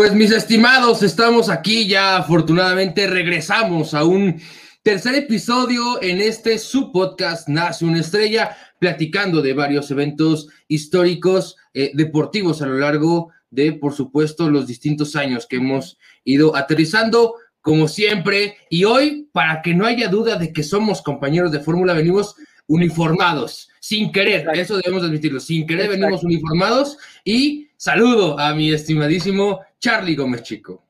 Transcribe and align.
Pues 0.00 0.14
mis 0.14 0.30
estimados, 0.30 1.02
estamos 1.02 1.50
aquí 1.50 1.86
ya, 1.86 2.16
afortunadamente 2.16 3.06
regresamos 3.06 3.92
a 3.92 4.02
un 4.04 4.40
tercer 4.82 5.14
episodio 5.14 6.02
en 6.02 6.22
este 6.22 6.56
su 6.58 6.90
podcast 6.90 7.46
Nace 7.50 7.84
una 7.84 8.00
estrella, 8.00 8.56
platicando 8.78 9.42
de 9.42 9.52
varios 9.52 9.90
eventos 9.90 10.48
históricos 10.68 11.56
eh, 11.74 11.90
deportivos 11.92 12.62
a 12.62 12.66
lo 12.66 12.78
largo 12.78 13.28
de, 13.50 13.74
por 13.74 13.92
supuesto, 13.92 14.48
los 14.48 14.66
distintos 14.66 15.16
años 15.16 15.46
que 15.46 15.56
hemos 15.56 15.98
ido 16.24 16.56
aterrizando, 16.56 17.34
como 17.60 17.86
siempre. 17.86 18.56
Y 18.70 18.84
hoy, 18.84 19.28
para 19.32 19.60
que 19.60 19.74
no 19.74 19.84
haya 19.84 20.08
duda 20.08 20.36
de 20.36 20.50
que 20.50 20.62
somos 20.62 21.02
compañeros 21.02 21.52
de 21.52 21.60
fórmula, 21.60 21.92
venimos 21.92 22.36
uniformados, 22.68 23.68
sin 23.80 24.12
querer, 24.12 24.48
eso 24.54 24.78
debemos 24.78 25.04
admitirlo, 25.04 25.40
sin 25.40 25.66
querer 25.66 25.90
venimos 25.90 26.24
uniformados. 26.24 26.96
Y 27.22 27.68
saludo 27.76 28.38
a 28.38 28.54
mi 28.54 28.72
estimadísimo 28.72 29.60
Charlie 29.80 30.14
Gómez 30.14 30.42
Chico. 30.42 30.86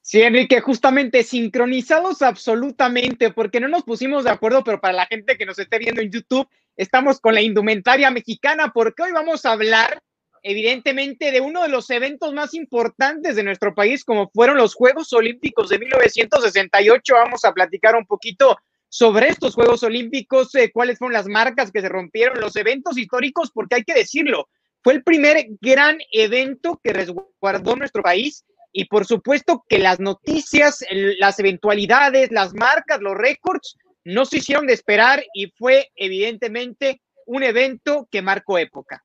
Sí, 0.00 0.22
Enrique, 0.22 0.60
justamente 0.60 1.22
sincronizados 1.22 2.22
absolutamente, 2.22 3.32
porque 3.32 3.60
no 3.60 3.68
nos 3.68 3.82
pusimos 3.82 4.24
de 4.24 4.30
acuerdo, 4.30 4.64
pero 4.64 4.80
para 4.80 4.94
la 4.94 5.06
gente 5.06 5.36
que 5.36 5.44
nos 5.44 5.58
esté 5.58 5.78
viendo 5.78 6.00
en 6.00 6.10
YouTube, 6.10 6.48
estamos 6.76 7.20
con 7.20 7.34
la 7.34 7.42
indumentaria 7.42 8.10
mexicana, 8.10 8.72
porque 8.72 9.02
hoy 9.02 9.12
vamos 9.12 9.44
a 9.44 9.52
hablar, 9.52 10.02
evidentemente, 10.42 11.30
de 11.30 11.40
uno 11.40 11.62
de 11.62 11.68
los 11.68 11.90
eventos 11.90 12.32
más 12.32 12.54
importantes 12.54 13.36
de 13.36 13.42
nuestro 13.42 13.74
país, 13.74 14.04
como 14.04 14.30
fueron 14.30 14.56
los 14.56 14.74
Juegos 14.74 15.12
Olímpicos 15.12 15.68
de 15.68 15.78
1968. 15.78 17.14
Vamos 17.14 17.44
a 17.44 17.52
platicar 17.52 17.94
un 17.94 18.06
poquito 18.06 18.56
sobre 18.88 19.28
estos 19.28 19.54
Juegos 19.54 19.82
Olímpicos, 19.82 20.54
eh, 20.54 20.70
cuáles 20.72 20.98
fueron 20.98 21.12
las 21.12 21.28
marcas 21.28 21.70
que 21.70 21.82
se 21.82 21.88
rompieron, 21.88 22.40
los 22.40 22.56
eventos 22.56 22.96
históricos, 22.96 23.50
porque 23.52 23.76
hay 23.76 23.84
que 23.84 23.94
decirlo, 23.94 24.48
fue 24.82 24.94
el 24.94 25.02
primer 25.02 25.46
gran 25.60 25.98
evento 26.12 26.80
que 26.82 26.92
resguardó 26.92 27.76
nuestro 27.76 28.02
país 28.02 28.44
y 28.72 28.84
por 28.86 29.04
supuesto 29.04 29.64
que 29.68 29.78
las 29.78 30.00
noticias, 30.00 30.84
las 31.18 31.38
eventualidades, 31.38 32.30
las 32.30 32.54
marcas, 32.54 33.00
los 33.00 33.16
récords 33.16 33.76
no 34.04 34.24
se 34.24 34.38
hicieron 34.38 34.66
de 34.66 34.74
esperar 34.74 35.22
y 35.34 35.52
fue 35.58 35.90
evidentemente 35.96 37.00
un 37.26 37.42
evento 37.42 38.08
que 38.10 38.22
marcó 38.22 38.58
época. 38.58 39.04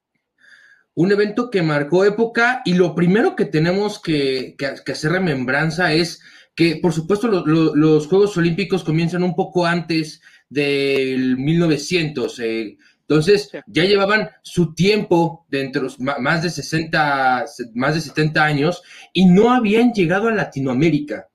Un 0.93 1.11
evento 1.11 1.49
que 1.49 1.61
marcó 1.61 2.05
época 2.05 2.61
y 2.63 2.73
lo 2.75 2.95
primero 2.95 3.35
que 3.35 3.45
tenemos 3.45 4.01
que, 4.01 4.55
hacer 4.87 5.11
remembranza 5.11 5.93
es 5.93 6.21
que, 6.55 6.77
por 6.77 6.93
supuesto, 6.93 7.27
los 7.27 8.07
Juegos 8.07 8.37
Olímpicos 8.37 8.85
comienzan 8.85 9.23
un 9.23 9.35
poco 9.35 9.65
antes 9.65 10.21
del 10.47 11.37
1900. 11.37 12.39
Eh, 12.39 12.77
entonces, 13.07 13.51
ya 13.67 13.83
llevaban 13.83 14.29
su 14.41 14.73
tiempo 14.73 15.45
dentro, 15.47 15.87
más 15.99 16.41
de 16.41 16.49
60, 16.49 17.45
más 17.75 17.93
de 17.93 18.01
70 18.01 18.43
años, 18.43 18.81
y 19.13 19.25
no 19.25 19.51
habían 19.51 19.93
llegado 19.93 20.27
a 20.27 20.31
Latinoamérica. 20.31 21.29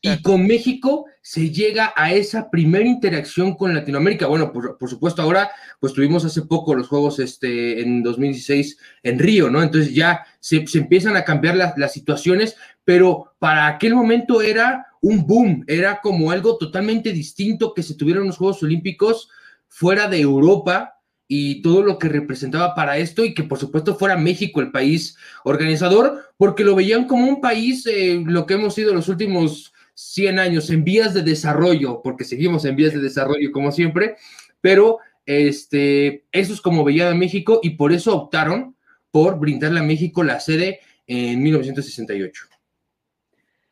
Y 0.00 0.22
con 0.22 0.46
México 0.46 1.06
se 1.20 1.50
llega 1.50 1.92
a 1.96 2.14
esa 2.14 2.48
primera 2.48 2.86
interacción 2.86 3.54
con 3.54 3.74
Latinoamérica. 3.74 4.28
Bueno, 4.28 4.52
por, 4.52 4.88
supuesto, 4.88 5.20
ahora, 5.20 5.50
pues 5.80 5.92
tuvimos 5.92 6.24
hace 6.24 6.42
poco 6.42 6.76
los 6.76 6.86
Juegos 6.86 7.18
este, 7.18 7.82
en 7.82 8.04
2016 8.04 8.78
en 9.02 9.18
Río, 9.18 9.50
¿no? 9.50 9.62
Entonces 9.62 9.92
ya 9.92 10.24
se, 10.38 10.64
empiezan 10.74 11.16
a 11.16 11.24
cambiar 11.24 11.56
las 11.56 11.92
situaciones, 11.92 12.56
pero 12.84 13.34
para 13.40 13.66
aquel 13.66 13.96
momento 13.96 14.40
era 14.40 14.86
un 15.02 15.26
boom, 15.26 15.64
era 15.66 16.00
como 16.00 16.30
algo 16.30 16.56
totalmente 16.56 17.12
distinto 17.12 17.74
que 17.74 17.82
se 17.82 17.94
tuvieran 17.94 18.26
los 18.26 18.36
Juegos 18.36 18.62
Olímpicos 18.62 19.28
fuera 19.68 20.08
de 20.08 20.20
Europa 20.20 20.99
y 21.32 21.62
todo 21.62 21.84
lo 21.84 21.96
que 21.96 22.08
representaba 22.08 22.74
para 22.74 22.98
esto 22.98 23.24
y 23.24 23.34
que 23.34 23.44
por 23.44 23.56
supuesto 23.56 23.94
fuera 23.94 24.16
México 24.16 24.60
el 24.60 24.72
país 24.72 25.16
organizador, 25.44 26.24
porque 26.36 26.64
lo 26.64 26.74
veían 26.74 27.06
como 27.06 27.28
un 27.28 27.40
país, 27.40 27.86
eh, 27.86 28.20
lo 28.26 28.46
que 28.46 28.54
hemos 28.54 28.74
sido 28.74 28.92
los 28.92 29.06
últimos 29.06 29.72
100 29.94 30.40
años, 30.40 30.70
en 30.70 30.82
vías 30.82 31.14
de 31.14 31.22
desarrollo, 31.22 32.00
porque 32.02 32.24
seguimos 32.24 32.64
en 32.64 32.74
vías 32.74 32.94
de 32.94 32.98
desarrollo 32.98 33.52
como 33.52 33.70
siempre, 33.70 34.16
pero 34.60 34.98
este, 35.24 36.24
eso 36.32 36.52
es 36.52 36.60
como 36.60 36.82
veían 36.82 37.12
a 37.12 37.14
México 37.14 37.60
y 37.62 37.70
por 37.70 37.92
eso 37.92 38.12
optaron 38.16 38.74
por 39.12 39.38
brindarle 39.38 39.78
a 39.78 39.84
México 39.84 40.24
la 40.24 40.40
sede 40.40 40.80
en 41.06 41.40
1968. 41.44 42.46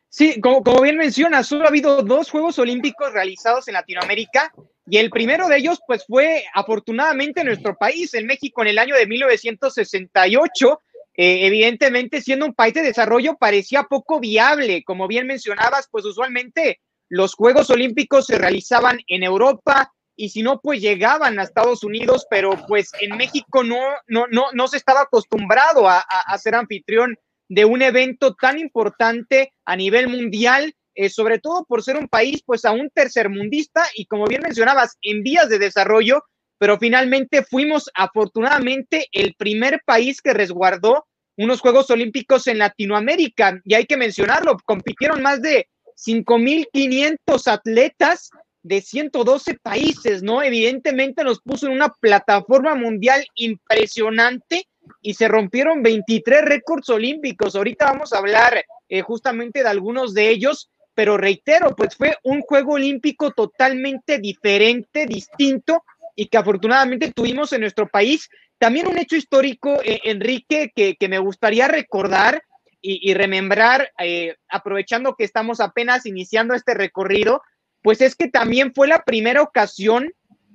Sí, 0.08 0.40
como, 0.40 0.62
como, 0.62 0.82
bien 0.82 0.96
menciona, 0.96 1.42
solo 1.42 1.64
ha 1.64 1.68
habido 1.68 2.02
dos 2.02 2.30
Juegos 2.30 2.56
Olímpicos 2.60 3.12
realizados 3.12 3.66
en 3.66 3.74
Latinoamérica 3.74 4.52
y 4.90 4.98
el 4.98 5.10
primero 5.10 5.48
de 5.48 5.58
ellos 5.58 5.80
pues 5.86 6.04
fue 6.06 6.44
afortunadamente 6.54 7.44
nuestro 7.44 7.76
país, 7.76 8.14
en 8.14 8.26
México 8.26 8.62
en 8.62 8.68
el 8.68 8.78
año 8.78 8.94
de 8.94 9.06
1968. 9.06 10.80
Eh, 11.14 11.46
evidentemente, 11.46 12.20
siendo 12.20 12.46
un 12.46 12.54
país 12.54 12.74
de 12.74 12.82
desarrollo, 12.82 13.36
parecía 13.36 13.84
poco 13.84 14.20
viable. 14.20 14.84
Como 14.84 15.08
bien 15.08 15.26
mencionabas, 15.26 15.88
pues 15.90 16.04
usualmente 16.04 16.80
los 17.08 17.34
Juegos 17.34 17.70
Olímpicos 17.70 18.26
se 18.26 18.38
realizaban 18.38 18.98
en 19.08 19.24
Europa 19.24 19.92
y 20.14 20.30
si 20.30 20.42
no, 20.42 20.60
pues 20.60 20.80
llegaban 20.80 21.38
a 21.38 21.42
Estados 21.44 21.84
Unidos, 21.84 22.26
pero 22.28 22.52
pues 22.66 22.90
en 23.00 23.16
México 23.16 23.62
no, 23.62 23.78
no, 24.06 24.26
no, 24.30 24.46
no 24.52 24.68
se 24.68 24.76
estaba 24.76 25.02
acostumbrado 25.02 25.88
a, 25.88 26.00
a 26.00 26.38
ser 26.38 26.54
anfitrión 26.54 27.16
de 27.48 27.64
un 27.64 27.82
evento 27.82 28.34
tan 28.34 28.58
importante 28.58 29.52
a 29.64 29.76
nivel 29.76 30.08
mundial, 30.08 30.74
eh, 31.00 31.10
sobre 31.10 31.38
todo 31.38 31.64
por 31.64 31.84
ser 31.84 31.96
un 31.96 32.08
país 32.08 32.42
pues 32.44 32.64
aún 32.64 32.90
tercermundista 32.92 33.84
y 33.94 34.06
como 34.06 34.26
bien 34.26 34.42
mencionabas, 34.42 34.96
en 35.00 35.22
vías 35.22 35.48
de 35.48 35.60
desarrollo, 35.60 36.24
pero 36.58 36.76
finalmente 36.76 37.44
fuimos 37.44 37.88
afortunadamente 37.94 39.06
el 39.12 39.34
primer 39.38 39.80
país 39.86 40.20
que 40.20 40.34
resguardó 40.34 41.06
unos 41.36 41.60
Juegos 41.60 41.88
Olímpicos 41.90 42.48
en 42.48 42.58
Latinoamérica. 42.58 43.60
Y 43.64 43.74
hay 43.74 43.86
que 43.86 43.96
mencionarlo, 43.96 44.56
compitieron 44.64 45.22
más 45.22 45.40
de 45.40 45.68
5.500 46.04 47.46
atletas 47.46 48.30
de 48.64 48.80
112 48.80 49.54
países, 49.62 50.24
¿no? 50.24 50.42
Evidentemente 50.42 51.22
nos 51.22 51.40
puso 51.40 51.68
en 51.68 51.74
una 51.74 51.94
plataforma 52.00 52.74
mundial 52.74 53.24
impresionante 53.36 54.66
y 55.00 55.14
se 55.14 55.28
rompieron 55.28 55.84
23 55.84 56.42
récords 56.42 56.88
olímpicos. 56.88 57.54
Ahorita 57.54 57.84
vamos 57.84 58.12
a 58.12 58.18
hablar 58.18 58.64
eh, 58.88 59.02
justamente 59.02 59.62
de 59.62 59.68
algunos 59.68 60.12
de 60.12 60.30
ellos, 60.30 60.72
pero 60.98 61.16
reitero, 61.16 61.76
pues 61.76 61.94
fue 61.94 62.16
un 62.24 62.40
juego 62.40 62.72
olímpico 62.72 63.30
totalmente 63.30 64.18
diferente, 64.18 65.06
distinto 65.06 65.84
y 66.16 66.26
que 66.26 66.38
afortunadamente 66.38 67.12
tuvimos 67.12 67.52
en 67.52 67.60
nuestro 67.60 67.86
país. 67.86 68.28
También 68.58 68.88
un 68.88 68.98
hecho 68.98 69.14
histórico, 69.14 69.80
eh, 69.84 70.00
Enrique, 70.02 70.72
que, 70.74 71.08
me 71.08 71.20
gustaría 71.20 71.68
recordar 71.68 72.42
y, 72.80 73.14
remembrar, 73.14 73.92
eh, 74.00 74.34
aprovechando 74.48 75.14
que 75.14 75.22
estamos 75.22 75.60
apenas 75.60 76.04
iniciando 76.04 76.52
este 76.52 76.74
recorrido, 76.74 77.42
pues 77.80 78.00
es 78.00 78.16
que 78.16 78.26
también 78.26 78.72
fue 78.74 78.88
la 78.88 79.04
primera 79.04 79.42
ocasión 79.42 80.12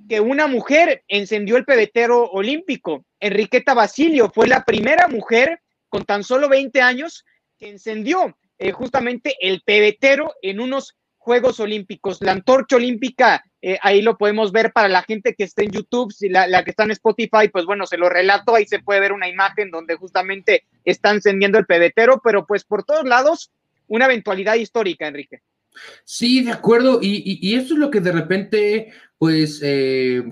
que 0.10 0.20
una 0.20 0.48
mujer 0.48 1.06
encendió 1.08 1.56
el 1.56 1.64
pebetero 1.64 2.26
olímpico. 2.32 3.06
Enriqueta 3.22 3.74
Basilio 3.74 4.30
fue 4.30 4.50
la 4.50 4.66
primera 4.66 5.08
mujer 5.08 5.62
con 5.88 6.04
tan 6.04 6.22
solo 6.22 6.50
20 6.50 6.82
años 6.82 7.24
que 7.58 7.70
encendió 7.70 8.36
eh, 8.60 8.72
justamente 8.72 9.36
el 9.40 9.62
pebetero 9.62 10.34
en 10.42 10.60
unos 10.60 10.96
Juegos 11.24 11.62
Olímpicos. 11.62 12.22
La 12.22 12.34
antorcha 12.34 12.76
olímpica, 12.76 13.44
eh, 13.62 13.78
ahí 13.82 14.02
lo 14.02 14.18
podemos 14.18 14.52
ver 14.52 14.74
para 14.74 14.90
la 14.90 15.04
gente 15.04 15.36
que 15.36 15.46
está 15.46 15.64
en 15.64 15.72
YouTube, 15.72 16.12
si 16.12 16.28
la, 16.28 16.64
que 16.66 16.72
está 16.72 16.84
en 16.84 16.92
Spotify, 16.92 17.48
pues 17.52 17.66
bueno, 17.66 17.86
se 17.88 17.98
lo 17.98 18.10
relato, 18.10 18.54
ahí 18.54 18.66
se 18.66 18.80
puede 18.80 19.00
ver 19.00 19.14
una 19.14 19.30
imagen 19.30 19.72
donde 19.72 19.96
justamente 19.96 20.66
está 20.84 21.12
encendiendo 21.12 21.58
el 21.58 21.66
pebetero, 21.66 22.20
pero 22.22 22.46
pues 22.46 22.66
por 22.66 22.84
todos 22.84 23.06
lados, 23.06 23.52
una 23.88 24.06
eventualidad 24.06 24.56
histórica, 24.56 25.08
Enrique. 25.08 25.42
Sí, 26.04 26.44
de 26.44 26.52
acuerdo. 26.52 27.00
Y, 27.02 27.40
y, 27.42 27.56
eso 27.56 27.74
es 27.74 27.80
lo 27.80 27.90
que 27.90 28.02
de 28.02 28.12
repente, 28.12 28.94
pues, 29.18 29.62
eh, 29.64 30.24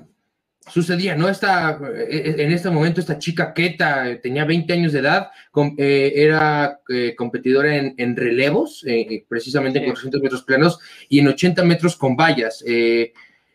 sucedía, 0.69 1.15
¿no? 1.15 1.29
Esta, 1.29 1.79
eh, 1.95 2.35
en 2.37 2.51
este 2.51 2.69
momento, 2.69 2.99
esta 2.99 3.17
chica 3.17 3.53
Keta 3.53 4.19
tenía 4.21 4.45
20 4.45 4.73
años 4.73 4.93
de 4.93 4.99
edad, 4.99 5.29
eh, 5.77 6.13
era 6.15 6.79
competidora 7.17 7.75
en, 7.75 8.15
relevos, 8.15 8.85
precisamente 9.27 9.79
en 9.79 9.85
400 9.85 10.21
metros 10.21 10.43
planos 10.43 10.79
y 11.09 11.19
en 11.19 11.27
80 11.27 11.63
metros 11.63 11.95
con 11.95 12.15
vallas. 12.15 12.63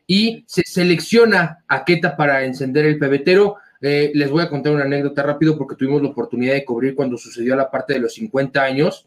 y 0.08 0.44
se 0.46 0.62
selecciona 0.64 1.64
a 1.66 1.84
Keta 1.84 2.16
para 2.16 2.44
encender 2.44 2.86
el 2.86 2.98
pebetero. 2.98 3.56
les 3.80 4.30
voy 4.30 4.42
a 4.42 4.48
contar 4.48 4.72
una 4.72 4.84
anécdota 4.84 5.22
rápido 5.22 5.56
porque 5.56 5.76
tuvimos 5.76 6.02
la 6.02 6.08
oportunidad 6.08 6.54
de 6.54 6.64
cubrir 6.64 6.94
cuando 6.94 7.16
sucedió 7.16 7.56
la 7.56 7.70
parte 7.70 7.94
de 7.94 8.00
los 8.00 8.14
50 8.14 8.62
años. 8.62 9.06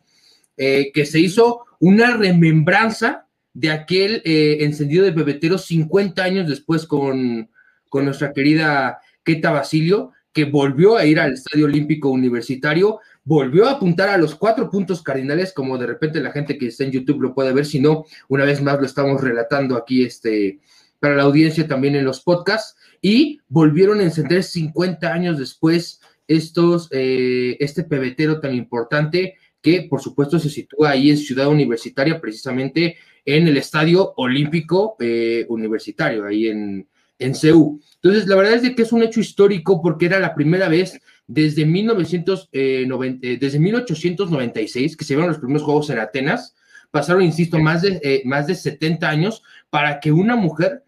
Eh, 0.61 0.91
que 0.93 1.05
se 1.05 1.21
hizo 1.21 1.63
una 1.79 2.17
remembranza 2.17 3.27
de 3.53 3.71
aquel 3.71 4.21
eh, 4.25 4.57
encendido 4.59 5.05
de 5.05 5.13
pebetero 5.13 5.57
50 5.57 6.21
años 6.21 6.49
después 6.49 6.85
con, 6.85 7.49
con 7.89 8.05
nuestra 8.05 8.31
querida 8.31 8.99
Keta 9.23 9.51
Basilio, 9.51 10.11
que 10.31 10.45
volvió 10.45 10.97
a 10.97 11.05
ir 11.05 11.19
al 11.19 11.33
Estadio 11.33 11.65
Olímpico 11.65 12.09
Universitario, 12.09 12.99
volvió 13.23 13.67
a 13.67 13.71
apuntar 13.71 14.09
a 14.09 14.17
los 14.17 14.35
cuatro 14.35 14.69
puntos 14.69 15.01
cardinales, 15.01 15.53
como 15.53 15.77
de 15.77 15.87
repente 15.87 16.21
la 16.21 16.31
gente 16.31 16.57
que 16.57 16.67
está 16.67 16.83
en 16.83 16.91
YouTube 16.91 17.21
lo 17.21 17.33
puede 17.33 17.53
ver, 17.53 17.65
si 17.65 17.79
no, 17.79 18.05
una 18.27 18.45
vez 18.45 18.61
más 18.61 18.79
lo 18.79 18.85
estamos 18.85 19.21
relatando 19.21 19.75
aquí 19.75 20.03
este, 20.03 20.59
para 20.99 21.15
la 21.15 21.23
audiencia 21.23 21.67
también 21.67 21.95
en 21.95 22.05
los 22.05 22.21
podcasts, 22.21 22.75
y 23.01 23.39
volvieron 23.47 23.99
a 23.99 24.03
encender 24.03 24.43
50 24.43 25.11
años 25.11 25.37
después 25.37 25.99
estos, 26.27 26.89
eh, 26.91 27.57
este 27.59 27.83
pebetero 27.83 28.39
tan 28.39 28.53
importante 28.53 29.35
que 29.61 29.87
por 29.89 30.01
supuesto 30.01 30.39
se 30.39 30.49
sitúa 30.49 30.91
ahí 30.91 31.09
en 31.09 31.17
Ciudad 31.17 31.47
Universitaria, 31.49 32.21
precisamente 32.21 32.97
en 33.25 33.47
el 33.47 33.57
Estadio 33.57 34.13
Olímpico 34.15 34.95
eh, 34.99 35.45
Universitario, 35.49 36.25
ahí 36.25 36.47
en, 36.47 36.87
en 37.19 37.35
CEU. 37.35 37.79
Entonces, 37.95 38.27
la 38.27 38.35
verdad 38.35 38.53
es 38.53 38.61
de 38.63 38.75
que 38.75 38.81
es 38.81 38.91
un 38.91 39.03
hecho 39.03 39.19
histórico 39.19 39.81
porque 39.81 40.07
era 40.07 40.19
la 40.19 40.33
primera 40.33 40.67
vez 40.67 40.99
desde, 41.27 41.65
1990, 41.65 43.27
eh, 43.27 43.37
desde 43.39 43.59
1896 43.59 44.97
que 44.97 45.05
se 45.05 45.13
llevaron 45.13 45.31
los 45.31 45.39
primeros 45.39 45.63
Juegos 45.63 45.89
en 45.89 45.99
Atenas. 45.99 46.55
Pasaron, 46.91 47.21
insisto, 47.21 47.59
más 47.59 47.83
de, 47.83 47.99
eh, 48.01 48.21
más 48.25 48.47
de 48.47 48.55
70 48.55 49.07
años 49.07 49.43
para 49.69 49.99
que 49.99 50.11
una 50.11 50.35
mujer 50.35 50.83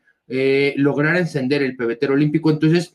lograra 0.77 1.19
encender 1.19 1.61
el 1.61 1.75
pebetero 1.75 2.13
olímpico. 2.13 2.49
Entonces, 2.49 2.93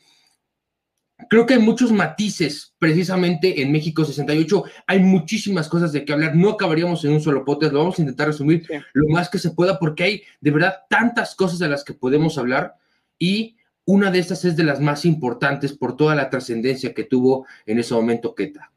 Creo 1.31 1.47
que 1.47 1.55
hay 1.55 1.61
muchos 1.61 1.93
matices 1.93 2.75
precisamente 2.79 3.63
en 3.63 3.73
México 3.73 4.05
68. 4.05 4.65
Hay 4.87 5.01
muchísimas 5.01 5.69
cosas 5.69 5.91
de 5.93 6.05
qué 6.05 6.13
hablar. 6.13 6.37
No 6.37 6.51
acabaríamos 6.51 7.05
en 7.05 7.13
un 7.13 7.23
solo 7.23 7.45
podcast. 7.45 7.73
Lo 7.73 7.81
vamos 7.81 7.99
a 7.99 8.03
intentar 8.03 8.27
resumir 8.27 8.67
lo 8.93 9.09
más 9.09 9.31
que 9.31 9.39
se 9.39 9.51
pueda 9.51 9.79
porque 9.79 10.05
hay 10.05 10.23
de 10.41 10.51
verdad 10.51 10.75
tantas 10.91 11.35
cosas 11.35 11.59
de 11.59 11.69
las 11.69 11.85
que 11.85 11.95
podemos 11.95 12.37
hablar 12.37 12.75
y 13.19 13.57
una 13.87 14.11
de 14.11 14.19
estas 14.19 14.45
es 14.45 14.57
de 14.57 14.65
las 14.65 14.81
más 14.81 15.05
importantes 15.05 15.73
por 15.73 15.97
toda 15.97 16.15
la 16.15 16.29
trascendencia 16.29 16.93
que 16.93 17.05
tuvo 17.05 17.47
en 17.67 17.79
ese 17.79 17.95
momento 17.95 18.35
Keta. 18.35 18.73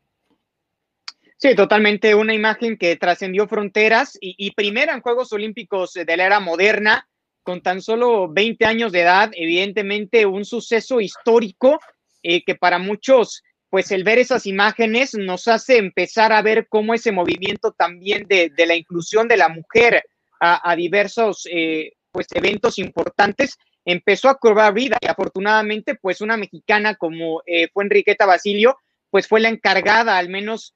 Sí, 1.37 1.55
totalmente 1.55 2.13
una 2.15 2.33
imagen 2.33 2.77
que 2.77 2.95
trascendió 2.97 3.47
fronteras 3.47 4.17
y, 4.19 4.51
primera 4.51 4.93
en 4.93 5.01
Juegos 5.01 5.31
Olímpicos 5.31 5.93
de 5.93 6.17
la 6.17 6.25
era 6.25 6.39
moderna, 6.41 7.07
con 7.43 7.61
tan 7.61 7.81
solo 7.81 8.27
20 8.27 8.65
años 8.65 8.91
de 8.91 9.01
edad, 9.01 9.31
evidentemente 9.33 10.25
un 10.25 10.43
suceso 10.43 10.99
histórico 10.99 11.79
eh, 12.21 12.43
que 12.43 12.55
para 12.55 12.77
muchos, 12.77 13.41
pues 13.69 13.89
el 13.91 14.03
ver 14.03 14.19
esas 14.19 14.45
imágenes 14.45 15.13
nos 15.15 15.47
hace 15.47 15.77
empezar 15.77 16.33
a 16.33 16.41
ver 16.41 16.67
cómo 16.67 16.93
ese 16.93 17.13
movimiento 17.13 17.71
también 17.71 18.27
de, 18.27 18.51
la 18.67 18.75
inclusión 18.75 19.29
de 19.29 19.37
la 19.37 19.47
mujer 19.47 20.03
a, 20.41 20.75
diversos 20.75 21.47
eh, 21.49 21.93
pues 22.11 22.27
eventos 22.33 22.79
importantes 22.79 23.57
empezó 23.85 24.29
a 24.29 24.37
cobrar 24.37 24.73
vida 24.73 24.97
y 25.01 25.07
afortunadamente 25.07 25.95
pues 25.95 26.21
una 26.21 26.37
mexicana 26.37 26.95
como 26.95 27.41
eh, 27.45 27.69
fue 27.73 27.83
Enriqueta 27.83 28.25
Basilio 28.25 28.77
pues 29.09 29.27
fue 29.27 29.39
la 29.39 29.49
encargada 29.49 30.17
al 30.17 30.29
menos 30.29 30.75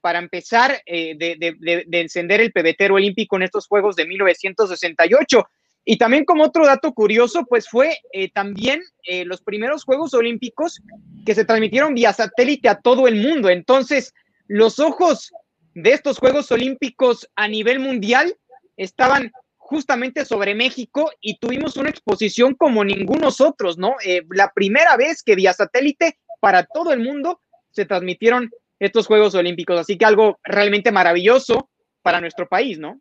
para 0.00 0.18
empezar 0.18 0.82
de, 0.84 1.14
de, 1.16 2.00
encender 2.00 2.40
el 2.40 2.50
pebetero 2.50 2.96
olímpico 2.96 3.36
en 3.36 3.44
estos 3.44 3.68
Juegos 3.68 3.94
de 3.94 4.04
1968. 4.04 5.46
Y 5.84 5.96
también 5.96 6.24
como 6.24 6.44
otro 6.44 6.66
dato 6.66 6.92
curioso, 6.92 7.44
pues 7.48 7.68
fue 7.68 7.98
eh, 8.12 8.30
también 8.30 8.82
eh, 9.04 9.24
los 9.24 9.42
primeros 9.42 9.84
Juegos 9.84 10.14
Olímpicos 10.14 10.80
que 11.24 11.34
se 11.34 11.44
transmitieron 11.44 11.94
vía 11.94 12.12
satélite 12.12 12.68
a 12.68 12.80
todo 12.80 13.08
el 13.08 13.16
mundo. 13.16 13.48
Entonces, 13.48 14.12
los 14.46 14.78
ojos 14.78 15.32
de 15.74 15.92
estos 15.92 16.18
Juegos 16.18 16.52
Olímpicos 16.52 17.28
a 17.34 17.48
nivel 17.48 17.80
mundial 17.80 18.36
estaban 18.76 19.32
justamente 19.70 20.24
sobre 20.24 20.56
México 20.56 21.12
y 21.20 21.38
tuvimos 21.38 21.76
una 21.76 21.90
exposición 21.90 22.56
como 22.56 22.84
ningunos 22.84 23.40
otros, 23.40 23.78
¿no? 23.78 23.94
Eh, 24.04 24.22
la 24.30 24.50
primera 24.52 24.96
vez 24.96 25.22
que 25.22 25.36
vía 25.36 25.52
satélite 25.52 26.18
para 26.40 26.64
todo 26.64 26.92
el 26.92 26.98
mundo 26.98 27.40
se 27.70 27.84
transmitieron 27.84 28.50
estos 28.80 29.06
Juegos 29.06 29.36
Olímpicos. 29.36 29.78
Así 29.78 29.96
que 29.96 30.04
algo 30.04 30.40
realmente 30.42 30.90
maravilloso 30.90 31.70
para 32.02 32.20
nuestro 32.20 32.48
país, 32.48 32.80
¿no? 32.80 33.00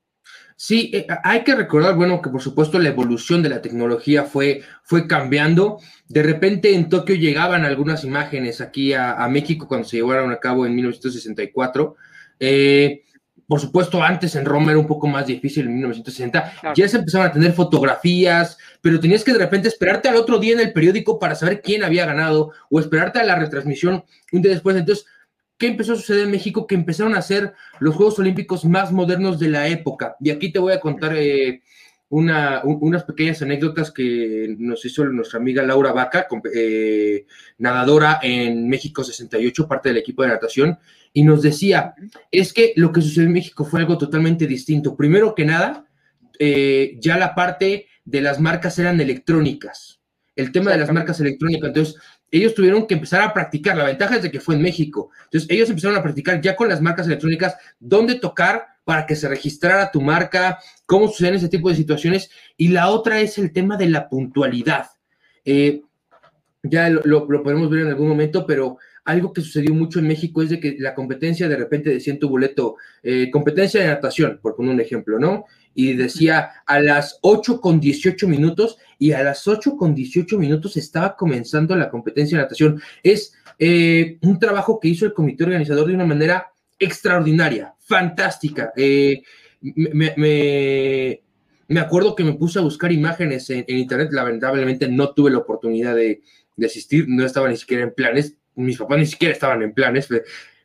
Sí, 0.56 0.92
eh, 0.94 1.07
hay 1.24 1.44
que 1.44 1.56
recordar, 1.56 1.95
bueno, 1.95 2.21
que 2.21 2.30
por 2.30 2.42
supuesto 2.42 2.77
la 2.77 2.89
evolución 2.89 3.42
de 3.42 3.50
la 3.50 3.63
tecnología 3.63 4.25
fue, 4.25 4.62
fue 4.83 5.07
cambiando. 5.07 5.80
De 6.07 6.22
repente 6.22 6.75
en 6.75 6.88
Tokio 6.88 7.15
llegaban 7.15 7.65
algunas 7.65 8.04
imágenes 8.04 8.62
aquí 8.62 8.94
a, 8.94 9.27
México 9.27 9.68
cuando 9.68 9.88
se 9.88 9.98
llevaron 9.98 10.31
a 10.31 10.39
cabo 10.39 10.68
en 10.68 10.75
1964. 10.75 11.95
Eh, 12.39 13.06
por 13.50 13.60
supuesto, 13.60 14.04
antes 14.04 14.36
en 14.36 14.46
Roma 14.46 14.69
era 14.69 14.80
un 14.80 14.86
poco 14.86 15.07
más 15.07 15.25
difícil 15.25 15.66
en 15.66 15.74
1960. 15.74 16.54
Ya 16.75 16.88
se 16.88 16.98
empezaron 16.98 17.25
a 17.25 17.31
tener 17.31 17.51
fotografías, 17.54 18.60
pero 18.80 19.00
tenías 19.00 19.24
que 19.24 19.34
de 19.34 19.40
repente 19.40 19.68
esperarte 19.68 20.07
al 20.07 20.18
otro 20.18 20.38
día 20.38 20.54
en 20.54 20.60
el 20.60 20.72
periódico 20.72 21.18
para 21.18 21.34
saber 21.34 21.63
quién 21.63 21.84
había 21.84 22.06
ganado 22.06 22.51
o 22.69 22.80
esperarte 22.80 23.18
a 23.18 23.24
la 23.24 23.34
retransmisión 23.34 24.04
un 24.31 24.42
día 24.44 24.51
después. 24.51 24.78
Entonces, 24.78 25.07
¿Qué 25.57 25.68
empezó 25.68 25.92
a 25.92 25.96
suceder 25.98 26.24
en 26.24 26.31
México? 26.31 26.66
Que 26.66 26.75
empezaron 26.75 27.16
a 27.16 27.22
ser 27.22 27.54
los 27.80 27.94
Juegos 27.94 28.18
Olímpicos 28.19 28.63
más 28.63 28.94
modernos 28.94 29.40
de 29.40 29.50
la 29.50 29.68
época. 29.68 30.16
Y 30.22 30.30
aquí 30.30 30.54
te 30.54 30.60
voy 30.60 30.72
a 30.72 30.80
contar 30.80 31.18
eh, 31.18 31.63
unas 32.07 33.04
pequeñas 33.04 33.42
anécdotas 33.42 33.92
que 33.92 34.56
nos 34.57 34.86
hizo 34.86 35.04
nuestra 35.06 35.38
amiga 35.38 35.62
Laura 35.63 35.92
Vaca, 35.92 36.28
eh, 36.56 37.25
nadadora 37.57 38.19
en 38.24 38.69
México 38.69 39.04
68, 39.04 39.68
parte 39.68 39.90
del 39.90 39.98
equipo 39.98 40.24
de 40.24 40.30
natación, 40.30 40.80
y 41.14 41.24
nos 41.24 41.42
decía, 41.42 41.96
es 42.32 42.54
que 42.54 42.74
lo 42.76 42.92
que 42.92 43.02
sucedió 43.02 43.28
en 43.28 43.34
México 43.34 43.66
fue 43.66 43.80
algo 43.80 43.98
totalmente 43.98 44.48
distinto. 44.48 44.96
Primero 44.96 45.36
que 45.36 45.46
nada, 45.46 45.86
eh, 46.38 46.98
ya 47.00 47.18
la 47.18 47.36
parte 47.36 47.88
de 48.06 48.22
las 48.22 48.40
marcas 48.40 48.78
eran 48.80 49.02
electrónicas. 49.02 50.00
El 50.36 50.52
tema 50.52 50.72
de 50.72 50.78
las 50.78 50.92
marcas 50.92 51.20
electrónicas, 51.20 51.68
entonces 51.68 51.96
ellos 52.32 52.54
tuvieron 52.54 52.86
que 52.88 52.94
empezar 52.94 53.22
a 53.22 53.34
practicar. 53.34 53.76
La 53.76 53.86
ventaja 53.86 54.16
es 54.16 54.22
de 54.22 54.32
que 54.32 54.40
fue 54.40 54.56
en 54.56 54.62
México. 54.62 55.10
Entonces, 55.26 55.50
ellos 55.50 55.70
empezaron 55.70 55.98
a 55.98 56.04
practicar 56.04 56.42
ya 56.42 56.56
con 56.56 56.70
las 56.70 56.82
marcas 56.82 57.08
electrónicas 57.08 57.56
dónde 57.80 58.16
tocar 58.16 58.68
para 58.84 59.06
que 59.06 59.16
se 59.16 59.28
registrara 59.28 59.92
tu 59.92 60.02
marca, 60.02 60.60
cómo 60.86 61.08
suceden 61.08 61.36
ese 61.36 61.50
tipo 61.50 61.70
de 61.70 61.76
situaciones. 61.76 62.30
Y 62.58 62.70
la 62.70 62.90
otra 62.90 63.20
es 63.20 63.38
el 63.38 63.52
tema 63.52 63.78
de 63.78 63.90
la 63.90 64.10
puntualidad. 64.10 64.88
Eh, 65.46 65.82
ya 66.64 66.90
lo, 66.90 67.28
podemos 67.28 67.70
ver 67.70 67.82
en 67.82 67.88
algún 67.88 68.10
momento, 68.10 68.46
pero 68.46 68.78
algo 69.10 69.34
que 69.34 69.42
sucedió 69.42 69.74
mucho 69.74 70.00
en 70.00 70.08
México 70.08 70.42
es 70.42 70.50
de 70.50 70.60
que 70.60 70.76
la 70.80 70.94
competencia 70.94 71.50
de 71.50 71.56
repente 71.56 71.90
decía 71.90 72.14
en 72.14 72.20
tu 72.20 72.30
boleto, 72.30 72.76
eh, 73.02 73.30
competencia 73.32 73.82
de 73.82 73.88
natación, 73.88 74.40
por 74.42 74.56
poner 74.56 74.74
un 74.74 74.82
ejemplo, 74.82 75.18
¿no? 75.18 75.46
Y 75.74 75.94
decía 75.94 76.52
a 76.66 76.80
las 76.80 77.18
8 77.22 77.60
con 77.60 77.80
18 77.80 78.28
minutos 78.28 78.78
y 79.00 79.14
a 79.14 79.24
las 79.24 79.48
8 79.48 79.78
con 79.78 79.96
18 79.96 80.38
minutos 80.38 80.78
estaba 80.78 81.16
comenzando 81.16 81.76
la 81.76 81.90
competencia 81.90 82.38
de 82.38 82.44
natación. 82.44 82.82
Es 83.02 83.34
eh, 83.58 84.18
un 84.22 84.38
trabajo 84.38 84.80
que 84.80 84.90
hizo 84.90 85.06
el 85.06 85.14
comité 85.14 85.44
organizador 85.44 85.88
de 85.88 85.96
una 85.96 86.06
manera 86.06 86.52
extraordinaria, 86.78 87.74
fantástica. 87.80 88.72
Eh, 88.76 89.24
me, 89.62 91.20
acuerdo 91.80 92.16
que 92.16 92.24
me 92.24 92.34
puse 92.34 92.60
a 92.60 92.62
buscar 92.62 92.92
imágenes 92.92 93.50
en, 93.50 93.66
internet, 93.68 94.10
lamentablemente 94.12 94.88
no 94.88 95.14
tuve 95.14 95.32
la 95.32 95.40
oportunidad 95.40 95.96
de, 95.96 96.22
asistir, 96.64 97.06
no 97.08 97.26
estaba 97.26 97.50
ni 97.50 97.58
siquiera 97.58 97.84
en 97.84 97.94
planes, 97.94 98.36
mis 98.60 98.78
papás 98.78 99.00
ni 99.00 99.06
siquiera 99.06 99.34
estaban 99.34 99.62
en 99.62 99.74
planes, 99.74 100.08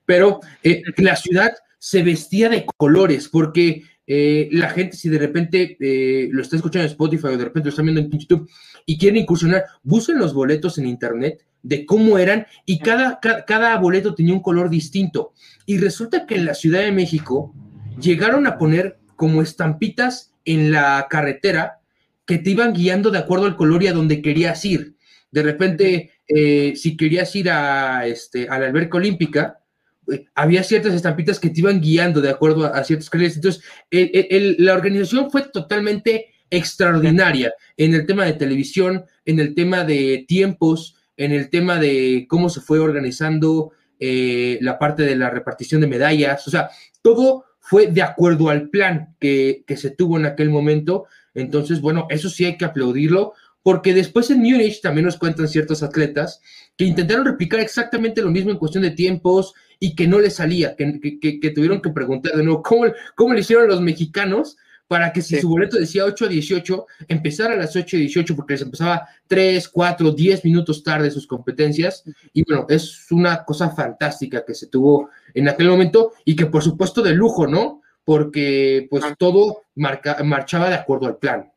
pero 0.05 0.41
eh, 0.63 0.83
la 0.99 1.17
ciudad 1.17 1.53
se 1.79 2.03
vestía 2.03 2.49
de 2.49 2.67
colores 2.77 3.29
porque 3.29 3.85
eh, 4.07 4.49
la 4.53 4.69
gente, 4.69 4.97
si 4.97 5.09
de 5.09 5.19
repente 5.19 5.77
eh, 5.81 6.29
lo 6.31 6.43
está 6.43 6.57
escuchando 6.57 6.85
en 6.85 6.91
Spotify 6.91 7.29
o 7.29 7.39
de 7.39 7.45
repente 7.45 7.67
lo 7.67 7.71
está 7.71 7.83
viendo 7.83 8.01
en 8.01 8.11
YouTube 8.11 8.49
y 8.85 8.99
quieren 8.99 9.23
incursionar, 9.23 9.65
busquen 9.83 10.19
los 10.19 10.35
boletos 10.35 10.79
en 10.79 10.87
internet 10.87 11.45
de 11.63 11.87
cómo 11.87 12.19
eran 12.19 12.47
y 12.67 12.79
cada, 12.79 13.19
cada, 13.21 13.79
boleto 13.79 14.15
tenía 14.15 14.35
un 14.35 14.43
color 14.43 14.69
distinto. 14.69 15.33
Y 15.65 15.79
resulta 15.79 16.27
que 16.27 16.35
en 16.35 16.45
la 16.45 16.55
Ciudad 16.55 16.81
de 16.81 16.93
México 16.93 17.55
llegaron 17.99 18.47
a 18.47 18.59
poner 18.59 18.99
como 19.17 19.41
estampitas 19.41 20.35
en 20.45 20.73
la 20.73 21.07
carretera 21.09 21.81
que 22.27 22.39
te 22.39 22.51
iban 22.51 22.75
guiando 22.75 23.11
de 23.11 23.19
acuerdo 23.19 23.47
al 23.47 23.57
color 23.57 23.83
y 23.83 23.87
a 23.87 23.93
donde 23.93 24.21
querías 24.21 24.65
ir. 24.65 24.97
De 25.31 25.43
repente, 25.43 26.11
eh, 26.29 26.75
si 26.77 26.97
querías 26.97 27.35
ir 27.37 27.51
a, 27.51 28.07
este, 28.07 28.49
a 28.49 28.59
la 28.59 28.67
alberca 28.67 28.97
olímpica, 28.97 29.61
había 30.35 30.63
ciertas 30.63 30.95
estampitas 30.95 31.41
que 31.41 31.51
te 31.51 31.61
iban 31.61 31.81
guiando 31.81 32.21
de 32.21 32.31
acuerdo 32.31 32.67
a, 32.67 32.85
ciertos 32.85 33.11
carriles. 33.11 33.37
Entonces, 33.37 33.65
la 33.91 34.75
organización 34.75 35.31
fue 35.31 35.43
totalmente 35.43 36.35
extraordinaria 36.51 37.55
en 37.77 37.95
el 37.95 38.07
tema 38.07 38.25
de 38.25 38.35
televisión, 38.35 39.05
en 39.25 39.41
el 39.41 39.55
tema 39.55 39.85
de 39.85 40.25
tiempos, 40.29 40.97
en 41.17 41.33
el 41.33 41.51
tema 41.51 41.79
de 41.79 42.27
cómo 42.29 42.49
se 42.49 42.61
fue 42.61 42.79
organizando 42.79 43.73
eh, 43.99 44.59
la 44.61 44.79
parte 44.79 45.05
de 45.05 45.17
la 45.17 45.31
repartición 45.31 45.81
de 45.81 45.87
medallas. 45.87 46.47
O 46.47 46.51
sea, 46.51 46.71
todo 47.03 47.45
fue 47.61 47.87
de 47.87 48.03
acuerdo 48.03 48.51
al 48.51 48.69
plan 48.69 49.17
que, 49.19 49.65
que 49.67 49.77
se 49.77 49.91
tuvo 49.91 50.19
en 50.19 50.27
aquel 50.27 50.51
momento. 50.51 51.07
Entonces, 51.35 51.81
bueno, 51.81 52.07
eso 52.11 52.29
sí 52.29 52.45
hay 52.45 52.57
que 52.57 52.65
aplaudirlo, 52.65 53.33
porque 53.65 53.93
después 53.93 54.31
en 54.31 54.39
Múnich 54.39 54.81
también 54.81 55.07
nos 55.07 55.17
cuentan 55.17 55.49
ciertos 55.49 55.83
atletas 55.83 56.41
que 56.77 56.85
intentaron 56.85 57.27
replicar 57.27 57.59
exactamente 57.59 58.23
lo 58.23 58.31
mismo 58.31 58.53
en 58.53 58.59
cuestión 58.59 58.85
de 58.85 58.93
tiempos, 58.93 59.55
y 59.85 59.95
que 59.95 60.07
no 60.07 60.19
le 60.19 60.31
salía, 60.31 60.77
que, 60.77 61.53
tuvieron 61.55 61.83
que 61.83 61.91
preguntar 61.91 62.35
de 62.35 62.43
nuevo 62.43 62.63
cómo, 62.63 62.87
cómo 63.15 63.35
le 63.35 63.41
hicieron 63.41 63.69
los 63.69 63.81
mexicanos 63.81 64.57
para 64.87 65.13
que 65.13 65.23
si 65.23 65.41
su 65.41 65.49
boleto 65.49 65.79
decía 65.79 66.05
8 66.05 66.27
a 66.27 66.29
18, 66.29 66.87
empezara 67.09 67.55
a 67.55 67.57
las 67.57 67.75
8 67.75 67.97
a 67.97 68.01
18 68.01 68.37
porque 68.37 68.55
les 68.55 68.63
empezaba 68.63 69.09
3, 69.27 69.69
4, 69.69 70.13
10 70.13 70.45
minutos 70.45 70.83
tarde 70.83 71.11
sus 71.11 71.27
competencias. 71.27 72.05
Y 72.33 72.45
bueno, 72.45 72.67
es 72.69 73.11
una 73.11 73.45
cosa 73.45 73.71
fantástica 73.71 74.45
que 74.45 74.55
se 74.55 74.67
tuvo 74.67 75.09
en 75.33 75.49
aquel 75.49 75.69
momento 75.69 76.13
y 76.25 76.37
que 76.37 76.47
por 76.47 76.63
supuesto 76.63 77.03
de 77.03 77.15
lujo, 77.15 77.47
¿no? 77.47 77.81
Porque 78.05 78.87
pues 78.91 79.05
ah. 79.05 79.15
todo 79.19 79.63
marchaba 79.75 80.69
de 80.69 80.77
acuerdo 80.77 81.07
al 81.07 81.17
plan. 81.17 81.51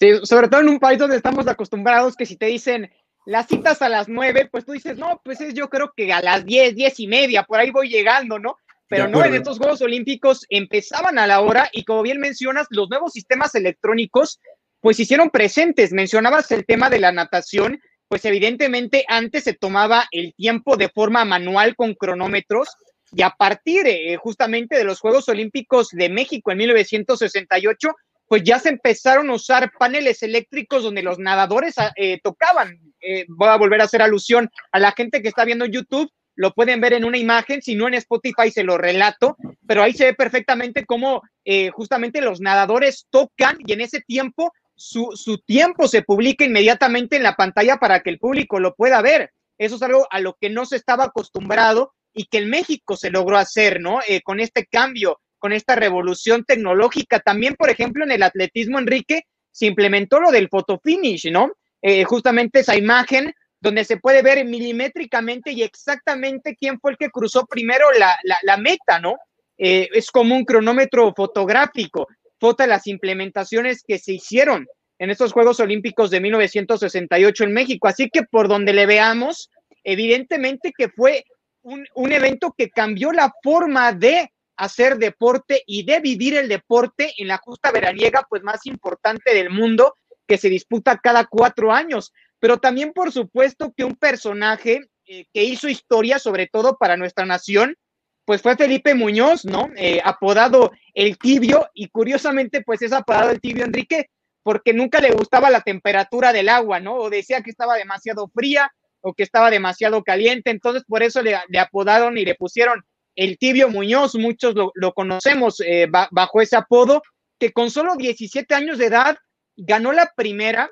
Sí, 0.00 0.12
sobre 0.24 0.48
todo 0.48 0.62
en 0.62 0.68
un 0.70 0.80
país 0.80 0.98
donde 0.98 1.16
estamos 1.16 1.46
acostumbrados 1.46 2.16
que 2.16 2.26
si 2.26 2.36
te 2.36 2.46
dicen 2.46 2.90
las 3.26 3.46
citas 3.46 3.82
a 3.82 3.88
las 3.88 4.08
nueve, 4.08 4.48
pues 4.50 4.64
tú 4.64 4.72
dices, 4.72 4.96
no, 4.96 5.20
pues 5.24 5.40
es 5.40 5.54
yo 5.54 5.68
creo 5.68 5.92
que 5.94 6.12
a 6.12 6.22
las 6.22 6.44
diez, 6.44 6.74
diez 6.74 6.98
y 6.98 7.06
media, 7.06 7.44
por 7.44 7.60
ahí 7.60 7.70
voy 7.70 7.88
llegando, 7.88 8.38
¿no? 8.38 8.56
pero 8.90 9.06
no, 9.06 9.24
en 9.24 9.34
estos 9.34 9.58
Juegos 9.58 9.80
Olímpicos 9.82 10.44
empezaban 10.48 11.16
a 11.20 11.26
la 11.28 11.40
hora 11.42 11.70
y 11.72 11.84
como 11.84 12.02
bien 12.02 12.18
mencionas, 12.18 12.66
los 12.70 12.90
nuevos 12.90 13.12
sistemas 13.12 13.54
electrónicos 13.54 14.40
pues 14.80 14.98
hicieron 14.98 15.30
presentes. 15.30 15.92
Mencionabas 15.92 16.50
el 16.50 16.66
tema 16.66 16.90
de 16.90 16.98
la 16.98 17.12
natación, 17.12 17.80
pues 18.08 18.24
evidentemente 18.24 19.04
antes 19.06 19.44
se 19.44 19.54
tomaba 19.54 20.08
el 20.10 20.34
tiempo 20.34 20.76
de 20.76 20.88
forma 20.88 21.24
manual 21.24 21.76
con 21.76 21.94
cronómetros 21.94 22.68
y 23.12 23.22
a 23.22 23.30
partir 23.30 23.86
eh, 23.86 24.16
justamente 24.16 24.76
de 24.76 24.82
los 24.82 24.98
Juegos 24.98 25.28
Olímpicos 25.28 25.90
de 25.92 26.08
México 26.08 26.50
en 26.50 26.58
1968, 26.58 27.90
pues 28.30 28.44
ya 28.44 28.60
se 28.60 28.68
empezaron 28.68 29.28
a 29.28 29.34
usar 29.34 29.72
paneles 29.76 30.22
eléctricos 30.22 30.84
donde 30.84 31.02
los 31.02 31.18
nadadores 31.18 31.76
ah, 31.78 31.90
eh, 31.96 32.20
tocaban. 32.22 32.78
Eh, 33.00 33.24
voy 33.26 33.48
a 33.48 33.56
volver 33.56 33.80
a 33.80 33.84
hacer 33.84 34.02
alusión 34.02 34.48
a 34.70 34.78
la 34.78 34.92
gente 34.92 35.20
que 35.20 35.26
está 35.26 35.44
viendo 35.44 35.66
YouTube 35.66 36.08
lo 36.36 36.54
pueden 36.54 36.80
ver 36.80 36.92
en 36.92 37.04
una 37.04 37.18
imagen, 37.18 37.60
si 37.60 37.74
no 37.74 37.88
en 37.88 37.94
Spotify 37.94 38.52
se 38.52 38.62
lo 38.62 38.78
relato, 38.78 39.36
pero 39.66 39.82
ahí 39.82 39.92
se 39.92 40.04
ve 40.04 40.14
perfectamente 40.14 40.86
cómo 40.86 41.22
eh, 41.44 41.70
justamente 41.70 42.20
los 42.20 42.40
nadadores 42.40 43.08
tocan 43.10 43.58
y 43.66 43.72
en 43.72 43.80
ese 43.80 44.00
tiempo 44.00 44.52
su, 44.76 45.10
su, 45.14 45.38
tiempo 45.38 45.88
se 45.88 46.02
publica 46.02 46.44
inmediatamente 46.44 47.16
en 47.16 47.24
la 47.24 47.34
pantalla 47.34 47.78
para 47.78 48.00
que 48.00 48.10
el 48.10 48.20
público 48.20 48.60
lo 48.60 48.76
pueda 48.76 49.02
ver. 49.02 49.32
Eso 49.58 49.74
es 49.74 49.82
algo 49.82 50.06
a 50.08 50.20
lo 50.20 50.38
que 50.40 50.50
no 50.50 50.64
se 50.66 50.76
estaba 50.76 51.06
acostumbrado 51.06 51.92
y 52.14 52.26
que 52.26 52.38
en 52.38 52.48
México 52.48 52.96
se 52.96 53.10
logró 53.10 53.36
hacer, 53.36 53.80
¿no? 53.80 53.98
Eh, 54.08 54.22
con 54.22 54.38
este 54.38 54.66
cambio, 54.66 55.20
con 55.40 55.52
esta 55.52 55.74
revolución 55.74 56.44
tecnológica. 56.44 57.18
También, 57.18 57.56
por 57.56 57.70
ejemplo, 57.70 58.04
en 58.04 58.12
el 58.12 58.22
atletismo, 58.22 58.78
Enrique, 58.78 59.24
se 59.50 59.66
implementó 59.66 60.20
lo 60.20 60.30
del 60.30 60.48
photo 60.48 60.80
finish, 60.84 61.28
¿no? 61.32 61.50
Eh, 61.82 62.04
justamente 62.04 62.60
esa 62.60 62.76
imagen 62.76 63.32
donde 63.60 63.84
se 63.84 63.96
puede 63.96 64.22
ver 64.22 64.44
milimétricamente 64.44 65.52
y 65.52 65.62
exactamente 65.62 66.56
quién 66.56 66.78
fue 66.78 66.92
el 66.92 66.96
que 66.96 67.10
cruzó 67.10 67.46
primero 67.46 67.86
la, 67.92 68.56
meta, 68.56 69.00
¿no? 69.00 69.16
Eh, 69.58 69.88
es 69.92 70.10
como 70.10 70.34
un 70.34 70.44
cronómetro 70.44 71.12
fotográfico, 71.14 72.06
foto 72.38 72.66
las 72.66 72.86
implementaciones 72.86 73.82
que 73.86 73.98
se 73.98 74.14
hicieron 74.14 74.66
en 74.98 75.10
estos 75.10 75.32
Juegos 75.32 75.60
Olímpicos 75.60 76.10
de 76.10 76.20
1968 76.20 77.44
en 77.44 77.52
México. 77.52 77.88
Así 77.88 78.08
que 78.08 78.22
por 78.22 78.48
donde 78.48 78.72
le 78.72 78.86
veamos, 78.86 79.50
evidentemente 79.84 80.72
que 80.76 80.88
fue 80.88 81.24
un, 81.62 81.86
un 81.94 82.12
evento 82.12 82.54
que 82.56 82.70
cambió 82.70 83.12
la 83.12 83.32
forma 83.42 83.92
de 83.92 84.30
hacer 84.64 84.98
deporte 84.98 85.62
y 85.66 85.84
de 85.84 86.00
vivir 86.00 86.36
el 86.36 86.48
deporte 86.48 87.12
en 87.18 87.28
la 87.28 87.38
justa 87.38 87.70
veraniega, 87.70 88.26
pues 88.28 88.42
más 88.42 88.66
importante 88.66 89.34
del 89.34 89.50
mundo, 89.50 89.94
que 90.26 90.38
se 90.38 90.48
disputa 90.48 90.98
cada 90.98 91.24
cuatro 91.24 91.72
años 91.72 92.12
pero 92.40 92.58
también 92.58 92.92
por 92.92 93.12
supuesto 93.12 93.72
que 93.76 93.84
un 93.84 93.94
personaje 93.94 94.80
eh, 95.06 95.26
que 95.32 95.44
hizo 95.44 95.68
historia, 95.68 96.18
sobre 96.18 96.48
todo 96.48 96.76
para 96.78 96.96
nuestra 96.96 97.26
nación, 97.26 97.76
pues 98.24 98.42
fue 98.42 98.56
Felipe 98.56 98.94
Muñoz, 98.94 99.44
¿no? 99.44 99.70
Eh, 99.76 100.00
apodado 100.02 100.72
el 100.94 101.18
tibio, 101.18 101.68
y 101.74 101.88
curiosamente 101.88 102.62
pues 102.62 102.82
es 102.82 102.92
apodado 102.92 103.30
el 103.30 103.40
tibio 103.40 103.64
Enrique, 103.64 104.08
porque 104.42 104.72
nunca 104.72 105.00
le 105.00 105.10
gustaba 105.12 105.50
la 105.50 105.60
temperatura 105.60 106.32
del 106.32 106.48
agua, 106.48 106.80
¿no? 106.80 106.94
O 106.94 107.10
decía 107.10 107.42
que 107.42 107.50
estaba 107.50 107.76
demasiado 107.76 108.28
fría 108.34 108.72
o 109.02 109.14
que 109.14 109.22
estaba 109.22 109.50
demasiado 109.50 110.02
caliente, 110.02 110.50
entonces 110.50 110.84
por 110.86 111.02
eso 111.02 111.22
le, 111.22 111.36
apodaron 111.58 112.18
y 112.18 112.24
le 112.24 112.34
pusieron 112.34 112.84
el 113.20 113.36
tibio 113.36 113.68
Muñoz, 113.68 114.14
muchos 114.14 114.54
lo, 114.54 114.92
conocemos 114.94 115.60
eh, 115.60 115.86
bajo 115.90 116.40
ese 116.40 116.56
apodo, 116.56 117.02
que 117.38 117.52
con 117.52 117.70
solo 117.70 117.94
17 117.96 118.54
años 118.54 118.78
de 118.78 118.86
edad 118.86 119.18
ganó 119.56 119.92
la 119.92 120.10
primera 120.16 120.70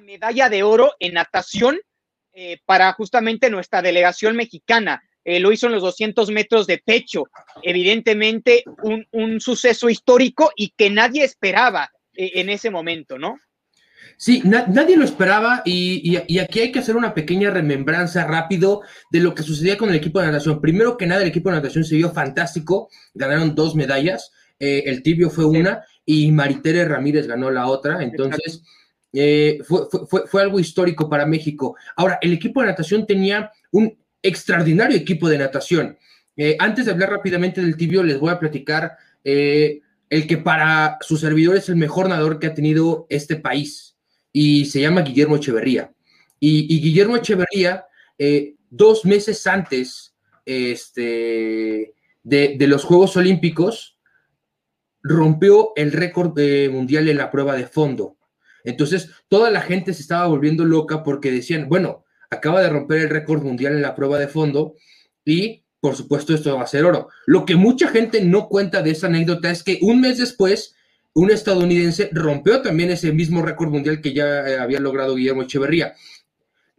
medalla 0.00 0.50
de 0.50 0.62
oro 0.62 0.92
en 0.98 1.14
natación 1.14 1.78
eh, 2.34 2.58
para 2.66 2.92
justamente 2.92 3.48
nuestra 3.48 3.80
delegación 3.80 4.36
mexicana. 4.36 5.02
Eh, 5.24 5.40
lo 5.40 5.50
hizo 5.50 5.66
en 5.66 5.72
los 5.72 5.82
200 5.82 6.30
metros 6.30 6.66
de 6.66 6.78
pecho. 6.78 7.24
Evidentemente, 7.62 8.62
un, 8.82 9.40
suceso 9.40 9.88
histórico 9.88 10.52
y 10.54 10.74
que 10.76 10.90
nadie 10.90 11.24
esperaba 11.24 11.90
eh, 12.12 12.32
en 12.34 12.50
ese 12.50 12.70
momento, 12.70 13.18
¿no? 13.18 13.38
Sí, 14.16 14.42
nadie 14.44 14.96
lo 14.96 15.04
esperaba 15.04 15.62
y, 15.64 16.16
aquí 16.38 16.60
hay 16.60 16.72
que 16.72 16.78
hacer 16.78 16.96
una 16.96 17.14
pequeña 17.14 17.50
remembranza 17.50 18.26
rápido 18.26 18.82
de 19.10 19.20
lo 19.20 19.34
que 19.34 19.42
sucedía 19.42 19.76
con 19.76 19.90
el 19.90 19.96
equipo 19.96 20.20
de 20.20 20.26
natación. 20.26 20.60
Primero 20.60 20.96
que 20.96 21.06
nada, 21.06 21.22
el 21.22 21.28
equipo 21.28 21.50
de 21.50 21.56
natación 21.56 21.84
se 21.84 21.96
vio 21.96 22.10
fantástico, 22.12 22.88
ganaron 23.14 23.54
dos 23.54 23.74
medallas, 23.74 24.32
el 24.58 25.02
tibio 25.02 25.30
fue 25.30 25.44
una 25.44 25.84
y 26.06 26.30
Maritere 26.32 26.84
Ramírez 26.84 27.26
ganó 27.26 27.50
la 27.50 27.66
otra, 27.66 28.02
entonces... 28.02 28.62
Eh, 29.16 29.60
fue, 29.62 30.42
algo 30.42 30.58
histórico 30.58 31.08
para 31.08 31.24
México. 31.24 31.76
Ahora, 31.94 32.18
el 32.20 32.32
equipo 32.32 32.60
de 32.60 32.66
natación 32.66 33.06
tenía 33.06 33.52
un 33.70 33.96
extraordinario 34.20 34.96
equipo 34.96 35.28
de 35.28 35.38
natación. 35.38 35.96
Eh, 36.36 36.56
antes 36.58 36.86
de 36.86 36.90
hablar 36.90 37.10
rápidamente 37.10 37.60
del 37.60 37.76
tibio, 37.76 38.02
les 38.02 38.18
voy 38.18 38.30
a 38.30 38.40
platicar 38.40 38.96
eh, 39.22 39.82
el 40.10 40.26
que 40.26 40.38
para 40.38 40.98
su 41.00 41.16
servidor 41.16 41.56
es 41.56 41.68
el 41.68 41.76
mejor 41.76 42.08
nadador 42.08 42.40
que 42.40 42.48
ha 42.48 42.54
tenido 42.54 43.06
este 43.08 43.36
país 43.36 43.93
y 44.34 44.66
se 44.66 44.80
llama 44.80 45.02
Guillermo 45.02 45.36
Echeverría. 45.36 45.94
Y, 46.40 46.80
Guillermo 46.80 47.16
Echeverría, 47.16 47.86
dos 48.68 49.06
meses 49.06 49.46
antes 49.46 50.14
este, 50.44 51.94
de, 52.22 52.56
de, 52.58 52.66
los 52.66 52.84
Juegos 52.84 53.16
Olímpicos, 53.16 53.98
rompió 55.02 55.70
el 55.76 55.92
récord 55.92 56.38
mundial 56.70 57.08
en 57.08 57.16
la 57.16 57.30
prueba 57.30 57.54
de 57.54 57.66
fondo. 57.66 58.16
Entonces, 58.64 59.10
toda 59.28 59.50
la 59.50 59.60
gente 59.60 59.94
se 59.94 60.02
estaba 60.02 60.26
volviendo 60.26 60.64
loca 60.64 61.04
porque 61.04 61.30
decían, 61.30 61.68
bueno, 61.68 62.04
acaba 62.30 62.60
de 62.62 62.70
romper 62.70 63.02
el 63.02 63.10
récord 63.10 63.42
mundial 63.42 63.74
en 63.74 63.82
la 63.82 63.94
prueba 63.94 64.18
de 64.18 64.28
fondo 64.28 64.74
y, 65.24 65.64
por 65.80 65.94
supuesto, 65.94 66.34
esto 66.34 66.56
va 66.56 66.64
a 66.64 66.66
ser 66.66 66.84
oro. 66.84 67.08
Lo 67.26 67.44
que 67.44 67.56
mucha 67.56 67.88
gente 67.88 68.22
no 68.22 68.48
cuenta 68.48 68.82
de 68.82 68.90
esa 68.90 69.06
anécdota 69.06 69.50
es 69.50 69.62
que 69.62 69.78
un 69.82 70.00
mes 70.00 70.18
después, 70.18 70.73
un 71.14 71.30
estadounidense 71.30 72.10
rompió 72.12 72.60
también 72.60 72.90
ese 72.90 73.12
mismo 73.12 73.42
récord 73.42 73.70
mundial 73.70 74.00
que 74.00 74.12
ya 74.12 74.46
eh, 74.46 74.58
había 74.58 74.80
logrado 74.80 75.14
Guillermo 75.14 75.42
Echeverría. 75.42 75.94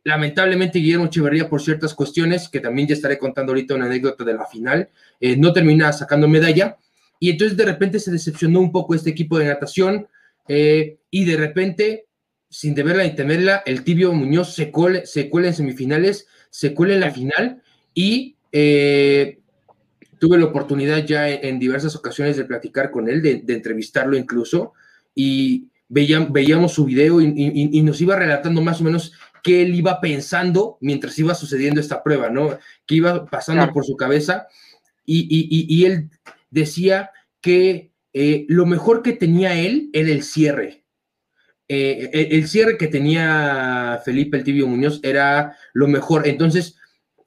Lamentablemente, 0.04 0.80
Guillermo 0.80 1.06
Echeverría, 1.06 1.50
por 1.50 1.62
ciertas 1.62 1.94
cuestiones, 1.94 2.48
que 2.50 2.60
también 2.60 2.88
ya 2.88 2.94
estaré 2.94 3.18
contando 3.18 3.52
ahorita 3.52 3.76
una 3.76 3.86
anécdota 3.86 4.24
de 4.24 4.34
la 4.34 4.46
final, 4.46 4.90
eh, 5.20 5.36
no 5.36 5.52
termina 5.52 5.92
sacando 5.94 6.28
medalla. 6.28 6.78
Y 7.20 7.32
entonces 7.32 7.58
de 7.58 7.66
repente 7.66 8.00
se 8.00 8.12
decepcionó 8.12 8.60
un 8.60 8.72
poco 8.72 8.94
este 8.94 9.10
equipo 9.10 9.40
de 9.40 9.46
natación, 9.46 10.08
eh, 10.48 11.00
y 11.10 11.26
de 11.26 11.38
repente, 11.38 12.08
sin 12.50 12.76
deberla 12.76 13.04
ni 13.04 13.16
temerla, 13.16 13.64
el 13.66 13.84
tibio 13.84 14.14
Muñoz 14.14 14.54
se, 14.54 14.72
cuela, 14.72 15.06
se 15.06 15.30
cuela 15.30 15.48
en 15.48 15.56
semifinales, 15.56 16.28
se 16.50 16.74
cuela 16.74 16.94
en 16.94 17.00
la 17.00 17.12
final 17.12 17.64
y 17.94 18.38
eh, 18.52 19.40
tuve 20.20 20.38
la 20.38 20.46
oportunidad 20.46 21.06
ya 21.06 21.30
en, 21.30 21.60
diversas 21.60 21.96
ocasiones 21.96 22.38
de 22.38 22.46
platicar 22.46 22.92
con 22.92 23.10
él, 23.10 23.22
de, 23.22 23.54
entrevistarlo 23.54 24.18
incluso, 24.18 24.74
y 25.14 25.70
veíamos 25.88 26.74
su 26.74 26.86
video 26.86 27.22
y, 27.22 27.82
nos 27.82 28.02
iba 28.02 28.16
relatando 28.16 28.62
más 28.62 28.82
o 28.82 28.84
menos 28.84 29.14
qué 29.44 29.62
él 29.62 29.76
iba 29.76 30.02
pensando 30.02 30.78
mientras 30.82 31.18
iba 31.20 31.36
sucediendo 31.36 31.80
esta 31.80 32.04
prueba, 32.04 32.30
¿no? 32.30 32.58
Que 32.86 32.96
iba 32.96 33.26
pasando 33.26 33.72
por 33.72 33.86
su 33.86 33.96
cabeza 33.96 34.48
y, 35.06 35.86
él 35.86 36.10
decía 36.50 37.12
que 37.42 37.92
eh, 38.14 38.46
lo 38.48 38.66
mejor 38.66 39.04
que 39.04 39.14
tenía 39.14 39.56
él 39.60 39.90
era 39.94 40.10
el 40.10 40.24
cierre. 40.24 40.84
Eh, 41.68 42.28
el, 42.32 42.48
cierre 42.48 42.78
que 42.78 42.88
tenía 42.88 44.00
Felipe 44.06 44.38
el 44.38 44.44
Tibio 44.44 44.68
Muñoz 44.68 45.00
era 45.04 45.58
lo 45.74 45.88
mejor. 45.88 46.28
Entonces, 46.28 46.78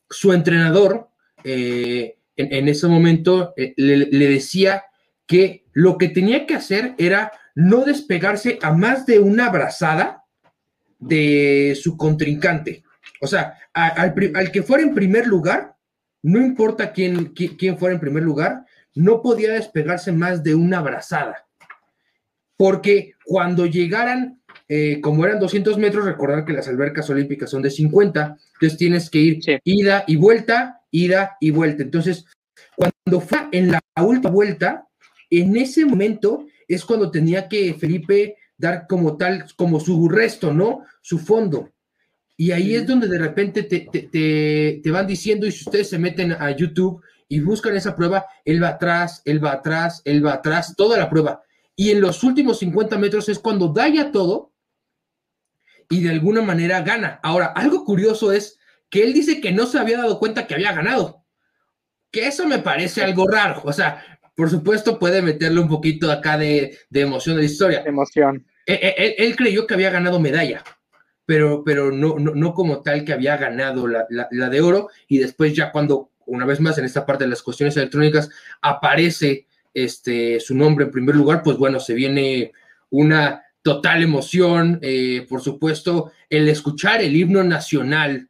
su 0.09 0.33
entrenador 0.33 1.09
eh, 1.45 2.17
en, 2.38 2.68
ese 2.68 2.87
momento 2.87 3.52
le, 3.57 4.07
decía 4.28 4.85
que 5.26 5.64
lo 5.73 5.99
que 5.99 6.09
tenía 6.09 6.47
que 6.47 6.54
hacer 6.54 6.95
era 6.99 7.33
no 7.54 7.85
despegarse 7.85 8.59
a 8.62 8.73
más 8.73 9.04
de 9.04 9.18
una 9.18 9.50
brazada 9.50 10.25
de 10.99 11.78
su 11.80 11.97
contrincante. 11.97 12.83
O 13.21 13.26
sea, 13.26 13.54
al, 13.73 14.14
que 14.52 14.62
fuera 14.62 14.83
en 14.83 14.95
primer 14.95 15.26
lugar, 15.26 15.76
no 16.23 16.40
importa 16.40 16.92
quién, 16.92 17.35
quién 17.35 17.78
fuera 17.78 17.95
en 17.95 18.00
primer 18.00 18.23
lugar, 18.23 18.64
no 18.95 19.23
podía 19.23 19.52
despegarse 19.52 20.12
más 20.12 20.42
de 20.42 20.54
una 20.54 20.80
brazada, 20.80 21.47
porque 22.57 23.14
cuando 23.25 23.66
llegaran, 23.66 24.40
eh, 24.68 25.00
como 25.00 25.25
eran 25.25 25.38
200 25.38 25.78
metros, 25.78 26.04
recordar 26.04 26.45
que 26.45 26.52
las 26.52 26.68
albercas 26.68 27.09
olímpicas 27.11 27.50
son 27.50 27.62
de 27.62 27.71
50, 27.71 28.37
entonces 28.54 28.78
tienes 28.78 29.09
que 29.09 29.18
ir 29.18 29.61
ida 29.64 30.04
y 30.07 30.16
vuelta, 30.16 30.77
ida 30.90 31.37
y 31.40 31.50
vuelta. 31.50 31.83
Entonces, 31.83 32.25
cuando 32.76 33.21
fue 33.21 33.49
en 33.52 33.73
la 33.73 33.80
última 34.00 34.30
vuelta, 34.30 34.88
en 35.30 35.57
ese 35.57 35.85
momento 35.85 36.47
es 36.66 36.85
cuando 36.85 37.11
tenía 37.11 37.49
que 37.49 37.75
Felipe 37.75 38.37
dar 38.57 38.87
como 38.88 39.16
tal, 39.16 39.47
como 39.57 39.80
su 39.80 40.09
resto, 40.09 40.52
¿no? 40.52 40.85
Su 41.00 41.18
fondo. 41.18 41.71
Y 42.37 42.52
ahí 42.52 42.75
es 42.75 42.87
donde 42.87 43.09
de 43.09 43.18
repente 43.18 43.64
te, 43.64 43.80
te, 43.80 44.80
te, 44.83 44.90
van 44.90 45.07
diciendo, 45.07 45.47
y 45.47 45.52
si 45.52 45.64
ustedes 45.64 45.90
se 45.90 45.99
meten 45.99 46.33
a 46.33 46.50
YouTube 46.50 47.02
y 47.28 47.40
buscan 47.40 47.76
esa 47.76 47.97
prueba, 47.97 48.26
él 48.45 48.62
va 48.62 48.68
atrás, 48.68 49.23
él 49.25 49.45
va 49.45 49.52
atrás, 49.52 50.02
él 50.04 50.25
va 50.25 50.35
atrás, 50.35 50.75
toda 50.76 50.99
la 50.99 51.11
prueba. 51.11 51.42
Y 51.75 51.90
en 51.90 52.00
los 52.00 52.23
últimos 52.23 52.59
50 52.61 52.99
metros 52.99 53.28
es 53.28 53.38
cuando 53.38 53.68
da 53.68 53.88
ya 53.88 54.12
todo 54.12 54.52
y 55.88 56.02
de 56.02 56.11
alguna 56.11 56.42
manera 56.42 56.83
gana. 56.83 57.18
Ahora, 57.23 57.47
algo 57.47 57.85
curioso 57.85 58.33
es 58.33 58.57
que 58.90 59.02
él 59.02 59.12
dice 59.12 59.40
que 59.40 59.52
no 59.52 59.66
se 59.66 59.78
había 59.78 59.99
dado 59.99 60.18
cuenta 60.18 60.47
que 60.47 60.54
había 60.54 60.73
ganado. 60.73 61.25
Que 62.11 62.26
eso 62.26 62.47
me 62.47 62.59
parece 62.59 63.02
algo 63.02 63.28
raro. 63.28 63.61
O 63.64 63.73
sea, 63.73 64.21
por 64.35 64.50
supuesto 64.50 64.99
puede 64.99 65.21
meterle 65.21 65.61
un 65.61 65.68
poquito 65.68 66.11
acá 66.11 66.38
de, 66.38 66.78
emoción 66.92 67.37
de 67.37 67.42
la 67.42 67.47
historia. 67.47 67.83
Emoción. 67.85 68.47
E, 68.66 68.75
e, 68.75 69.14
él, 69.18 69.37
creyó 69.37 69.66
que 69.66 69.75
había 69.75 69.90
ganado 69.90 70.21
medalla, 70.21 70.62
pero, 71.26 71.64
pero 71.64 71.90
no, 71.90 72.18
no, 72.18 72.54
como 72.54 72.83
tal 72.83 73.04
que 73.04 73.12
había 73.12 73.37
ganado 73.37 73.87
la, 73.87 74.07
la, 74.09 74.49
de 74.49 74.61
oro. 74.61 74.88
Y 75.09 75.18
después 75.18 75.54
ya 75.54 75.71
cuando, 75.73 76.12
una 76.26 76.47
vez 76.47 76.61
más 76.61 76.78
en 76.78 76.85
esta 76.85 77.04
parte 77.04 77.25
de 77.25 77.30
las 77.30 77.42
cuestiones 77.42 77.76
electrónicas, 77.76 78.30
aparece 78.62 79.47
este, 79.75 80.40
su 80.40 80.54
nombre 80.54 80.87
en 80.87 80.92
primer 80.92 81.14
lugar, 81.16 81.42
pues 81.42 81.57
bueno, 81.57 81.80
se 81.80 81.95
viene 81.95 82.52
una 82.90 83.42
total 83.62 84.02
emoción, 84.02 84.78
eh, 84.83 85.26
por 85.28 85.42
supuesto, 85.42 86.12
el 86.30 86.49
escuchar 86.49 87.02
el 87.02 87.16
himno 87.16 87.42
nacional 87.42 88.27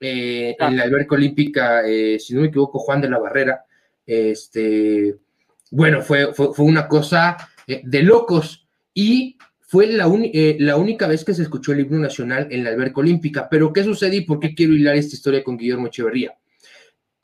eh, 0.00 0.56
en 0.58 0.76
la 0.76 0.82
alberca 0.84 1.14
olímpica, 1.14 1.82
eh, 1.86 2.18
si 2.18 2.34
no 2.34 2.42
me 2.42 2.48
equivoco, 2.48 2.78
Juan 2.78 3.00
de 3.00 3.10
la 3.10 3.18
Barrera, 3.18 3.64
este, 4.06 5.16
bueno, 5.70 6.02
fue, 6.02 6.32
fue, 6.32 6.64
una 6.64 6.88
cosa 6.88 7.36
de 7.66 8.02
locos 8.02 8.66
y 8.94 9.36
fue 9.60 9.86
la, 9.88 10.10
la, 10.58 10.76
única 10.76 11.06
vez 11.06 11.24
que 11.24 11.34
se 11.34 11.42
escuchó 11.42 11.72
el 11.72 11.80
himno 11.80 11.98
nacional 11.98 12.48
en 12.50 12.64
la 12.64 12.70
alberca 12.70 13.00
olímpica. 13.00 13.48
Pero, 13.50 13.72
¿qué 13.72 13.84
sucede 13.84 14.16
y 14.16 14.20
por 14.22 14.40
qué 14.40 14.54
quiero 14.54 14.72
hilar 14.72 14.96
esta 14.96 15.14
historia 15.14 15.44
con 15.44 15.58
Guillermo 15.58 15.88
Echeverría? 15.88 16.38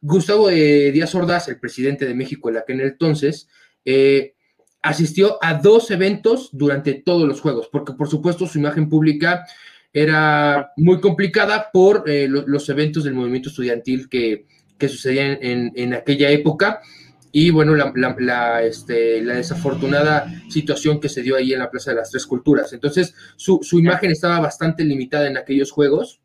Gustavo 0.07 0.49
Díaz 0.49 1.14
Ordaz, 1.14 1.49
el 1.49 1.59
presidente 1.59 2.04
de 2.04 2.14
México 2.14 2.50
en 2.50 2.59
aquel 2.59 2.83
entonces, 2.83 3.49
eh, 3.87 4.35
asistió 4.83 5.38
a 5.43 5.54
dos 5.54 5.90
eventos 5.90 6.50
durante 6.52 6.93
todos 6.93 7.26
los 7.26 7.40
juegos, 7.40 7.69
porque 7.73 7.95
por 7.95 8.09
supuesto 8.09 8.47
su 8.47 8.59
imagen 8.59 8.90
pública 8.90 9.47
era 9.94 10.72
muy 10.76 11.00
complicada 11.00 11.70
por 11.72 12.04
eh, 12.06 12.28
los 12.28 12.68
eventos 12.68 13.04
del 13.04 13.14
movimiento 13.14 13.48
estudiantil 13.48 14.08
que, 14.08 14.46
sucedían 14.80 15.38
en, 15.40 15.94
aquella 15.94 16.28
época 16.28 16.82
y 17.32 17.48
bueno, 17.48 17.74
la, 17.74 18.62
este, 18.62 19.22
la, 19.22 19.36
desafortunada 19.36 20.26
situación 20.50 21.00
que 21.00 21.08
se 21.08 21.22
dio 21.22 21.36
ahí 21.36 21.54
en 21.54 21.60
la 21.60 21.70
Plaza 21.70 21.92
de 21.92 21.96
las 21.96 22.10
Tres 22.10 22.26
Culturas. 22.26 22.74
Entonces, 22.74 23.14
su, 23.36 23.60
imagen 23.78 24.10
estaba 24.10 24.40
bastante 24.40 24.84
limitada 24.84 25.26
en 25.26 25.38
aquellos 25.38 25.70
juegos 25.70 26.20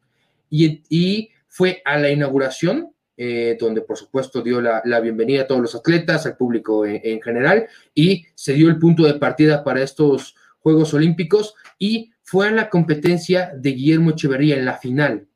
y, 0.50 0.84
y 0.90 1.30
fue 1.48 1.82
a 1.86 1.98
la 1.98 2.12
inauguración 2.12 2.92
eh, 3.22 3.58
donde 3.60 3.82
por 3.82 3.98
supuesto 3.98 4.42
dio 4.42 4.62
la, 4.62 5.00
bienvenida 5.02 5.42
a 5.42 5.48
todos 5.48 5.60
los 5.60 5.76
atletas, 5.76 6.26
al 6.26 6.38
público 6.38 6.86
en, 6.86 7.22
general, 7.22 7.68
y 7.94 8.24
se 8.34 8.54
dio 8.54 8.70
el 8.70 8.80
punto 8.80 9.04
de 9.04 9.16
partida 9.16 9.62
para 9.62 9.84
estos 9.84 10.38
Juegos 10.60 10.94
Olímpicos 10.94 11.54
y 11.78 12.12
fue 12.30 12.48
a 12.48 12.52
la 12.52 12.70
competencia 12.70 13.52
de 13.58 13.72
Guillermo 13.72 14.12
Echeverría 14.12 14.56
en 14.56 14.64
la 14.64 14.78
final. 14.78 15.28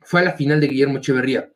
Fue 0.00 0.20
a 0.20 0.24
la 0.24 0.32
final 0.32 0.60
de 0.60 0.68
Guillermo 0.68 0.98
Echeverría. 0.98 1.50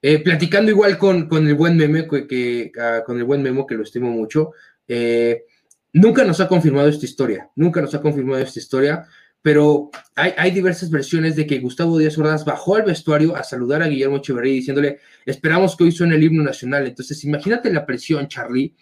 Eh, 0.00 0.20
platicando 0.20 0.70
igual 0.70 0.96
con, 0.96 1.28
con, 1.28 1.46
el 1.46 1.54
buen 1.54 1.76
meme, 1.76 2.08
que, 2.08 2.72
ah, 2.80 3.02
con 3.04 3.18
el 3.18 3.24
buen 3.24 3.42
memo 3.42 3.66
que 3.66 3.74
lo 3.74 3.82
estimo 3.82 4.10
mucho, 4.10 4.52
eh, 4.88 5.44
nunca 5.92 6.24
nos 6.24 6.40
ha 6.40 6.48
confirmado 6.48 6.88
esta 6.88 7.04
historia, 7.04 7.50
nunca 7.56 7.82
nos 7.82 7.94
ha 7.94 8.00
confirmado 8.00 8.40
esta 8.40 8.58
historia, 8.58 9.04
pero 9.42 9.90
hay, 10.14 10.50
diversas 10.50 10.88
versiones 10.90 11.36
de 11.36 11.46
que 11.46 11.58
Gustavo 11.58 11.98
Díaz 11.98 12.16
Ordaz 12.16 12.46
bajó 12.46 12.76
al 12.76 12.84
vestuario 12.84 13.36
a 13.36 13.44
saludar 13.44 13.82
a 13.82 13.88
Guillermo 13.88 14.16
Echeverría 14.16 14.54
diciéndole, 14.54 15.00
esperamos 15.26 15.76
que 15.76 15.84
hoy 15.84 15.92
suene 15.92 16.16
el 16.16 16.22
himno 16.22 16.42
nacional. 16.42 16.86
Entonces, 16.86 17.22
imagínate 17.24 17.70
la 17.70 17.84
presión, 17.84 18.28
Charlie, 18.28 18.74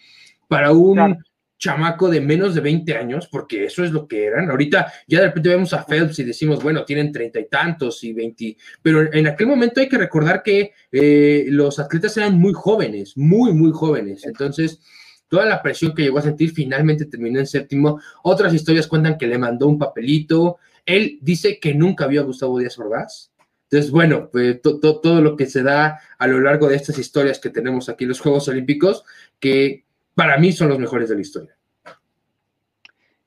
para 0.47 0.71
un 0.71 1.25
chamaco 1.63 2.09
de 2.09 2.21
menos 2.21 2.57
de 2.57 2.61
20 2.61 2.97
años, 2.97 3.29
porque 3.31 3.67
eso 3.67 3.85
es 3.85 3.93
lo 3.93 4.09
que 4.09 4.25
eran. 4.25 4.51
Ahorita 4.51 4.93
ya 5.07 5.21
de 5.21 5.27
repente 5.27 5.49
vemos 5.49 5.73
a 5.73 5.85
Phelps 5.85 6.19
y 6.19 6.25
decimos, 6.25 6.61
bueno, 6.61 6.85
tienen 6.85 7.13
treinta 7.13 7.39
y 7.39 7.47
tantos 7.47 8.03
y 8.03 8.13
veinte, 8.13 8.57
pero 8.83 9.13
en 9.13 9.29
aquel 9.29 9.47
momento 9.47 9.81
hay 9.81 9.89
que 9.89 9.97
recordar 9.97 10.43
que 10.43 10.73
eh, 10.91 11.45
los 11.51 11.79
atletas 11.79 12.17
eran 12.17 12.37
muy 12.37 12.53
jóvenes, 12.53 13.17
muy, 13.17 13.53
muy 13.53 13.71
jóvenes. 13.71 14.27
Entonces, 14.27 14.81
toda 15.29 15.47
la 15.47 15.63
presión 15.63 15.95
que 15.95 16.03
llegó 16.03 16.19
a 16.19 16.23
sentir, 16.23 16.51
finalmente 16.51 17.07
terminó 17.07 17.39
en 17.39 17.47
séptimo. 17.47 18.01
Otras 18.25 18.53
historias 18.53 18.89
cuentan 18.89 19.17
que 19.17 19.29
le 19.29 19.39
mandó 19.39 19.69
un 19.69 19.79
papelito. 19.79 20.59
Él 20.85 21.21
dice 21.23 21.61
que 21.61 21.75
nunca 21.75 22.09
vio 22.09 22.23
a 22.23 22.25
Gustavo 22.25 22.59
Díaz 22.59 22.77
Ordaz. 22.77 23.31
Entonces, 23.71 23.93
bueno, 23.93 24.29
pues 24.33 24.61
todo 24.61 25.23
lo 25.23 25.37
que 25.37 25.47
se 25.47 25.63
da 25.63 26.01
a 26.19 26.27
lo 26.27 26.41
largo 26.41 26.69
de 26.69 26.75
estas 26.75 26.99
historias 26.99 27.39
que 27.39 27.51
tenemos 27.51 27.89
aquí 27.89 28.05
los 28.05 28.19
Juegos 28.19 28.49
Olímpicos, 28.49 29.05
que 29.39 29.85
para 30.15 30.37
mí 30.39 30.53
son 30.53 30.69
los 30.69 30.79
mejores 30.79 31.09
de 31.09 31.15
la 31.15 31.21
historia. 31.21 31.57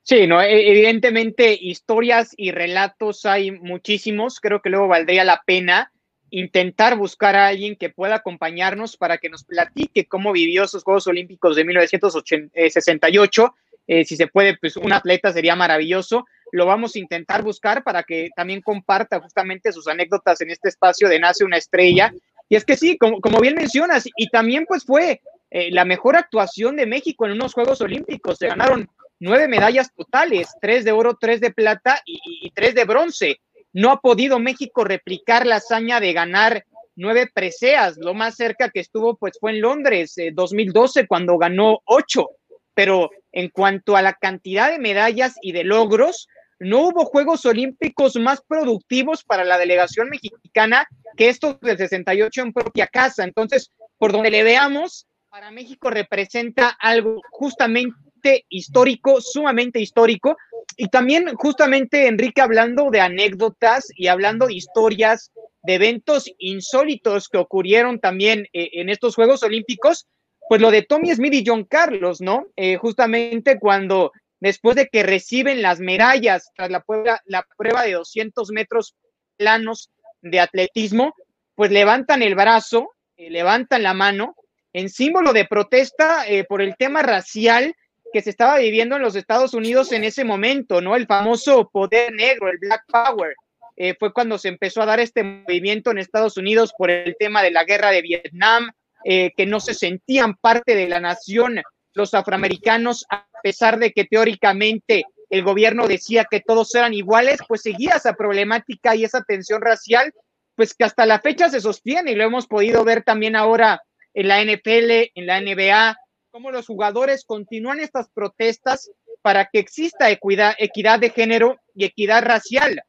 Sí, 0.02 0.26
no, 0.28 0.40
e, 0.40 0.70
evidentemente 0.70 1.58
historias 1.60 2.32
y 2.36 2.52
relatos 2.52 3.26
hay 3.26 3.50
muchísimos. 3.50 4.38
Creo 4.38 4.62
que 4.62 4.70
luego 4.70 4.86
valdría 4.86 5.24
la 5.24 5.42
pena 5.44 5.92
intentar 6.30 6.96
buscar 6.96 7.34
a 7.34 7.48
alguien 7.48 7.76
que 7.76 7.90
pueda 7.90 8.16
acompañarnos 8.16 8.96
para 8.96 9.18
que 9.18 9.28
nos 9.28 9.44
platique 9.44 10.06
cómo 10.06 10.32
vivió 10.32 10.64
esos 10.64 10.84
Juegos 10.84 11.06
Olímpicos 11.08 11.56
de 11.56 11.64
1968. 11.64 13.54
Eh, 13.88 14.04
si 14.04 14.16
se 14.16 14.26
puede, 14.26 14.56
pues 14.58 14.76
un 14.76 14.92
atleta 14.92 15.32
sería 15.32 15.56
maravilloso. 15.56 16.26
Lo 16.52 16.66
vamos 16.66 16.94
a 16.94 16.98
intentar 17.00 17.42
buscar 17.42 17.82
para 17.82 18.04
que 18.04 18.30
también 18.36 18.60
comparta 18.60 19.20
justamente 19.20 19.72
sus 19.72 19.88
anécdotas 19.88 20.40
en 20.40 20.50
este 20.50 20.68
espacio 20.68 21.08
de 21.08 21.18
Nace 21.18 21.44
una 21.44 21.56
estrella. 21.56 22.12
Y 22.48 22.54
es 22.54 22.64
que 22.64 22.76
sí, 22.76 22.96
como, 22.96 23.20
como 23.20 23.40
bien 23.40 23.56
mencionas, 23.56 24.04
y 24.16 24.28
también 24.28 24.66
pues 24.66 24.84
fue 24.84 25.20
eh, 25.50 25.70
la 25.70 25.84
mejor 25.84 26.16
actuación 26.16 26.76
de 26.76 26.86
México 26.86 27.26
en 27.26 27.32
unos 27.32 27.54
Juegos 27.54 27.80
Olímpicos. 27.80 28.38
Se 28.38 28.48
ganaron 28.48 28.88
nueve 29.20 29.48
medallas 29.48 29.92
totales, 29.94 30.48
tres 30.60 30.84
de 30.84 30.92
oro, 30.92 31.16
tres 31.20 31.40
de 31.40 31.52
plata 31.52 32.02
y 32.04 32.50
tres 32.50 32.74
de 32.74 32.84
bronce. 32.84 33.40
No 33.72 33.90
ha 33.90 34.00
podido 34.00 34.38
México 34.38 34.84
replicar 34.84 35.46
la 35.46 35.56
hazaña 35.56 36.00
de 36.00 36.12
ganar 36.12 36.64
nueve 36.96 37.30
preseas. 37.32 37.96
Lo 37.98 38.14
más 38.14 38.34
cerca 38.36 38.70
que 38.70 38.80
estuvo 38.80 39.16
pues 39.16 39.38
fue 39.38 39.52
en 39.52 39.60
Londres, 39.60 40.16
2012, 40.32 41.00
eh, 41.00 41.06
cuando 41.06 41.38
ganó 41.38 41.80
ocho. 41.84 42.30
Pero 42.74 43.10
en 43.32 43.48
cuanto 43.50 43.96
a 43.96 44.02
la 44.02 44.14
cantidad 44.14 44.70
de 44.70 44.78
medallas 44.78 45.36
y 45.40 45.52
de 45.52 45.64
logros, 45.64 46.26
no 46.58 46.88
hubo 46.88 47.04
Juegos 47.04 47.44
Olímpicos 47.44 48.16
más 48.16 48.40
productivos 48.46 49.24
para 49.24 49.44
la 49.44 49.58
delegación 49.58 50.08
mexicana 50.08 50.88
que 51.16 51.28
estos 51.28 51.60
del 51.60 51.76
68 51.76 52.42
en 52.42 52.52
propia 52.52 52.86
casa. 52.86 53.24
Entonces, 53.24 53.70
por 53.98 54.12
donde 54.12 54.30
le 54.30 54.42
veamos, 54.42 55.06
para 55.36 55.50
México 55.50 55.90
representa 55.90 56.70
algo 56.80 57.20
justamente 57.30 58.46
histórico, 58.48 59.20
sumamente 59.20 59.78
histórico, 59.78 60.34
y 60.78 60.88
también 60.88 61.34
justamente, 61.34 62.06
Enrique, 62.06 62.40
hablando 62.40 62.88
de 62.90 63.02
anécdotas 63.02 63.88
y 63.94 64.06
hablando 64.06 64.46
de 64.46 64.54
historias, 64.54 65.30
de 65.62 65.74
eventos 65.74 66.24
insólitos 66.38 67.28
que 67.28 67.36
ocurrieron 67.36 68.00
también 68.00 68.46
eh, 68.54 68.70
en 68.80 68.88
estos 68.88 69.14
Juegos 69.14 69.42
Olímpicos, 69.42 70.06
pues 70.48 70.62
lo 70.62 70.70
de 70.70 70.80
Tommy 70.80 71.14
Smith 71.14 71.34
y 71.34 71.44
John 71.46 71.64
Carlos, 71.64 72.22
¿no? 72.22 72.46
Eh, 72.56 72.76
justamente 72.76 73.58
cuando 73.58 74.12
después 74.40 74.74
de 74.74 74.88
que 74.88 75.02
reciben 75.02 75.60
las 75.60 75.80
medallas 75.80 76.50
tras 76.56 76.70
la 76.70 76.80
prueba, 76.80 77.82
de 77.84 77.92
200 77.92 78.52
metros 78.52 78.94
planos 79.36 79.90
de 80.22 80.40
atletismo, 80.40 81.12
pues 81.54 81.70
levantan 81.70 82.22
el 82.22 82.34
brazo, 82.34 82.88
eh, 83.18 83.28
levantan 83.28 83.82
la 83.82 83.92
mano 83.92 84.34
en 84.76 84.90
símbolo 84.90 85.32
de 85.32 85.46
protesta 85.46 86.24
por 86.48 86.60
el 86.60 86.76
tema 86.76 87.02
racial 87.02 87.74
que 88.12 88.22
se 88.22 88.30
estaba 88.30 88.58
viviendo 88.58 88.96
en 88.96 89.02
los 89.02 89.16
Estados 89.16 89.54
Unidos 89.54 89.92
en 89.92 90.04
ese 90.04 90.24
momento, 90.24 90.80
¿no? 90.80 90.96
El 90.96 91.06
famoso 91.06 91.68
poder 91.70 92.12
negro, 92.12 92.48
el 92.48 92.58
Black 92.58 92.84
Power. 92.86 93.34
Eh, 93.76 93.94
fue 93.98 94.12
cuando 94.12 94.38
se 94.38 94.48
empezó 94.48 94.80
a 94.82 94.86
dar 94.86 95.00
este 95.00 95.22
movimiento 95.22 95.90
en 95.90 95.98
Estados 95.98 96.36
Unidos 96.36 96.72
por 96.76 96.90
el 96.90 97.14
tema 97.18 97.42
de 97.42 97.50
la 97.50 97.64
guerra 97.64 97.90
de 97.90 98.02
Vietnam, 98.02 98.70
eh, 99.04 99.32
que 99.36 99.44
no 99.44 99.60
se 99.60 99.74
sentían 99.74 100.34
parte 100.34 100.74
de 100.74 100.88
la 100.88 101.00
nación 101.00 101.60
los 101.92 102.14
afroamericanos, 102.14 103.06
a 103.10 103.26
pesar 103.42 103.78
de 103.78 103.92
que 103.92 104.04
teóricamente 104.04 105.04
el 105.30 105.42
gobierno 105.42 105.88
decía 105.88 106.26
que 106.30 106.40
todos 106.40 106.74
eran 106.74 106.94
iguales, 106.94 107.40
pues 107.48 107.62
seguía 107.62 107.94
esa 107.96 108.14
problemática 108.14 108.94
y 108.94 109.04
esa 109.04 109.22
tensión 109.22 109.62
racial, 109.62 110.12
pues 110.54 110.74
que 110.74 110.84
hasta 110.84 111.06
la 111.06 111.20
fecha 111.20 111.48
se 111.48 111.60
sostiene 111.60 112.12
y 112.12 112.14
lo 112.14 112.24
hemos 112.24 112.46
podido 112.46 112.84
ver 112.84 113.02
también 113.02 113.34
ahora 113.36 113.82
en 114.16 114.28
la 114.28 114.42
NFL, 114.42 115.12
en 115.14 115.26
la 115.26 115.40
NBA, 115.42 115.94
cómo 116.30 116.50
los 116.50 116.66
jugadores 116.66 117.24
continúan 117.26 117.80
estas 117.80 118.08
protestas 118.08 118.90
para 119.20 119.44
que 119.52 119.58
exista 119.58 120.10
equidad, 120.10 120.54
equidad 120.58 120.98
de 120.98 121.10
género 121.10 121.58
y 121.74 121.84
equidad 121.84 122.24
racial. 122.24 122.82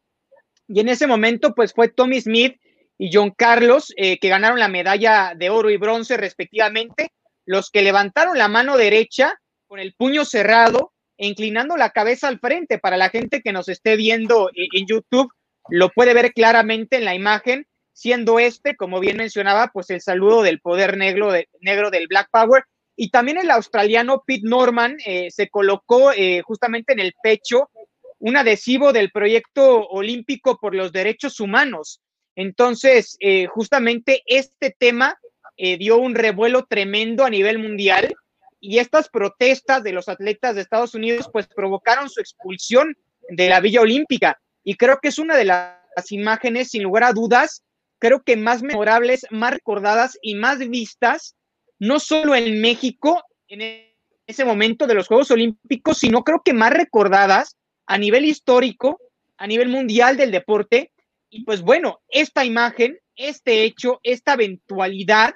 Y 0.69 0.79
en 0.79 0.87
ese 0.87 1.05
momento, 1.05 1.53
pues 1.53 1.73
fue 1.73 1.89
Tommy 1.89 2.21
Smith 2.21 2.55
y 2.97 3.09
John 3.11 3.31
Carlos, 3.31 3.93
eh, 3.97 4.19
que 4.19 4.29
ganaron 4.29 4.57
la 4.57 4.69
medalla 4.69 5.33
de 5.35 5.49
oro 5.49 5.69
y 5.69 5.75
bronce 5.75 6.15
respectivamente, 6.15 7.11
los 7.45 7.71
que 7.71 7.81
levantaron 7.81 8.37
la 8.37 8.47
mano 8.47 8.77
derecha 8.77 9.33
con 9.67 9.79
el 9.79 9.93
puño 9.95 10.23
cerrado 10.23 10.93
e 11.17 11.27
inclinando 11.27 11.75
la 11.75 11.89
cabeza 11.89 12.29
al 12.29 12.39
frente. 12.39 12.79
Para 12.79 12.95
la 12.95 13.09
gente 13.09 13.41
que 13.41 13.51
nos 13.51 13.67
esté 13.67 13.97
viendo 13.97 14.49
en 14.53 14.87
YouTube, 14.87 15.29
lo 15.69 15.89
puede 15.89 16.13
ver 16.13 16.31
claramente 16.31 16.95
en 16.95 17.03
la 17.03 17.15
imagen, 17.15 17.67
siendo 17.97 18.37
este, 18.37 18.75
como 18.75 18.99
bien 18.99 19.17
mencionaba, 19.17 19.71
pues 19.73 19.89
el 19.89 20.01
saludo 20.01 20.43
del 20.43 20.59
poder 20.59 20.97
negro, 20.97 21.31
negro 21.61 21.89
del 21.89 22.05
Black 22.07 22.29
Power 22.31 22.63
y 22.95 23.09
también 23.09 23.39
el 23.39 23.49
australiano 23.49 24.23
Pete 24.23 24.43
Norman 24.43 24.97
eh, 25.03 25.31
se 25.31 25.49
colocó 25.49 26.11
eh, 26.11 26.43
justamente 26.43 26.93
en 26.93 26.99
el 26.99 27.15
pecho 27.23 27.71
un 28.19 28.37
adhesivo 28.37 28.93
del 28.93 29.09
proyecto 29.09 29.87
olímpico 29.87 30.59
por 30.59 30.75
los 30.75 30.91
derechos 30.91 31.39
humanos. 31.39 31.99
Entonces, 32.35 33.17
eh, 33.19 33.47
justamente 33.47 34.21
este 34.27 34.75
tema 34.77 35.17
dio 35.57 35.97
un 35.97 36.13
revuelo 36.13 36.67
tremendo 36.69 37.25
a 37.25 37.31
nivel 37.31 37.57
mundial 37.57 38.13
y 38.59 38.77
estas 38.77 39.09
protestas 39.09 39.81
de 39.81 39.91
los 39.91 40.07
atletas 40.07 40.53
de 40.53 40.61
Estados 40.61 40.93
Unidos 40.93 41.27
pues 41.33 41.47
provocaron 41.47 42.11
su 42.11 42.19
expulsión 42.19 42.95
de 43.27 43.49
la 43.49 43.59
Villa 43.59 43.81
Olímpica 43.81 44.39
y 44.63 44.75
creo 44.75 44.99
que 45.01 45.07
es 45.07 45.17
una 45.17 45.35
de 45.35 45.45
las 45.45 46.11
imágenes 46.11 46.69
sin 46.69 46.83
lugar 46.83 47.05
a 47.05 47.11
dudas, 47.11 47.63
creo 47.99 48.23
que 48.23 48.37
más 48.37 48.61
memorables, 48.61 49.25
más 49.31 49.53
recordadas 49.53 50.17
y 50.21 50.35
más 50.35 50.59
vistas, 50.59 51.35
no 51.79 51.99
solo 51.99 52.35
en 52.35 52.61
México 52.61 53.23
en 53.47 53.87
ese 54.25 54.45
momento 54.45 54.87
de 54.87 54.93
los 54.93 55.07
Juegos 55.07 55.31
Olímpicos, 55.31 55.97
sino 55.97 56.23
creo 56.23 56.41
que 56.43 56.53
más 56.53 56.73
recordadas 56.73 57.55
a 57.85 57.97
nivel 57.97 58.25
histórico, 58.25 58.99
a 59.37 59.47
nivel 59.47 59.69
mundial 59.69 60.17
del 60.17 60.31
deporte. 60.31 60.91
Y 61.29 61.43
pues 61.45 61.61
bueno, 61.61 62.01
esta 62.09 62.43
imagen, 62.43 62.99
este 63.15 63.63
hecho, 63.63 63.99
esta 64.03 64.33
eventualidad, 64.33 65.35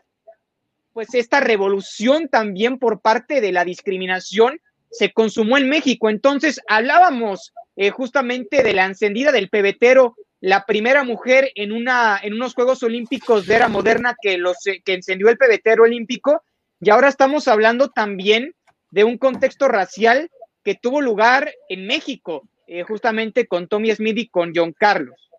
pues 0.93 1.13
esta 1.13 1.39
revolución 1.39 2.27
también 2.27 2.77
por 2.77 3.01
parte 3.01 3.39
de 3.39 3.51
la 3.51 3.63
discriminación 3.63 4.59
se 4.89 5.13
consumó 5.13 5.57
en 5.57 5.69
México. 5.69 6.09
Entonces, 6.09 6.59
hablábamos 6.67 7.53
eh, 7.77 7.91
justamente 7.91 8.61
de 8.61 8.73
la 8.73 8.85
encendida 8.85 9.31
del 9.31 9.49
pebetero, 9.49 10.15
la 10.41 10.65
primera 10.65 11.03
mujer 11.03 11.51
en, 11.55 11.71
una, 11.71 12.19
en 12.21 12.33
unos 12.33 12.53
Juegos 12.53 12.83
Olímpicos 12.83 13.45
de 13.45 13.55
era 13.55 13.69
moderna 13.69 14.15
que, 14.21 14.37
los, 14.37 14.57
que 14.63 14.93
encendió 14.93 15.29
el 15.29 15.37
pebetero 15.37 15.83
olímpico, 15.83 16.43
y 16.79 16.89
ahora 16.89 17.07
estamos 17.07 17.47
hablando 17.47 17.89
también 17.89 18.53
de 18.89 19.03
un 19.03 19.17
contexto 19.17 19.67
racial 19.67 20.29
que 20.63 20.75
tuvo 20.75 20.99
lugar 20.99 21.53
en 21.69 21.87
México, 21.87 22.49
eh, 22.67 22.83
justamente 22.83 23.47
con 23.47 23.67
Tommy 23.67 23.93
Smith 23.93 24.17
y 24.17 24.27
con 24.27 24.51
John 24.53 24.73
Carlos. 24.77 25.29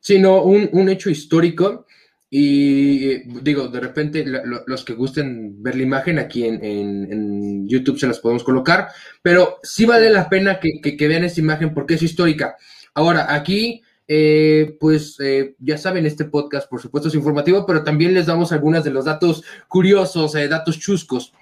Sino 0.00 0.42
un, 0.42 0.70
un 0.72 0.88
hecho 0.88 1.10
histórico 1.10 1.86
y 2.34 3.18
digo, 3.42 3.68
de 3.68 3.78
repente 3.78 4.24
los 4.24 4.84
que 4.86 4.94
gusten 4.94 5.62
ver 5.62 5.76
la 5.76 5.82
imagen 5.82 6.18
aquí 6.18 6.44
en, 6.46 7.68
YouTube 7.68 7.98
se 7.98 8.06
las 8.06 8.20
podemos 8.20 8.42
colocar, 8.42 8.88
pero 9.20 9.58
sí 9.62 9.84
vale 9.84 10.08
la 10.08 10.30
pena 10.30 10.58
que, 10.58 10.96
vean 11.06 11.24
esta 11.24 11.42
imagen 11.42 11.74
porque 11.74 11.94
es 11.94 12.02
histórica. 12.02 12.56
Ahora, 12.94 13.34
aquí, 13.34 13.82
eh, 14.06 14.76
pues 14.78 15.16
eh, 15.20 15.54
ya 15.58 15.78
saben, 15.78 16.06
este 16.06 16.24
podcast 16.24 16.68
por 16.68 16.80
supuesto 16.80 17.08
es 17.08 17.14
informativo, 17.14 17.64
pero 17.66 17.82
también 17.82 18.14
les 18.14 18.26
damos 18.26 18.52
algunos 18.52 18.84
de 18.84 18.90
los 18.90 19.04
datos 19.04 19.44
curiosos, 19.68 20.34
eh, 20.34 20.48
datos 20.48 20.78
chuscos. 20.78 21.32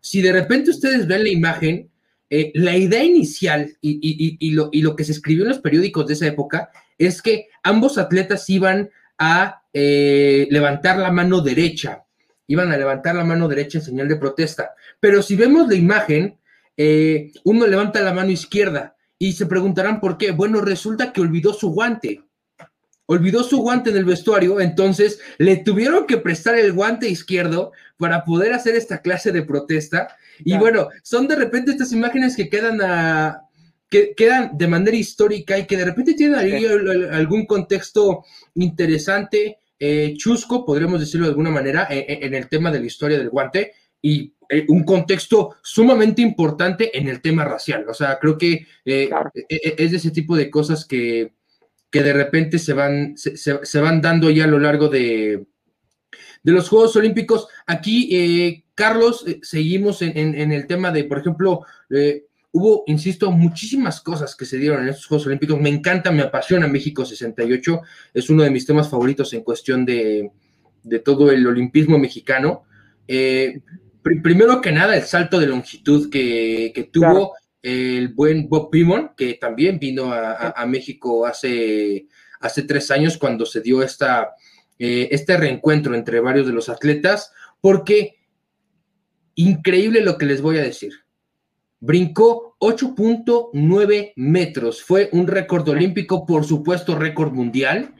Si 0.00 0.20
de 0.22 0.32
repente 0.32 0.70
ustedes 0.70 1.06
ven 1.06 1.24
la 1.24 1.30
imagen, 1.30 1.90
la 2.30 2.76
idea 2.76 3.02
inicial 3.02 3.74
y, 3.80 4.50
lo, 4.52 4.96
que 4.96 5.04
se 5.04 5.12
escribió 5.12 5.44
en 5.44 5.48
los 5.48 5.60
periódicos 5.60 6.06
de 6.06 6.12
esa 6.12 6.26
época 6.26 6.70
es 6.98 7.22
que 7.22 7.48
ambos 7.62 7.96
atletas 7.96 8.48
iban 8.50 8.90
a 9.16 9.62
eh, 9.72 10.46
levantar 10.50 10.98
la 10.98 11.10
mano 11.10 11.40
derecha. 11.40 12.04
Iban 12.46 12.72
a 12.72 12.76
levantar 12.76 13.14
la 13.14 13.24
mano 13.24 13.48
derecha 13.48 13.78
en 13.78 13.84
señal 13.84 14.08
de 14.08 14.16
protesta. 14.16 14.74
Pero 15.00 15.22
si 15.22 15.36
vemos 15.36 15.68
la 15.68 15.74
imagen, 15.74 16.38
eh, 16.76 17.32
uno 17.44 17.66
levanta 17.66 18.00
la 18.00 18.14
mano 18.14 18.30
izquierda 18.30 18.96
y 19.18 19.32
se 19.32 19.46
preguntarán 19.46 20.00
por 20.00 20.16
qué. 20.16 20.30
Bueno, 20.30 20.60
resulta 20.60 21.12
que 21.12 21.20
olvidó 21.20 21.52
su 21.52 21.70
guante. 21.70 22.22
Olvidó 23.06 23.42
su 23.42 23.58
guante 23.58 23.90
en 23.90 23.96
el 23.96 24.04
vestuario, 24.04 24.60
entonces 24.60 25.18
le 25.38 25.56
tuvieron 25.56 26.06
que 26.06 26.18
prestar 26.18 26.58
el 26.58 26.74
guante 26.74 27.08
izquierdo 27.08 27.72
para 27.96 28.22
poder 28.24 28.52
hacer 28.52 28.74
esta 28.76 29.00
clase 29.00 29.32
de 29.32 29.42
protesta. 29.42 30.14
Y 30.44 30.58
bueno, 30.58 30.88
son 31.02 31.26
de 31.26 31.36
repente 31.36 31.70
estas 31.70 31.92
imágenes 31.92 32.36
que 32.36 32.50
quedan 32.50 32.80
a, 32.82 33.48
que 33.88 34.14
quedan 34.14 34.56
de 34.56 34.68
manera 34.68 34.96
histórica 34.96 35.58
y 35.58 35.66
que 35.66 35.76
de 35.76 35.86
repente 35.86 36.14
tienen 36.14 36.38
ahí 36.38 36.66
algún 37.10 37.46
contexto 37.46 38.24
interesante, 38.54 39.58
eh, 39.78 40.14
chusco, 40.16 40.64
podríamos 40.64 41.00
decirlo 41.00 41.26
de 41.26 41.30
alguna 41.30 41.50
manera, 41.50 41.86
eh, 41.90 42.04
eh, 42.08 42.18
en 42.22 42.34
el 42.34 42.48
tema 42.48 42.70
de 42.70 42.80
la 42.80 42.86
historia 42.86 43.18
del 43.18 43.30
guante 43.30 43.72
y 44.02 44.34
un 44.68 44.84
contexto 44.84 45.56
sumamente 45.62 46.22
importante 46.22 46.96
en 46.96 47.08
el 47.08 47.20
tema 47.20 47.44
racial. 47.44 47.86
O 47.88 47.94
sea, 47.94 48.18
creo 48.18 48.38
que 48.38 48.66
es 48.84 49.90
de 49.90 49.96
ese 49.96 50.10
tipo 50.10 50.36
de 50.36 50.50
cosas 50.50 50.84
que, 50.86 51.32
que 51.90 52.02
de 52.02 52.12
repente 52.12 52.58
se 52.58 52.72
van, 52.72 53.16
se, 53.16 53.80
van 53.80 54.00
dando 54.00 54.30
ya 54.30 54.44
a 54.44 54.48
lo 54.48 54.58
largo 54.58 54.88
de, 54.88 55.46
de 56.42 56.52
los 56.52 56.68
Juegos 56.68 56.96
Olímpicos. 56.96 57.48
Aquí, 57.66 58.64
Carlos, 58.74 59.24
seguimos 59.42 60.02
en, 60.02 60.16
en, 60.16 60.52
el 60.52 60.66
tema 60.66 60.90
de, 60.92 61.04
por 61.04 61.18
ejemplo, 61.18 61.64
hubo, 62.52 62.84
insisto, 62.86 63.30
muchísimas 63.30 64.00
cosas 64.00 64.34
que 64.34 64.44
se 64.44 64.58
dieron 64.58 64.82
en 64.82 64.88
estos 64.88 65.06
Juegos 65.06 65.26
Olímpicos. 65.26 65.60
Me 65.60 65.68
encanta, 65.68 66.10
me 66.10 66.22
apasiona 66.22 66.66
México 66.68 67.04
68. 67.04 67.80
Es 68.14 68.30
uno 68.30 68.42
de 68.42 68.50
mis 68.50 68.66
temas 68.66 68.88
favoritos 68.88 69.32
en 69.32 69.42
cuestión 69.42 69.84
de, 69.84 70.30
todo 71.04 71.30
el 71.30 71.46
olimpismo 71.46 71.98
mexicano. 71.98 72.64
Eh, 73.06 73.60
primero 74.22 74.60
que 74.60 74.72
nada, 74.72 74.96
el 74.96 75.02
salto 75.02 75.38
de 75.38 75.46
longitud 75.46 76.10
que, 76.10 76.90
tuvo 76.92 77.34
el 77.62 78.08
buen 78.08 78.48
Bob 78.48 78.70
Beamon, 78.70 79.10
que 79.16 79.34
también 79.34 79.78
vino 79.78 80.12
a, 80.12 80.64
México 80.66 81.26
hace, 81.26 82.06
hace 82.40 82.62
tres 82.62 82.90
años 82.90 83.18
cuando 83.18 83.44
se 83.46 83.60
dio 83.60 83.82
esta, 83.82 84.30
eh, 84.78 85.08
este 85.10 85.36
reencuentro 85.36 85.94
entre 85.94 86.20
varios 86.20 86.46
de 86.46 86.52
los 86.52 86.68
atletas, 86.68 87.32
porque 87.60 88.16
increíble 89.34 90.00
lo 90.00 90.18
que 90.18 90.26
les 90.26 90.40
voy 90.40 90.58
a 90.58 90.62
decir 90.62 90.92
brincó 91.80 92.56
8.9 92.60 94.12
metros. 94.16 94.82
Fue 94.82 95.08
un 95.12 95.26
récord 95.26 95.68
olímpico, 95.68 96.26
por 96.26 96.44
supuesto, 96.44 96.96
récord 96.96 97.32
mundial. 97.32 97.94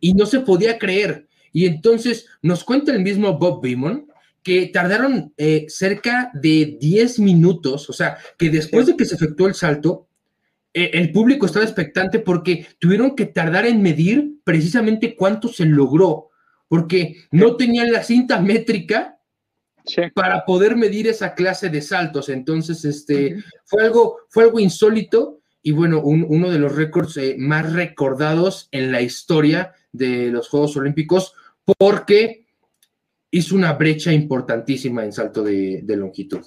Y 0.00 0.14
no 0.14 0.26
se 0.26 0.40
podía 0.40 0.78
creer. 0.78 1.28
Y 1.52 1.66
entonces 1.66 2.26
nos 2.42 2.62
cuenta 2.64 2.92
el 2.92 3.02
mismo 3.02 3.38
Bob 3.38 3.62
Beamon 3.62 4.06
que 4.46 4.68
tardaron 4.68 5.34
eh, 5.36 5.66
cerca 5.66 6.30
de 6.32 6.78
10 6.80 7.18
minutos, 7.18 7.90
o 7.90 7.92
sea, 7.92 8.16
que 8.38 8.48
después 8.48 8.86
de 8.86 8.96
que 8.96 9.04
se 9.04 9.16
efectuó 9.16 9.48
el 9.48 9.56
salto, 9.56 10.06
eh, 10.72 10.92
el 10.94 11.10
público 11.10 11.46
estaba 11.46 11.64
expectante 11.64 12.20
porque 12.20 12.64
tuvieron 12.78 13.16
que 13.16 13.26
tardar 13.26 13.66
en 13.66 13.82
medir 13.82 14.34
precisamente 14.44 15.16
cuánto 15.16 15.48
se 15.48 15.64
logró, 15.64 16.28
porque 16.68 17.24
no 17.32 17.56
tenían 17.56 17.90
la 17.90 18.04
cinta 18.04 18.40
métrica 18.40 19.18
para 20.14 20.44
poder 20.44 20.76
medir 20.76 21.08
esa 21.08 21.34
clase 21.34 21.68
de 21.68 21.82
saltos. 21.82 22.28
Entonces, 22.28 22.84
este, 22.84 23.42
fue, 23.64 23.82
algo, 23.82 24.18
fue 24.28 24.44
algo 24.44 24.60
insólito 24.60 25.40
y 25.60 25.72
bueno, 25.72 26.00
uno 26.04 26.50
de 26.52 26.60
los 26.60 26.76
récords 26.76 27.16
eh, 27.16 27.34
más 27.36 27.72
recordados 27.72 28.68
en 28.70 28.92
la 28.92 29.00
historia 29.00 29.72
de 29.90 30.30
los 30.30 30.48
Juegos 30.48 30.76
Olímpicos 30.76 31.34
porque 31.76 32.45
hizo 33.36 33.54
una 33.54 33.72
brecha 33.72 34.12
importantísima 34.12 35.04
en 35.04 35.12
salto 35.12 35.42
de, 35.42 35.82
longitud. 35.88 36.44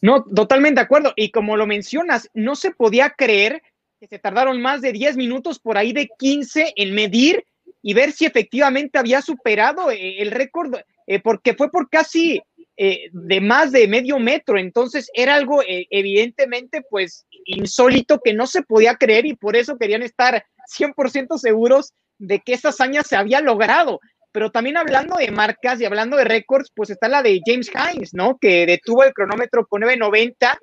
No, 0.00 0.24
totalmente 0.24 0.80
de 0.80 0.84
acuerdo. 0.84 1.12
Y 1.16 1.30
como 1.30 1.56
lo 1.56 1.66
mencionas, 1.66 2.28
no 2.34 2.54
se 2.56 2.70
podía 2.70 3.10
creer 3.10 3.62
que 4.00 4.08
se 4.08 4.18
tardaron 4.18 4.60
más 4.60 4.80
de 4.80 4.92
10 4.92 5.16
minutos, 5.16 5.58
por 5.58 5.78
ahí 5.78 5.92
de 5.92 6.08
15 6.18 6.74
en 6.76 6.94
medir 6.94 7.44
y 7.82 7.94
ver 7.94 8.12
si 8.12 8.24
efectivamente 8.24 8.98
había 8.98 9.22
superado 9.22 9.90
eh, 9.90 10.20
el 10.20 10.30
récord 10.30 10.74
eh, 11.06 11.20
porque 11.20 11.54
fue 11.54 11.70
por 11.70 11.88
casi 11.88 12.40
eh, 12.76 13.10
de 13.12 13.40
más 13.40 13.70
de 13.70 13.86
medio 13.86 14.18
metro, 14.18 14.58
entonces 14.58 15.10
era 15.14 15.34
algo 15.34 15.62
evidentemente 15.66 16.82
pues 16.88 17.26
insólito 17.44 18.20
que 18.20 18.32
no 18.32 18.46
se 18.46 18.62
podía 18.62 18.96
creer 18.96 19.26
y 19.26 19.34
por 19.34 19.56
eso 19.56 19.76
querían 19.76 20.02
estar 20.02 20.44
100% 20.78 21.38
seguros 21.38 21.92
de 22.18 22.40
que 22.40 22.54
esa 22.54 22.68
hazaña 22.68 23.02
se 23.02 23.16
había 23.16 23.40
logrado. 23.40 24.00
Pero 24.32 24.50
también 24.50 24.76
hablando 24.76 25.16
de 25.16 25.30
marcas 25.30 25.80
y 25.80 25.84
hablando 25.84 26.16
de 26.16 26.24
récords, 26.24 26.70
pues 26.74 26.90
está 26.90 27.08
la 27.08 27.22
de 27.22 27.40
James 27.44 27.70
Hines, 27.70 28.14
¿no? 28.14 28.38
Que 28.38 28.66
detuvo 28.66 29.04
el 29.04 29.12
cronómetro 29.12 29.66
con 29.66 29.82
9.90 29.82 30.58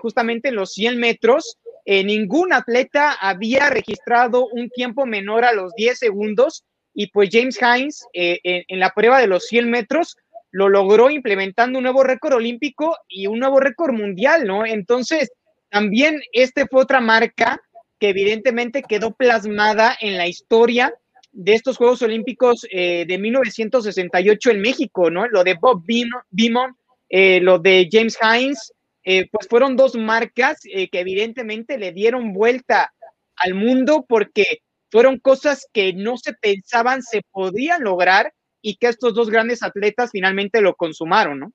justamente 0.00 0.48
en 0.48 0.56
los 0.56 0.72
100 0.72 0.98
metros. 0.98 1.58
ningún 1.86 2.52
atleta 2.52 3.12
había 3.12 3.68
registrado 3.70 4.46
un 4.46 4.70
tiempo 4.70 5.04
menor 5.06 5.44
a 5.44 5.52
los 5.52 5.74
10 5.74 5.98
segundos 5.98 6.64
y 6.94 7.08
pues 7.08 7.28
James 7.30 7.58
Hines 7.60 8.06
eh, 8.12 8.38
en, 8.44 8.78
la 8.78 8.90
prueba 8.90 9.20
de 9.20 9.26
los 9.26 9.44
100 9.46 9.68
metros 9.68 10.16
lo 10.52 10.68
logró 10.68 11.10
implementando 11.10 11.78
un 11.78 11.82
nuevo 11.82 12.04
récord 12.04 12.34
olímpico 12.34 12.96
y 13.08 13.26
un 13.26 13.40
nuevo 13.40 13.58
récord 13.58 13.92
mundial, 13.92 14.46
¿no? 14.46 14.64
Entonces, 14.64 15.32
también 15.68 16.20
este 16.32 16.66
fue 16.68 16.82
otra 16.82 17.00
marca 17.00 17.60
que 17.98 18.10
evidentemente 18.10 18.82
quedó 18.82 19.12
plasmada 19.12 19.96
en 20.00 20.16
la 20.16 20.28
historia 20.28 20.94
de 21.34 21.54
estos 21.54 21.76
Juegos 21.76 22.00
Olímpicos 22.02 22.66
eh, 22.70 23.04
de 23.06 23.18
1968 23.18 24.50
en 24.50 24.60
México, 24.60 25.10
¿no? 25.10 25.28
Lo 25.28 25.44
de 25.44 25.54
Bob 25.54 25.84
Beamon, 25.86 26.76
eh, 27.08 27.40
lo 27.40 27.58
de 27.58 27.88
James 27.90 28.16
Hines, 28.22 28.72
pues 29.04 29.46
fueron 29.50 29.76
dos 29.76 29.96
marcas 29.96 30.60
que 30.62 30.88
evidentemente 30.92 31.76
le 31.76 31.92
dieron 31.92 32.32
vuelta 32.32 32.94
al 33.36 33.52
mundo 33.52 34.06
porque 34.08 34.62
fueron 34.90 35.18
cosas 35.18 35.66
que 35.74 35.92
no 35.92 36.16
se 36.16 36.32
pensaban 36.32 37.02
se 37.02 37.20
podían 37.30 37.84
lograr 37.84 38.32
y 38.62 38.76
que 38.76 38.88
estos 38.88 39.12
dos 39.12 39.28
grandes 39.28 39.62
atletas 39.62 40.08
finalmente 40.10 40.62
lo 40.62 40.74
consumaron, 40.74 41.40
¿no? 41.40 41.52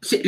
Sí, 0.00 0.20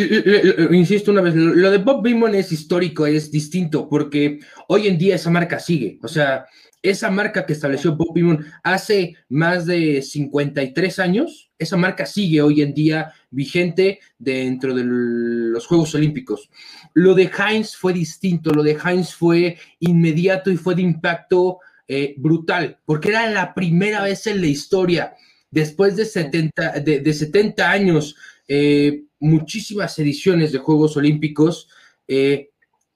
insisto 0.71 1.11
una 1.11 1.21
vez, 1.21 1.35
lo 1.35 1.71
de 1.71 1.79
Bob 1.79 2.03
Beamon 2.03 2.35
es 2.35 2.53
histórico, 2.53 3.05
es 3.07 3.31
distinto, 3.31 3.89
porque 3.89 4.39
hoy 4.69 4.87
en 4.87 4.97
día 4.97 5.17
esa 5.17 5.31
marca 5.31 5.59
sigue. 5.59 5.99
O 6.03 6.09
sea, 6.09 6.47
esa 6.85 7.11
marca 7.11 7.47
que 7.47 7.55
estableció 7.55 7.97
Bob 7.97 8.15
Beamon 8.15 8.45
hace 8.63 9.17
más 9.31 9.65
de 9.65 10.03
53 10.03 10.99
años, 10.99 11.51
esa 11.59 11.79
marca 11.79 12.05
sigue 12.05 12.43
hoy 12.43 12.61
en 12.61 12.75
día 12.75 13.11
vigente 13.31 14.01
dentro 14.19 14.75
de 14.75 14.83
los 14.85 15.67
Juegos 15.67 15.95
Olímpicos. 15.95 16.51
Lo 16.93 17.15
de 17.15 17.31
Heinz 17.37 17.75
fue 17.75 17.95
distinto, 17.95 18.51
lo 18.53 18.63
de 18.63 18.77
Heinz 18.85 19.15
fue 19.15 19.57
inmediato 19.81 20.51
y 20.51 20.59
fue 20.59 20.75
de 20.75 20.83
impacto 20.83 21.59
eh, 21.89 22.15
brutal, 22.19 22.79
porque 22.85 23.09
era 23.09 23.31
la 23.31 23.55
primera 23.55 24.03
vez 24.03 24.27
en 24.27 24.43
la 24.43 24.47
historia, 24.47 25.15
después 25.51 25.97
de 25.97 26.05
70, 26.05 26.81
de, 26.81 27.15
70 27.15 27.71
años, 27.71 28.15
eh, 28.47 29.05
muchísimas 29.21 29.99
ediciones 29.99 30.53
de 30.53 30.59
Juegos 30.59 30.99
Olímpicos, 30.99 31.67
eh, 32.07 32.51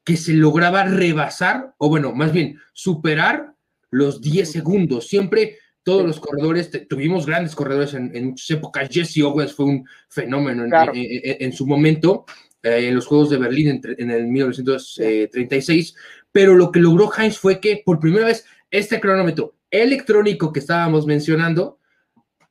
que 0.05 0.18
se 0.18 0.35
lograba 0.35 0.85
rebasar, 0.85 1.74
o 1.79 1.88
bueno, 1.88 2.12
más 2.12 2.33
bien, 2.33 2.59
superar 2.74 3.55
los 3.90 4.20
10 4.20 4.51
segundos. 4.51 5.09
Siempre 5.09 5.59
todos 5.83 6.05
los 6.05 6.20
corredores, 6.20 6.70
tuvimos 6.87 7.24
grandes 7.24 7.55
corredores 7.55 7.94
en, 7.94 8.27
muchas 8.27 8.51
épocas. 8.51 8.88
Jesse 8.90 9.22
Owens 9.22 9.55
fue 9.55 9.66
un 9.66 9.88
fenómeno 10.09 10.64
en, 10.92 11.53
su 11.53 11.66
momento, 11.66 12.27
en 12.62 12.94
los 12.94 13.07
Juegos 13.07 13.31
de 13.31 13.38
Berlín 13.38 13.81
en, 13.96 14.11
el 14.11 14.27
1936, 14.27 15.94
pero 16.31 16.55
lo 16.55 16.70
que 16.70 16.81
logró 16.81 17.11
Heinz 17.16 17.38
fue 17.38 17.59
que 17.59 17.83
por 17.85 18.01
primera 18.01 18.27
vez 18.27 18.44
este 18.70 19.01
cronómetro 19.01 19.55
electrónico 19.70 20.53
que 20.53 20.61
estábamos 20.61 21.07
mencionando 21.07 21.79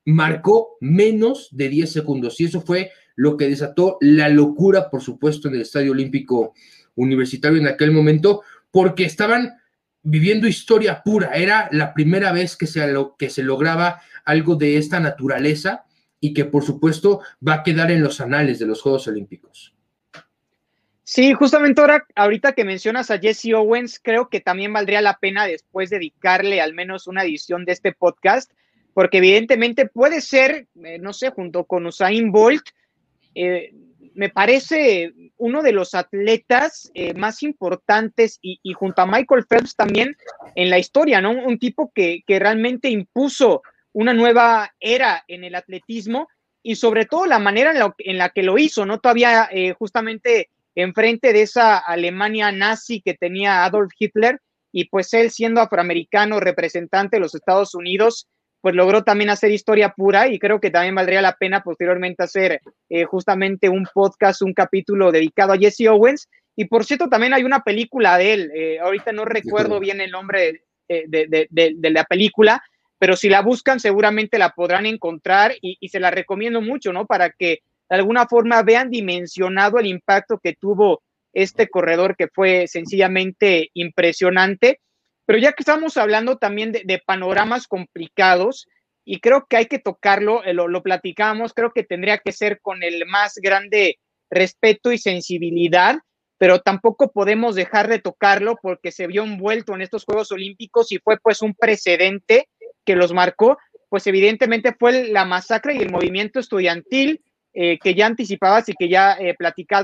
marcó 0.05 0.77
menos 0.79 1.49
de 1.51 1.69
10 1.69 1.91
segundos. 1.91 2.39
Y 2.41 2.45
eso 2.45 2.61
fue 2.61 2.91
lo 3.15 3.37
que 3.37 3.49
desató 3.49 3.97
la 4.01 4.29
locura, 4.29 4.89
por 4.89 5.01
supuesto, 5.01 5.47
en 5.47 5.55
el 5.55 5.61
Estadio 5.61 5.91
Olímpico 5.91 6.53
Universitario 6.95 7.59
en 7.59 7.67
aquel 7.67 7.91
momento, 7.91 8.41
porque 8.71 9.03
estaban 9.03 9.57
viviendo 10.09 10.47
historia 10.47 11.03
pura. 11.03 11.31
Era 11.35 11.67
la 11.71 11.93
primera 11.93 12.31
vez 12.31 12.55
que 12.55 12.65
se, 12.65 12.81
que 13.19 13.29
se 13.29 13.43
lograba 13.43 14.01
algo 14.23 14.55
de 14.55 14.77
esta 14.77 14.99
naturaleza 14.99 15.85
y 16.19 16.33
que, 16.33 16.45
por 16.45 16.63
supuesto, 16.63 17.21
va 17.45 17.55
a 17.55 17.63
quedar 17.63 17.91
en 17.91 18.01
los 18.01 18.21
anales 18.21 18.57
de 18.57 18.65
los 18.65 18.81
Juegos 18.81 19.07
Olímpicos. 19.07 19.75
Sí, 21.03 21.33
justamente 21.33 21.81
ahora, 21.81 22.05
ahorita 22.15 22.53
que 22.53 22.65
mencionas 22.65 23.11
a 23.11 23.19
Jesse 23.19 23.53
Owens, 23.53 23.99
creo 24.01 24.29
que 24.29 24.39
también 24.41 24.73
valdría 24.73 25.01
la 25.01 25.19
pena 25.19 25.45
después 25.45 25.89
dedicarle 25.89 26.61
al 26.61 26.73
menos 26.73 27.07
una 27.07 27.23
edición 27.23 27.65
de 27.65 27.73
este 27.73 27.93
podcast, 27.93 28.51
porque 28.93 29.19
evidentemente 29.19 29.87
puede 29.87 30.21
ser, 30.21 30.67
eh, 30.83 30.99
no 30.99 31.13
sé, 31.13 31.29
junto 31.31 31.65
con 31.65 31.85
Usain 31.85 32.31
Bolt, 32.31 32.69
eh, 33.35 33.73
me 34.17 34.29
parece 34.29 35.13
uno 35.37 35.61
de 35.61 35.71
los 35.71 35.93
atletas 35.93 36.89
eh, 36.95 37.13
más 37.13 37.43
importantes 37.43 38.39
y, 38.41 38.73
junto 38.73 39.03
a 39.03 39.05
Michael 39.05 39.45
Phelps 39.47 39.75
también 39.75 40.17
en 40.55 40.71
la 40.71 40.79
historia, 40.79 41.21
¿no? 41.21 41.31
Un 41.31 41.59
tipo 41.59 41.91
que, 41.93 42.23
realmente 42.27 42.89
impuso 42.89 43.61
una 43.93 44.15
nueva 44.15 44.73
era 44.79 45.23
en 45.27 45.43
el 45.43 45.53
atletismo 45.53 46.29
y 46.63 46.77
sobre 46.77 47.05
todo 47.05 47.27
la 47.27 47.37
manera 47.37 47.93
en 47.99 48.17
la, 48.17 48.29
que 48.29 48.41
lo 48.41 48.57
hizo, 48.57 48.87
¿no? 48.87 48.99
Todavía 48.99 49.49
justamente 49.77 50.49
enfrente 50.73 51.31
de 51.31 51.43
esa 51.43 51.77
Alemania 51.77 52.51
nazi 52.51 53.01
que 53.01 53.13
tenía 53.13 53.65
Adolf 53.65 53.91
Hitler 53.99 54.41
y 54.71 54.85
pues 54.85 55.13
él 55.13 55.29
siendo 55.29 55.61
afroamericano 55.61 56.39
representante 56.39 57.17
de 57.17 57.21
los 57.21 57.35
Estados 57.35 57.75
Unidos, 57.75 58.27
pues 58.61 58.75
logró 58.75 59.03
también 59.03 59.29
hacer 59.29 59.51
historia 59.51 59.93
pura 59.95 60.27
y 60.27 60.39
creo 60.39 60.59
que 60.59 60.71
también 60.71 60.95
valdría 60.95 61.21
la 61.21 61.35
pena 61.35 61.61
posteriormente 61.61 62.23
hacer 62.23 62.61
eh, 62.89 63.03
justamente 63.05 63.69
un 63.69 63.87
podcast, 63.93 64.41
un 64.41 64.53
capítulo 64.53 65.11
dedicado 65.11 65.53
a 65.53 65.57
Jesse 65.57 65.87
Owens. 65.87 66.27
Y 66.55 66.65
por 66.65 66.85
cierto, 66.85 67.07
también 67.07 67.33
hay 67.33 67.43
una 67.43 67.61
película 67.61 68.17
de 68.17 68.33
él, 68.33 68.51
eh, 68.55 68.79
ahorita 68.79 69.11
no 69.11 69.25
recuerdo 69.25 69.79
bien 69.79 70.01
el 70.01 70.11
nombre 70.11 70.63
eh, 70.89 71.05
de, 71.07 71.91
la 71.91 72.03
película, 72.05 72.63
pero 72.97 73.15
si 73.15 73.29
la 73.29 73.41
buscan 73.41 73.79
seguramente 73.79 74.39
la 74.39 74.49
podrán 74.49 74.87
encontrar 74.87 75.53
y, 75.61 75.77
y 75.79 75.89
se 75.89 75.99
la 75.99 76.09
recomiendo 76.09 76.61
mucho, 76.61 76.91
¿no? 76.91 77.05
Para 77.05 77.29
que 77.29 77.59
de 77.89 77.95
alguna 77.95 78.25
forma 78.25 78.63
vean 78.63 78.89
dimensionado 78.89 79.77
el 79.77 79.85
impacto 79.85 80.39
que 80.39 80.53
tuvo 80.53 81.03
este 81.33 81.67
corredor 81.69 82.15
que 82.15 82.27
fue 82.27 82.67
sencillamente 82.67 83.69
impresionante. 83.75 84.79
Pero 85.27 85.37
ya 85.37 85.51
que 85.51 85.61
estamos 85.61 85.97
hablando 85.97 86.37
también 86.37 86.71
de, 86.71 87.03
panoramas 87.05 87.67
complicados, 87.67 88.67
y 89.05 89.19
creo 89.19 89.45
que 89.47 89.57
hay 89.57 89.65
que 89.67 89.77
tocarlo, 89.77 90.43
eh, 90.43 90.53
lo, 90.53 90.67
lo 90.67 90.81
platicamos, 90.81 91.53
creo 91.53 91.71
que 91.71 91.83
tendría 91.83 92.17
que 92.17 92.31
ser 92.31 92.59
con 92.61 92.81
el 92.81 93.05
más 93.05 93.35
grande 93.35 93.99
respeto 94.31 94.91
y 94.91 94.97
sensibilidad, 94.97 95.97
pero 96.39 96.61
tampoco 96.61 97.11
podemos 97.11 97.55
dejar 97.55 97.87
de 97.87 97.99
tocarlo 97.99 98.57
porque 98.61 98.91
se 98.91 99.05
vio 99.05 99.23
envuelto 99.23 99.75
en 99.75 99.81
estos 99.81 100.05
Juegos 100.05 100.31
Olímpicos 100.31 100.91
y 100.91 100.97
fue 100.97 101.17
pues 101.21 101.41
un 101.41 101.53
precedente 101.53 102.49
que 102.85 102.95
los 102.95 103.13
marcó, 103.13 103.57
pues 103.89 104.07
evidentemente 104.07 104.75
fue 104.79 105.09
la 105.09 105.25
masacre 105.25 105.75
y 105.75 105.79
el 105.79 105.91
movimiento 105.91 106.39
estudiantil 106.39 107.21
eh, 107.53 107.79
que 107.79 107.95
ya 107.95 108.05
anticipabas 108.05 108.69
y 108.69 108.73
que 108.73 108.87
ya 108.87 109.17
eh, 109.19 109.35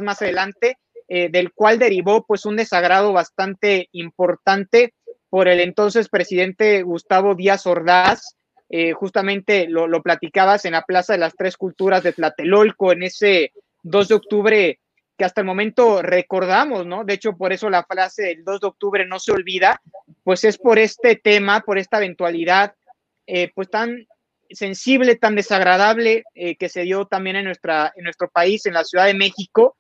más 0.02 0.22
adelante, 0.22 0.78
eh, 1.08 1.30
del 1.30 1.52
cual 1.54 1.80
derivó 1.80 2.26
pues 2.26 2.46
un 2.46 2.56
desagrado 2.56 3.14
bastante 3.14 3.90
importante 3.92 4.94
por 5.34 5.48
el 5.48 5.62
entonces 5.62 6.10
presidente 6.10 6.84
Gustavo 6.84 7.34
Díaz 7.34 7.66
Ordaz. 7.66 8.38
justamente 8.94 9.68
lo, 9.68 9.90
platicabas 10.04 10.64
en 10.66 10.74
la 10.74 10.84
Plaza 10.84 11.14
de 11.14 11.20
las 11.20 11.36
Tres 11.36 11.58
Culturas 11.58 12.04
de 12.04 12.14
Tlatelolco 12.14 12.92
en 12.92 13.02
ese 13.02 13.52
2 13.82 14.10
de 14.10 14.14
octubre 14.14 14.80
que 15.18 15.26
hasta 15.26 15.42
el 15.42 15.48
momento 15.48 16.04
recordamos, 16.04 16.86
¿no? 16.86 17.04
De 17.04 17.16
hecho, 17.16 17.36
por 17.36 17.52
eso 17.52 17.68
la 17.72 17.84
frase 17.84 18.26
del 18.26 18.44
2 18.44 18.62
de 18.62 18.68
octubre 18.68 19.08
no 19.08 19.18
se 19.18 19.32
olvida, 19.32 19.82
pues 20.24 20.44
es 20.44 20.60
por 20.60 20.78
este 20.78 21.16
tema, 21.16 21.62
por 21.62 21.80
esta 21.80 21.98
eventualidad, 21.98 22.76
pues 23.56 23.72
tan 23.72 24.06
sensible, 24.52 25.16
tan 25.16 25.34
desagradable 25.34 26.26
eh, 26.36 26.58
que 26.58 26.70
se 26.70 26.84
dio 26.84 27.08
también 27.08 27.38
en, 27.38 27.46
nuestra, 27.46 27.92
en 27.96 28.04
nuestro 28.04 28.30
país, 28.30 28.68
en 28.68 28.76
la 28.76 28.84
Ciudad 28.84 29.08
de 29.08 29.16
México, 29.16 29.78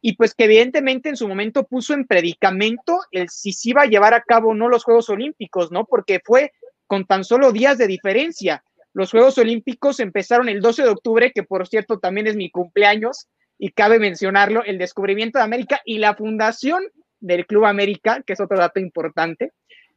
y 0.00 0.16
pues 0.16 0.34
que 0.34 0.44
evidentemente 0.44 1.08
en 1.08 1.16
su 1.16 1.26
momento 1.26 1.64
puso 1.64 1.94
en 1.94 2.06
predicamento 2.06 3.00
el 3.10 3.28
si 3.28 3.52
se 3.52 3.70
iba 3.70 3.82
a 3.82 3.86
llevar 3.86 4.14
a 4.14 4.22
cabo 4.22 4.50
o 4.50 4.54
no 4.54 4.68
los 4.68 4.84
Juegos 4.84 5.08
Olímpicos, 5.08 5.72
¿no? 5.72 5.84
Porque 5.84 6.20
fue 6.24 6.52
con 6.86 7.06
tan 7.06 7.24
solo 7.24 7.52
días 7.52 7.78
de 7.78 7.86
diferencia. 7.86 8.62
Los 8.92 9.10
Juegos 9.10 9.36
Olímpicos 9.38 10.00
empezaron 10.00 10.48
el 10.48 10.60
12 10.60 10.82
de 10.82 10.88
octubre, 10.88 11.32
que 11.32 11.42
por 11.42 11.66
cierto 11.66 11.98
también 11.98 12.26
es 12.26 12.36
mi 12.36 12.50
cumpleaños, 12.50 13.28
y 13.58 13.70
cabe 13.70 13.98
mencionarlo, 13.98 14.64
el 14.64 14.78
descubrimiento 14.78 15.38
de 15.38 15.44
América 15.44 15.80
y 15.84 15.98
la 15.98 16.14
fundación 16.14 16.84
del 17.20 17.46
Club 17.46 17.64
América, 17.64 18.22
que 18.26 18.34
es 18.34 18.40
otro 18.40 18.58
dato 18.58 18.80
importante. 18.80 19.52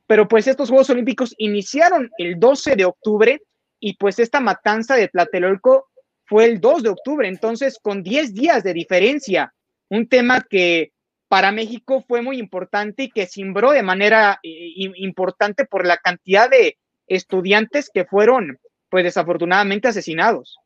Pero 0.07 0.27
pues 0.27 0.47
estos 0.47 0.69
Juegos 0.69 0.89
Olímpicos 0.89 1.35
iniciaron 1.37 2.09
el 2.17 2.39
12 2.39 2.75
de 2.75 2.85
octubre 2.85 3.41
y 3.79 3.95
pues 3.97 4.19
esta 4.19 4.39
matanza 4.39 4.95
de 4.95 5.07
Tlatelolco 5.07 5.87
fue 6.25 6.45
el 6.45 6.59
2 6.59 6.83
de 6.83 6.89
octubre, 6.89 7.27
entonces 7.27 7.79
con 7.81 8.03
10 8.03 8.33
días 8.33 8.63
de 8.63 8.73
diferencia, 8.73 9.53
un 9.89 10.07
tema 10.07 10.45
que 10.49 10.93
para 11.27 11.51
México 11.51 12.03
fue 12.07 12.21
muy 12.21 12.39
importante 12.39 13.03
y 13.03 13.09
que 13.09 13.27
simbró 13.27 13.71
de 13.71 13.83
manera 13.83 14.39
eh, 14.43 14.73
importante 14.95 15.65
por 15.65 15.85
la 15.85 15.97
cantidad 15.97 16.49
de 16.49 16.77
estudiantes 17.07 17.89
que 17.93 18.05
fueron, 18.05 18.59
pues 18.89 19.03
desafortunadamente, 19.03 19.87
asesinados. 19.87 20.57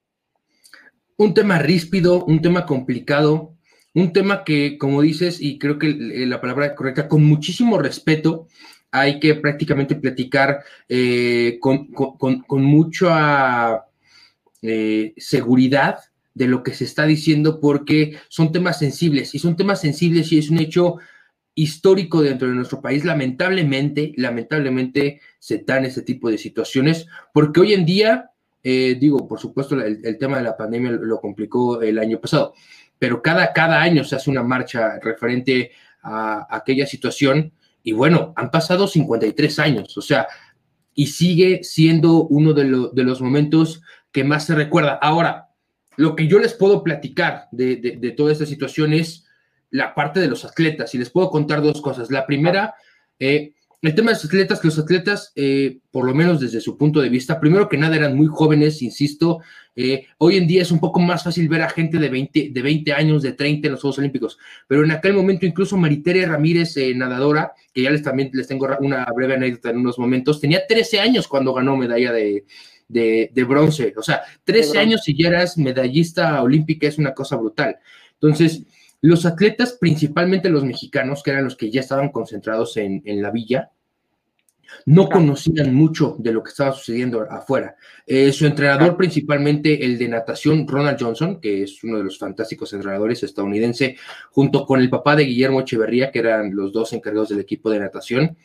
Un 1.18 1.34
tema 1.34 1.60
ríspido, 1.60 2.24
un 2.26 2.42
tema 2.42 2.66
complicado, 2.66 3.56
un 3.94 4.14
tema 4.14 4.44
que, 4.44 4.78
como 4.78 5.02
dices, 5.02 5.40
y 5.42 5.60
creo 5.60 5.78
que 5.78 5.90
la 5.90 6.42
palabra 6.42 6.74
correcta, 6.76 7.08
con 7.08 7.24
muchísimo 7.24 7.78
respeto, 7.78 8.48
hay 8.92 9.20
que 9.20 9.36
prácticamente 9.36 9.96
platicar 9.96 10.64
eh, 10.88 11.58
con, 11.60 11.90
mucha 12.50 13.84
eh, 14.62 15.14
seguridad 15.18 16.00
de 16.34 16.48
lo 16.48 16.63
que 16.63 16.74
se 16.74 16.84
está 16.84 17.06
diciendo 17.06 17.60
porque 17.60 18.17
son 18.30 18.52
temas 18.52 18.80
sensibles 18.80 19.36
y 19.36 19.39
son 19.39 19.56
temas 19.56 19.82
sensibles 19.82 20.32
y 20.32 20.39
es 20.39 20.50
un 20.50 20.60
hecho 20.60 20.98
histórico 21.56 22.22
dentro 22.22 22.48
de 22.48 22.56
nuestro 22.56 22.82
país. 22.82 23.06
Lamentablemente, 23.06 24.13
lamentablemente 24.17 25.22
se 25.39 25.60
dan 25.60 25.86
ese 25.86 26.02
tipo 26.02 26.30
de 26.30 26.38
situaciones 26.38 27.08
porque 27.34 27.60
hoy 27.60 27.74
en 27.74 27.86
día, 27.86 28.32
eh, 28.63 28.98
digo, 29.00 29.28
por 29.28 29.39
supuesto, 29.39 29.80
el, 29.80 30.17
tema 30.17 30.38
de 30.38 30.43
la 30.43 30.58
pandemia 30.58 30.91
lo 30.91 31.19
complicó 31.19 31.82
el 31.82 32.00
año 32.00 32.19
pasado, 32.19 32.54
pero 32.98 33.22
cada, 33.22 33.54
cada 33.54 33.82
año 33.82 34.04
se 34.04 34.15
hace 34.15 34.32
una 34.32 34.43
marcha 34.43 35.00
referente 35.00 35.72
a 36.02 36.48
aquella 36.50 36.88
situación 36.88 37.54
y 37.84 37.91
bueno, 37.91 38.34
han 38.38 38.50
pasado 38.50 38.88
53 38.88 39.60
años, 39.60 39.98
o 39.98 40.02
sea, 40.02 40.28
y 40.96 41.08
sigue 41.08 41.63
siendo 41.63 42.26
uno 42.28 42.54
de, 42.54 42.63
los 42.65 43.22
momentos 43.22 43.82
que 44.12 44.24
más 44.24 44.46
se 44.46 44.56
recuerda. 44.56 44.93
Ahora, 45.02 45.50
lo 45.97 46.15
que 46.15 46.27
yo 46.27 46.39
les 46.39 46.53
puedo 46.53 46.84
platicar 46.84 47.47
de, 47.51 48.13
toda 48.17 48.32
esta 48.32 48.45
situación 48.45 48.93
es 48.93 49.25
la 49.69 49.95
parte 49.95 50.19
de 50.19 50.27
los 50.27 50.45
atletas, 50.45 50.93
y 50.93 50.97
les 50.97 51.10
puedo 51.10 51.29
contar 51.29 51.62
dos 51.62 51.82
cosas. 51.82 52.12
La 52.12 52.25
primera, 52.25 52.75
eh, 53.19 53.53
el 53.82 53.95
tema 53.95 54.12
de 54.12 54.15
los 54.15 54.25
atletas, 54.25 54.63
los 54.63 54.79
atletas, 54.79 55.32
eh, 55.36 55.79
por 55.91 56.06
lo 56.06 56.13
menos 56.13 56.39
desde 56.39 56.62
su 56.62 56.77
punto 56.77 57.01
de 57.01 57.10
vista, 57.10 57.39
primero 57.39 57.67
que 57.67 57.77
nada 57.77 57.95
eran 57.95 58.15
muy 58.15 58.27
jóvenes, 58.27 58.82
insisto, 58.82 59.39
eh, 59.75 60.06
hoy 60.19 60.38
en 60.38 60.45
día 60.45 60.62
es 60.62 60.71
un 60.71 60.79
poco 60.79 60.99
más 60.99 61.23
fácil 61.23 61.49
ver 61.49 61.63
a 61.63 61.69
gente 61.69 61.97
de 61.97 62.08
20, 62.08 62.51
de 62.51 62.62
20 62.62 62.93
años, 62.93 63.23
de 63.23 63.34
30 63.34 63.67
en 63.67 63.71
los 63.71 63.82
Juegos 63.82 63.97
Olímpicos, 63.97 64.38
pero 64.67 64.84
en 64.84 64.91
aquel 64.91 65.13
momento 65.13 65.47
incluso 65.47 65.75
Maritere 65.75 66.25
Ramírez, 66.27 66.75
nadadora, 66.95 67.53
que 67.73 67.82
ya 67.82 67.89
les 67.89 68.03
también 68.03 68.29
les 68.34 68.47
tengo 68.47 68.67
una 68.79 69.06
breve 69.15 69.34
anécdota 69.34 69.71
en 69.71 69.77
unos 69.77 69.97
momentos, 69.97 70.39
tenía 70.39 70.67
13 70.67 70.99
años 70.99 71.27
cuando 71.27 71.53
ganó 71.53 71.75
medalla 71.75 72.13
de, 72.13 72.45
de, 72.88 73.32
bronce, 73.48 73.93
o 73.98 74.02
sea, 74.02 74.22
13 74.43 74.80
años 74.80 75.02
si 75.04 75.15
ya 75.17 75.30
eras 75.30 75.58
medallista 75.58 76.41
olímpica 76.41 76.88
es 76.88 76.98
una 76.98 77.13
cosa 77.13 77.36
brutal. 77.36 77.78
Entonces, 78.13 78.63
los 79.02 79.26
atletas, 79.26 79.78
principalmente 79.80 80.50
los 80.50 80.63
mexicanos, 80.63 81.24
que 81.24 81.32
eran 81.32 81.43
los 81.43 81.56
que 81.56 81.72
ya 81.72 81.82
estaban 81.82 82.10
concentrados 82.10 82.78
en, 82.78 83.02
en 83.06 83.22
la 83.22 83.32
villa, 83.32 83.72
no 84.86 85.08
conocían 85.10 85.74
mucho 85.74 86.15
de 86.19 86.32
lo 86.32 86.43
que 86.43 86.50
estaba 86.50 86.74
sucediendo 86.74 87.22
afuera. 87.30 87.76
Eh, 88.06 88.32
su 88.32 88.46
entrenador, 88.46 88.98
principalmente 88.98 89.86
el 89.86 89.98
de 89.98 90.08
natación, 90.08 90.67
Ronald 90.67 90.98
Johnson, 91.00 91.39
que 91.39 91.63
es 91.63 91.84
uno 91.84 91.98
de 91.98 92.04
los 92.04 92.17
fantásticos 92.17 92.74
entrenadores 92.74 93.24
estadounidense, 93.24 93.98
junto 94.32 94.65
con 94.65 94.80
el 94.80 94.89
papá 94.89 95.15
de 95.15 95.26
Guillermo 95.26 95.62
Echeverría, 95.62 96.12
que 96.12 96.19
eran 96.19 96.56
los 96.56 96.72
dos 96.72 96.93
encargados 96.93 97.30
del 97.30 97.39
equipo 97.39 97.69
de 97.69 97.80
natación, 97.80 98.38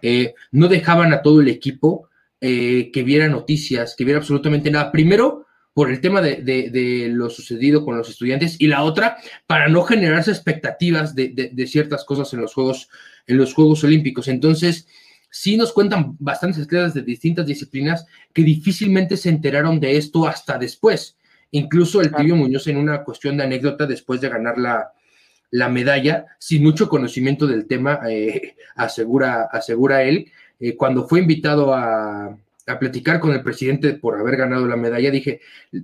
eh, 0.00 0.34
no 0.50 0.68
dejaban 0.68 1.12
a 1.12 1.22
todo 1.22 1.40
el 1.40 1.48
equipo 1.48 2.08
eh, 2.44 2.90
que 2.92 3.04
viera 3.04 3.28
noticias, 3.28 3.94
que 3.96 4.04
viera 4.04 4.18
absolutamente 4.18 4.68
nada. 4.68 4.90
Primero, 4.90 5.46
por 5.72 5.90
el 5.90 6.00
tema 6.00 6.20
de, 6.20 7.08
lo 7.12 7.30
sucedido 7.30 7.84
con 7.84 7.96
los 7.96 8.10
estudiantes 8.10 8.56
y 8.58 8.66
la 8.66 8.82
otra, 8.82 9.16
para 9.46 9.68
no 9.68 9.82
generarse 9.84 10.32
expectativas 10.32 11.14
de, 11.14 11.50
de 11.52 11.66
ciertas 11.68 12.04
cosas 12.04 12.32
en 12.34 12.40
los 12.40 12.52
Juegos, 12.52 12.88
en 13.28 13.38
los 13.38 13.54
Juegos 13.54 13.84
Olímpicos. 13.84 14.26
Entonces, 14.26 14.88
sí 15.30 15.56
nos 15.56 15.72
cuentan 15.72 16.16
bastantes 16.18 16.64
atletas 16.64 16.94
de 16.94 17.02
distintas 17.02 17.46
disciplinas 17.46 18.06
que 18.32 18.42
difícilmente 18.42 19.16
se 19.16 19.28
enteraron 19.28 19.78
de 19.78 19.96
esto 19.96 20.26
hasta 20.26 20.58
después. 20.58 21.16
Incluso 21.52 22.00
el 22.00 22.12
Tibio 22.12 22.34
Muñoz 22.34 22.66
en 22.66 22.78
una 22.78 23.04
cuestión 23.04 23.36
de 23.36 23.44
anécdota 23.44 23.86
después 23.86 24.20
de 24.20 24.30
ganar 24.30 24.56
la, 24.58 25.68
medalla, 25.68 26.26
sin 26.38 26.62
mucho 26.62 26.88
conocimiento 26.88 27.46
del 27.46 27.66
tema, 27.66 28.00
eh, 28.08 28.56
asegura, 28.74 29.44
asegura 29.44 30.02
él, 30.02 30.32
eh, 30.62 30.76
cuando 30.76 31.08
fue 31.08 31.18
invitado 31.18 31.74
a, 31.74 32.38
platicar 32.78 33.18
con 33.18 33.32
el 33.32 33.42
presidente 33.42 33.94
por 33.94 34.16
haber 34.16 34.36
ganado 34.36 34.66
la 34.66 34.76
medalla, 34.76 35.10
dije, 35.10 35.40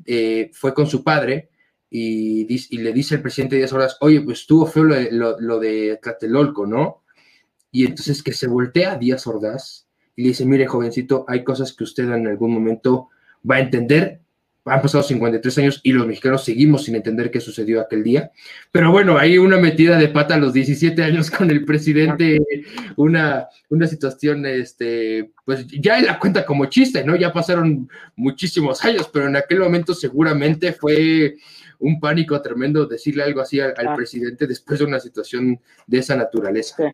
eh, 0.06 0.50
fue 0.54 0.72
con 0.72 0.86
su 0.86 1.02
padre 1.02 1.48
y, 1.90 2.46
le 2.78 2.92
dice 2.92 3.16
al 3.16 3.20
presidente 3.20 3.56
de 3.56 3.62
10 3.62 3.72
horas, 3.72 3.96
oye, 4.00 4.20
pues 4.20 4.40
estuvo 4.40 4.66
feo 4.66 4.84
lo, 4.84 5.40
lo 5.40 5.58
de 5.58 5.98
Tlatelolco, 6.00 6.64
¿no? 6.64 7.02
Y 7.72 7.86
entonces 7.86 8.22
que 8.22 8.32
se 8.32 8.46
voltea 8.46 8.92
a 8.92 8.96
Díaz 8.96 9.26
Ordaz 9.26 9.88
y 10.14 10.22
le 10.22 10.28
dice, 10.28 10.46
mire 10.46 10.68
jovencito, 10.68 11.24
hay 11.26 11.42
cosas 11.42 11.72
que 11.72 11.82
usted 11.82 12.04
en 12.04 12.28
algún 12.28 12.52
momento 12.52 13.08
va 13.48 13.56
a 13.56 13.60
entender. 13.60 14.20
Han 14.70 14.82
pasado 14.82 15.02
53 15.02 15.58
años 15.58 15.80
y 15.82 15.92
los 15.92 16.06
mexicanos 16.06 16.44
seguimos 16.44 16.84
sin 16.84 16.96
entender 16.96 17.30
qué 17.30 17.40
sucedió 17.40 17.80
aquel 17.80 18.02
día. 18.02 18.30
Pero 18.70 18.90
bueno, 18.90 19.18
hay 19.18 19.38
una 19.38 19.58
metida 19.58 19.98
de 19.98 20.08
pata 20.08 20.34
a 20.34 20.38
los 20.38 20.52
17 20.52 21.02
años 21.02 21.30
con 21.30 21.50
el 21.50 21.64
presidente, 21.64 22.38
una, 22.96 23.48
una 23.68 23.86
situación, 23.86 24.46
este, 24.46 25.30
pues 25.44 25.66
ya 25.66 25.98
en 25.98 26.06
la 26.06 26.18
cuenta 26.18 26.44
como 26.44 26.66
chiste, 26.66 27.04
¿no? 27.04 27.16
Ya 27.16 27.32
pasaron 27.32 27.88
muchísimos 28.16 28.84
años, 28.84 29.08
pero 29.12 29.26
en 29.26 29.36
aquel 29.36 29.60
momento 29.60 29.94
seguramente 29.94 30.72
fue 30.72 31.36
un 31.78 32.00
pánico 32.00 32.40
tremendo 32.42 32.86
decirle 32.86 33.22
algo 33.22 33.40
así 33.40 33.60
al, 33.60 33.74
presidente 33.94 34.46
después 34.46 34.78
de 34.78 34.84
una 34.84 35.00
situación 35.00 35.60
de 35.86 35.98
esa 35.98 36.16
naturaleza. 36.16 36.92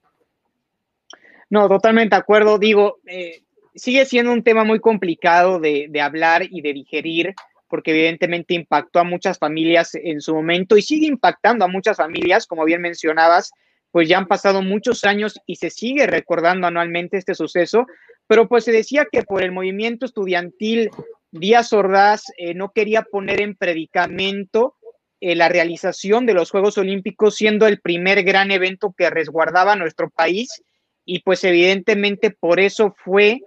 No, 1.50 1.68
totalmente 1.68 2.14
de 2.14 2.20
acuerdo. 2.20 2.58
Digo, 2.58 2.98
eh, 3.06 3.42
sigue 3.74 4.04
siendo 4.04 4.32
un 4.32 4.42
tema 4.42 4.64
muy 4.64 4.80
complicado 4.80 5.58
de, 5.60 5.90
hablar 6.00 6.42
y 6.48 6.60
de 6.60 6.72
digerir, 6.72 7.34
porque 7.68 7.92
evidentemente 7.92 8.55
impactó 8.55 9.00
a 9.00 9.05
muchas 9.05 9.38
familias 9.38 9.94
en 9.94 10.20
su 10.20 10.35
momento 10.35 10.77
y 10.77 10.83
sigue 10.83 11.07
impactando 11.07 11.64
a 11.64 11.68
muchas 11.68 11.96
familias, 11.96 12.46
como 12.46 12.64
bien 12.64 12.81
mencionabas, 12.81 13.53
pues 13.90 14.09
ya 14.09 14.18
han 14.18 14.27
pasado 14.27 14.62
muchos 14.62 15.05
años 15.05 15.38
y 15.46 15.57
se 15.57 15.70
sigue 15.70 16.07
recordando 16.07 16.66
anualmente 16.66 17.16
este 17.16 17.35
suceso, 17.35 17.87
pero 18.27 18.48
pues 18.48 18.64
se 18.64 18.72
decía 18.72 19.07
que 19.11 19.22
por 19.22 19.42
el 19.42 19.53
movimiento 19.53 20.07
estudiantil 20.07 20.90
Díaz 21.31 21.72
Ordaz 21.72 22.24
eh, 22.37 22.55
no 22.55 22.72
quería 22.72 23.03
poner 23.03 23.40
en 23.40 23.55
predicamento 23.57 24.77
eh, 25.20 25.35
la 25.35 25.48
realización 25.48 26.27
de 26.27 26.35
los 26.35 26.50
Juegos 26.50 26.77
Olímpicos, 26.79 27.37
siendo 27.37 27.66
el 27.66 27.81
primer 27.81 28.24
gran 28.24 28.50
evento 28.50 28.94
que 28.96 29.11
resguardaba 29.11 29.77
nuestro 29.77 30.11
país 30.11 30.62
y 31.05 31.20
pues 31.20 31.44
evidentemente 31.44 32.31
por 32.31 32.61
eso 32.61 32.94
fue 32.96 33.40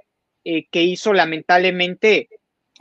eh, 0.44 0.68
que 0.72 0.84
hizo 0.84 1.14
lamentablemente 1.14 2.30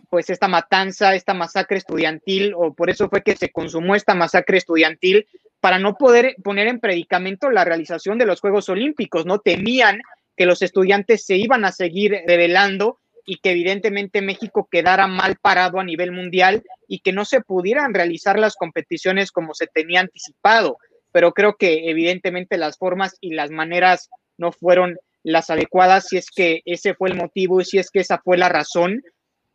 pues 0.08 0.30
esta 0.30 0.48
matanza, 0.48 1.14
esta 1.14 1.34
masacre 1.34 1.78
estudiantil, 1.78 2.54
o 2.56 2.74
por 2.74 2.90
eso 2.90 3.08
fue 3.08 3.22
que 3.22 3.36
se 3.36 3.50
consumó 3.50 3.94
esta 3.94 4.14
masacre 4.14 4.58
estudiantil 4.58 5.26
para 5.60 5.78
no 5.78 5.94
poder 5.94 6.36
poner 6.42 6.68
en 6.68 6.80
predicamento 6.80 7.50
la 7.50 7.64
realización 7.64 8.18
de 8.18 8.26
los 8.26 8.40
Juegos 8.40 8.68
Olímpicos, 8.68 9.26
¿no? 9.26 9.38
Temían 9.38 10.00
que 10.36 10.46
los 10.46 10.62
estudiantes 10.62 11.24
se 11.24 11.36
iban 11.36 11.64
a 11.64 11.72
seguir 11.72 12.16
revelando 12.26 12.98
y 13.24 13.38
que 13.38 13.50
evidentemente 13.50 14.22
México 14.22 14.68
quedara 14.70 15.08
mal 15.08 15.36
parado 15.36 15.80
a 15.80 15.84
nivel 15.84 16.12
mundial 16.12 16.62
y 16.86 17.00
que 17.00 17.12
no 17.12 17.24
se 17.24 17.40
pudieran 17.40 17.92
realizar 17.92 18.38
las 18.38 18.54
competiciones 18.54 19.32
como 19.32 19.54
se 19.54 19.66
tenía 19.66 20.00
anticipado. 20.00 20.78
Pero 21.10 21.32
creo 21.32 21.56
que 21.56 21.90
evidentemente 21.90 22.58
las 22.58 22.78
formas 22.78 23.16
y 23.20 23.34
las 23.34 23.50
maneras 23.50 24.10
no 24.38 24.52
fueron 24.52 24.98
las 25.24 25.50
adecuadas, 25.50 26.06
si 26.08 26.18
es 26.18 26.30
que 26.30 26.60
ese 26.64 26.94
fue 26.94 27.08
el 27.08 27.16
motivo 27.16 27.60
y 27.60 27.64
si 27.64 27.78
es 27.78 27.90
que 27.90 27.98
esa 27.98 28.18
fue 28.18 28.38
la 28.38 28.48
razón. 28.48 29.02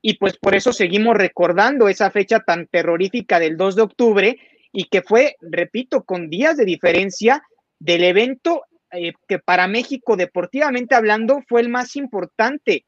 Y 0.02 0.16
pues 0.16 0.38
por 0.38 0.56
eso 0.56 0.74
seguimos 0.74 1.16
recordando 1.16 1.88
esa 1.88 2.10
fecha 2.12 2.40
tan 2.40 2.68
terrorífica 2.68 3.40
del 3.40 3.58
2 3.58 3.76
de 3.76 3.82
octubre 3.82 4.40
y 4.72 4.86
que 4.86 5.02
fue, 5.02 5.36
repito, 5.42 6.04
con 6.04 6.30
días 6.30 6.58
de 6.58 6.66
diferencia 6.66 7.44
del 7.80 8.04
evento 8.04 8.64
eh, 8.92 9.14
que 9.28 9.40
para 9.40 9.68
México, 9.68 10.18
deportivamente 10.18 10.96
hablando, 10.96 11.42
fue 11.48 11.62
el 11.62 11.70
más 11.70 11.96
importante 11.96 12.86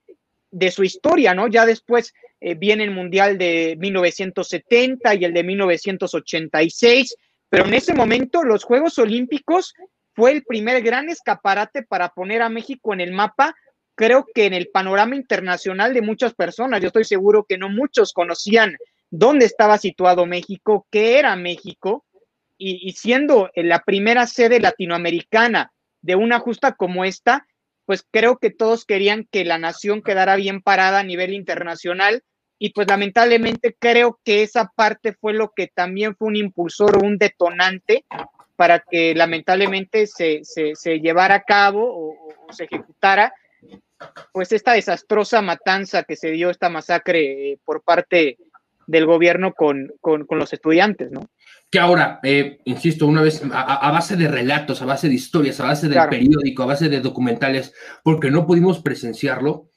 de 0.51 0.71
su 0.71 0.83
historia, 0.83 1.33
¿no? 1.33 1.47
Ya 1.47 1.65
después 1.65 2.13
eh, 2.39 2.55
viene 2.55 2.83
el 2.83 2.91
Mundial 2.91 3.37
de 3.37 3.75
1970 3.79 5.15
y 5.15 5.25
el 5.25 5.33
de 5.33 5.43
1986, 5.43 7.15
pero 7.49 7.65
en 7.65 7.73
ese 7.73 7.93
momento 7.93 8.43
los 8.43 8.63
Juegos 8.63 8.97
Olímpicos 8.99 9.73
fue 10.13 10.31
el 10.31 10.43
primer 10.43 10.81
gran 10.83 11.09
escaparate 11.09 11.83
para 11.83 12.09
poner 12.09 12.41
a 12.41 12.49
México 12.49 12.93
en 12.93 13.01
el 13.01 13.11
mapa, 13.11 13.55
creo 13.95 14.25
que 14.33 14.45
en 14.45 14.53
el 14.53 14.69
panorama 14.69 15.15
internacional 15.15 15.93
de 15.93 16.01
muchas 16.01 16.33
personas. 16.33 16.81
Yo 16.81 16.87
estoy 16.87 17.05
seguro 17.05 17.45
que 17.47 17.57
no 17.57 17.69
muchos 17.69 18.13
conocían 18.13 18.77
dónde 19.09 19.45
estaba 19.45 19.77
situado 19.77 20.25
México, 20.25 20.87
qué 20.89 21.19
era 21.19 21.35
México, 21.35 22.05
y, 22.57 22.93
siendo 22.93 23.49
la 23.55 23.79
primera 23.79 24.25
sede 24.25 24.59
latinoamericana 24.59 25.73
de 26.01 26.15
una 26.15 26.39
justa 26.39 26.73
como 26.73 27.03
esta, 27.03 27.45
pues 27.85 28.05
creo 28.09 28.37
que 28.37 28.51
todos 28.51 28.85
querían 28.85 29.27
que 29.29 29.43
la 29.43 29.57
nación 29.57 30.01
quedara 30.01 30.35
bien 30.35 30.61
parada 30.61 30.99
a 30.99 31.03
nivel 31.03 31.33
internacional 31.33 32.23
y 32.57 32.69
pues 32.69 32.87
lamentablemente 32.87 33.75
creo 33.77 34.19
que 34.23 34.43
esa 34.43 34.71
parte 34.73 35.13
fue 35.13 35.33
lo 35.33 35.51
que 35.53 35.67
también 35.67 36.15
fue 36.15 36.29
un 36.29 36.37
impulsor 36.37 36.97
o 36.97 37.05
un 37.05 37.17
detonante 37.17 38.05
para 38.55 38.79
que 38.79 39.13
lamentablemente 39.15 40.07
se, 40.07 40.41
se, 40.43 40.99
llevara 40.99 41.35
a 41.35 41.43
cabo 41.43 41.89
o, 41.91 42.53
se 42.53 42.65
ejecutara 42.65 43.33
pues 44.31 44.51
esta 44.51 44.73
desastrosa 44.73 45.41
matanza 45.41 46.03
que 46.03 46.15
se 46.15 46.31
dio, 46.31 46.49
esta 46.49 46.69
masacre 46.69 47.51
eh, 47.51 47.59
por 47.63 47.83
parte 47.83 48.37
del 48.85 49.05
gobierno 49.05 49.53
con, 49.53 49.91
los 50.29 50.53
estudiantes, 50.53 51.11
¿no? 51.11 51.29
Que 51.71 51.79
ahora, 51.79 52.19
eh, 52.23 52.59
insisto, 52.65 53.07
una 53.07 53.21
vez, 53.21 53.41
a, 53.51 53.91
base 53.91 54.15
de 54.15 54.27
relatos, 54.27 54.81
a 54.81 54.85
base 54.85 55.07
de 55.07 55.15
historias, 55.15 55.59
a 55.59 55.65
base 55.65 55.87
del 55.87 56.07
periódico, 56.09 56.63
a 56.63 56.67
base 56.67 56.89
de 56.89 56.99
documentales, 56.99 57.73
porque 58.03 58.29
no 58.29 58.45
pudimos 58.45 58.79
presenciarlo, 58.79 59.69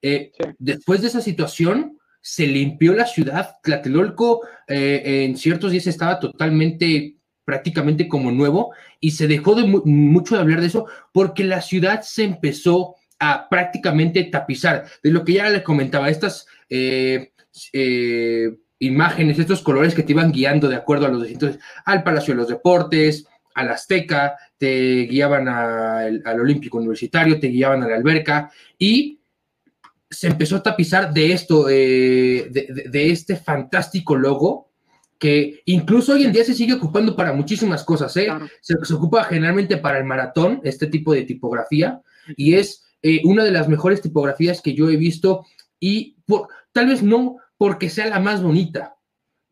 eh, 0.00 0.32
después 0.58 1.02
de 1.02 1.08
esa 1.08 1.20
situación, 1.20 1.98
se 2.20 2.46
limpió 2.46 2.94
la 2.94 3.06
ciudad. 3.06 3.56
Tlatelolco 3.62 4.42
en 4.68 5.36
ciertos 5.36 5.72
días 5.72 5.88
estaba 5.88 6.20
totalmente 6.20 7.16
prácticamente 7.44 8.08
como 8.08 8.30
nuevo 8.30 8.72
y 9.00 9.12
se 9.12 9.26
dejó 9.26 9.54
de 9.54 9.64
mucho 9.64 10.34
de 10.34 10.40
hablar 10.40 10.60
de 10.60 10.68
eso 10.68 10.86
porque 11.12 11.44
la 11.44 11.60
ciudad 11.60 12.02
se 12.02 12.24
empezó 12.24 12.96
a 13.24 13.48
prácticamente 13.48 14.24
tapizar. 14.24 14.84
De 15.00 15.12
lo 15.12 15.24
que 15.24 15.34
ya 15.34 15.48
les 15.48 15.62
comentaba, 15.62 16.10
estas 16.10 16.44
eh, 16.68 17.32
eh, 17.72 18.50
imágenes, 18.80 19.38
estos 19.38 19.62
colores 19.62 19.94
que 19.94 20.02
te 20.02 20.10
iban 20.10 20.32
guiando 20.32 20.68
de 20.68 20.74
acuerdo 20.74 21.06
a 21.06 21.08
los 21.08 21.22
distintos, 21.22 21.60
al 21.84 22.02
Palacio 22.02 22.34
de 22.34 22.38
los 22.38 22.48
Deportes, 22.48 23.26
al 23.54 23.70
Azteca, 23.70 24.34
te 24.58 25.02
guiaban 25.02 25.48
al 25.48 26.40
Olímpico 26.40 26.78
Universitario, 26.78 27.38
te 27.38 27.46
guiaban 27.46 27.84
a 27.84 27.88
la 27.88 27.94
alberca 27.94 28.50
y 28.76 29.20
se 30.10 30.26
empezó 30.26 30.56
a 30.56 30.62
tapizar 30.62 31.12
de 31.12 31.32
esto, 31.32 31.68
eh, 31.70 32.48
de, 32.50 33.10
este 33.10 33.36
fantástico 33.36 34.16
logo 34.16 34.68
que 35.16 35.62
incluso 35.66 36.14
hoy 36.14 36.24
en 36.24 36.32
día 36.32 36.44
se 36.44 36.54
sigue 36.54 36.74
ocupando 36.74 37.14
para 37.14 37.32
muchísimas 37.32 37.84
cosas, 37.84 38.16
¿eh? 38.16 38.28
Se, 38.60 38.74
ocupa 38.92 39.22
generalmente 39.22 39.76
para 39.76 39.98
el 39.98 40.04
maratón, 40.04 40.60
este 40.64 40.88
tipo 40.88 41.14
de 41.14 41.22
tipografía, 41.22 42.02
y 42.36 42.54
es 42.54 42.82
eh, 43.02 43.20
una 43.24 43.44
de 43.44 43.50
las 43.50 43.68
mejores 43.68 44.00
tipografías 44.00 44.60
que 44.60 44.74
yo 44.74 44.88
he 44.88 44.96
visto 44.96 45.44
y 45.80 46.16
por, 46.26 46.48
tal 46.72 46.86
vez 46.86 47.02
no 47.02 47.36
porque 47.56 47.90
sea 47.90 48.06
la 48.06 48.20
más 48.20 48.42
bonita, 48.42 48.96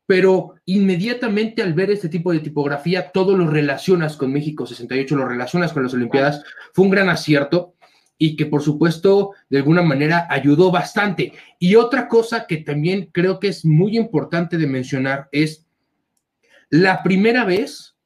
pero 0.07 0.55
inmediatamente 0.65 1.63
al 1.63 1.75
ver 1.75 1.91
este 1.91 2.09
tipo 2.09 2.33
de 2.33 2.41
tipografía, 2.41 3.13
todo 3.13 3.37
lo 3.37 3.47
relacionas 3.47 4.17
con 4.17 4.33
México 4.33 4.67
68, 4.67 5.17
lo 5.17 5.29
relacionas 5.29 5.73
con 5.73 5.85
las 5.85 5.95
Olimpiadas, 5.95 6.43
fue 6.73 6.85
un 6.85 6.91
gran 6.91 7.09
acierto 7.09 7.75
y 8.19 8.37
que 8.37 8.47
por 8.47 8.63
supuesto 8.63 9.31
de 9.49 9.59
alguna 9.59 9.83
manera 9.83 10.27
ayudó 10.29 10.71
bastante. 10.71 11.33
Y 11.59 11.77
otra 11.77 12.09
cosa 12.09 12.47
que 12.47 12.59
también 12.59 13.09
creo 13.13 13.41
que 13.41 13.49
es 13.49 13.65
muy 13.65 13.97
importante 13.97 14.59
de 14.59 14.67
mencionar 14.67 15.29
es 15.33 15.67
la 16.69 17.03
primera 17.03 17.45
vez 17.45 17.97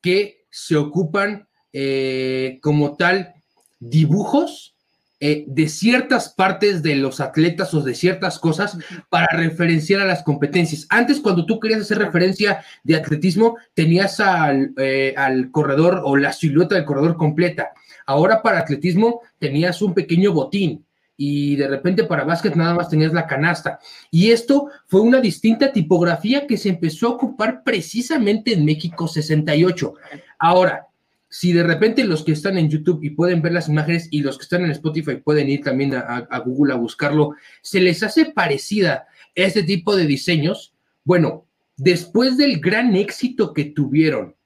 que 0.00 0.46
se 0.50 0.76
ocupan 0.76 1.48
eh, 1.72 2.58
como 2.62 2.96
tal 2.96 3.34
dibujos 3.78 4.76
eh, 5.20 5.44
de 5.48 5.68
ciertas 5.68 6.28
partes 6.28 6.82
de 6.82 6.94
los 6.94 7.20
atletas 7.20 7.74
o 7.74 7.80
de 7.80 7.94
ciertas 7.94 8.38
cosas 8.38 8.78
para 9.08 9.26
referenciar 9.32 10.00
a 10.00 10.06
las 10.06 10.22
competencias. 10.22 10.86
Antes, 10.90 11.20
cuando 11.20 11.44
tú 11.44 11.58
querías 11.58 11.80
hacer 11.80 11.98
referencia 11.98 12.64
de 12.84 12.96
atletismo, 12.96 13.56
tenías 13.74 14.20
al, 14.20 14.72
eh, 14.76 15.14
al 15.16 15.50
corredor 15.50 16.02
o 16.04 16.16
la 16.16 16.32
silueta 16.32 16.76
del 16.76 16.84
corredor 16.84 17.16
completa. 17.16 17.70
Ahora 18.06 18.42
para 18.42 18.60
atletismo 18.60 19.20
tenías 19.38 19.82
un 19.82 19.92
pequeño 19.92 20.32
botín 20.32 20.84
y 21.20 21.56
de 21.56 21.66
repente 21.66 22.04
para 22.04 22.24
básquet 22.24 22.54
nada 22.54 22.74
más 22.74 22.88
tenías 22.88 23.12
la 23.12 23.26
canasta. 23.26 23.80
Y 24.10 24.30
esto 24.30 24.68
fue 24.86 25.00
una 25.00 25.20
distinta 25.20 25.72
tipografía 25.72 26.46
que 26.46 26.56
se 26.56 26.68
empezó 26.68 27.08
a 27.08 27.10
ocupar 27.10 27.62
precisamente 27.64 28.52
en 28.52 28.64
México 28.64 29.08
68. 29.08 29.94
Ahora, 30.38 30.87
si 31.28 31.52
de 31.52 31.62
repente 31.62 32.04
los 32.04 32.24
que 32.24 32.32
están 32.32 32.56
en 32.56 32.70
YouTube 32.70 33.02
y 33.02 33.10
pueden 33.10 33.42
ver 33.42 33.52
las 33.52 33.68
imágenes 33.68 34.08
y 34.10 34.20
los 34.22 34.38
que 34.38 34.44
están 34.44 34.64
en 34.64 34.70
Spotify 34.70 35.16
pueden 35.16 35.48
ir 35.48 35.62
también 35.62 35.94
a, 35.94 36.42
Google 36.44 36.72
a 36.72 36.76
buscarlo, 36.76 37.34
se 37.62 37.80
les 37.80 38.02
hace 38.02 38.26
parecida 38.26 39.06
este 39.34 39.62
tipo 39.62 39.94
de 39.94 40.06
diseños. 40.06 40.74
Bueno, 41.04 41.46
después 41.76 42.36
del 42.36 42.60
gran 42.60 42.96
éxito 42.96 43.52
que 43.52 43.66
tuvieron 43.66 44.36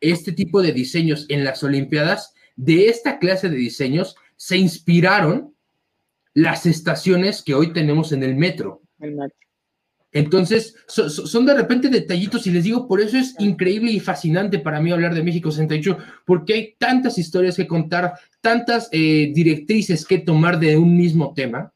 este 0.00 0.32
tipo 0.32 0.62
de 0.62 0.72
diseños 0.72 1.26
en 1.28 1.44
las 1.44 1.62
Olimpiadas, 1.62 2.34
de 2.56 2.86
esta 2.88 3.18
clase 3.18 3.48
de 3.48 3.56
diseños 3.56 4.14
se 4.36 4.56
inspiraron 4.56 5.54
las 6.32 6.66
estaciones 6.66 7.42
que 7.42 7.54
hoy 7.54 7.72
tenemos 7.72 8.12
en 8.12 8.22
el 8.22 8.36
metro. 8.36 8.82
Entonces, 10.14 10.76
son 10.86 11.44
de 11.44 11.54
repente 11.54 11.88
detallitos 11.88 12.46
y 12.46 12.52
les 12.52 12.62
digo, 12.62 12.86
por 12.86 13.00
eso 13.00 13.18
es 13.18 13.34
increíble 13.40 13.90
y 13.90 13.98
fascinante 13.98 14.60
para 14.60 14.80
mí 14.80 14.92
hablar 14.92 15.12
de 15.12 15.24
México 15.24 15.50
68, 15.50 15.98
porque 16.24 16.54
hay 16.54 16.74
tantas 16.78 17.18
historias 17.18 17.56
que 17.56 17.66
contar, 17.66 18.14
tantas 18.40 18.88
eh, 18.92 19.32
directrices 19.34 20.06
que 20.06 20.18
tomar 20.18 20.60
de 20.60 20.76
un 20.76 20.96
mismo 20.96 21.34
tema. 21.34 21.72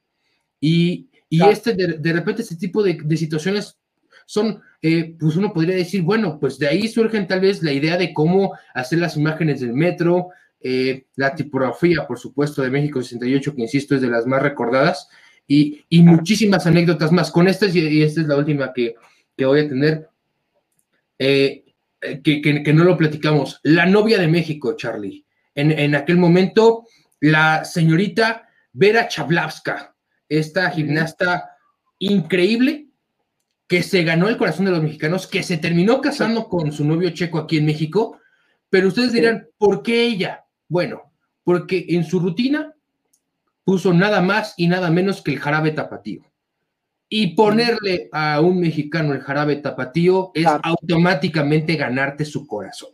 Y, 0.60 1.08
este, 1.28 1.74
de, 1.74 2.12
repente, 2.12 2.42
este 2.42 2.54
tipo 2.54 2.80
de, 2.84 3.16
situaciones 3.16 3.76
son, 4.24 4.62
eh, 4.82 5.16
pues 5.18 5.34
uno 5.34 5.52
podría 5.52 5.74
decir, 5.74 6.02
bueno, 6.02 6.38
pues 6.38 6.60
de 6.60 6.68
ahí 6.68 6.86
surgen 6.86 7.26
tal 7.26 7.40
vez 7.40 7.64
la 7.64 7.72
idea 7.72 7.96
de 7.96 8.14
cómo 8.14 8.52
hacer 8.72 9.00
las 9.00 9.16
imágenes 9.16 9.60
del 9.62 9.72
metro, 9.72 10.28
eh, 10.60 11.06
la 11.16 11.34
tipografía, 11.34 12.06
por 12.06 12.20
supuesto, 12.20 12.62
de 12.62 12.70
México 12.70 13.02
68, 13.02 13.56
que 13.56 13.62
insisto 13.62 13.96
es 13.96 14.00
de 14.00 14.08
las 14.08 14.26
más 14.26 14.42
recordadas, 14.42 15.08
y, 15.48 16.02
muchísimas 16.02 16.66
anécdotas 16.66 17.10
más. 17.10 17.30
Con 17.30 17.48
estas, 17.48 17.74
y 17.74 18.02
esta 18.02 18.20
es 18.20 18.26
la 18.26 18.36
última 18.36 18.72
que, 18.72 18.94
voy 19.38 19.60
a 19.60 19.68
tener, 19.68 20.08
eh, 21.18 21.64
que, 22.22 22.72
no 22.74 22.84
lo 22.84 22.96
platicamos, 22.96 23.58
la 23.62 23.86
novia 23.86 24.18
de 24.18 24.28
México, 24.28 24.76
Charlie. 24.76 25.24
En, 25.54 25.94
aquel 25.96 26.18
momento, 26.18 26.84
la 27.18 27.64
señorita 27.64 28.48
Vera 28.72 29.08
Chablavska, 29.08 29.96
esta 30.28 30.70
gimnasta 30.70 31.50
increíble, 31.98 32.86
que 33.66 33.82
se 33.82 34.04
ganó 34.04 34.28
el 34.28 34.36
corazón 34.36 34.66
de 34.66 34.70
los 34.70 34.82
mexicanos, 34.82 35.26
que 35.26 35.42
se 35.42 35.58
terminó 35.58 36.00
casando 36.00 36.48
con 36.48 36.70
su 36.70 36.84
novio 36.84 37.10
checo 37.10 37.38
aquí 37.38 37.56
en 37.56 37.66
México, 37.66 38.20
pero 38.70 38.88
ustedes 38.88 39.12
dirán, 39.12 39.48
¿por 39.58 39.82
qué 39.82 40.04
ella? 40.04 40.44
Bueno, 40.68 41.12
porque 41.42 41.86
en 41.88 42.04
su 42.04 42.20
rutina 42.20 42.72
puso 43.68 43.92
nada 43.92 44.22
más 44.22 44.54
y 44.56 44.66
nada 44.66 44.90
menos 44.90 45.20
que 45.20 45.32
el 45.32 45.40
jarabe 45.40 45.72
tapatío. 45.72 46.22
Y 47.06 47.34
ponerle 47.34 48.08
a 48.12 48.40
un 48.40 48.58
mexicano 48.60 49.12
el 49.12 49.20
jarabe 49.20 49.56
tapatío 49.56 50.30
es 50.32 50.46
automáticamente 50.46 51.76
ganarte 51.76 52.24
su 52.24 52.46
corazón. 52.46 52.92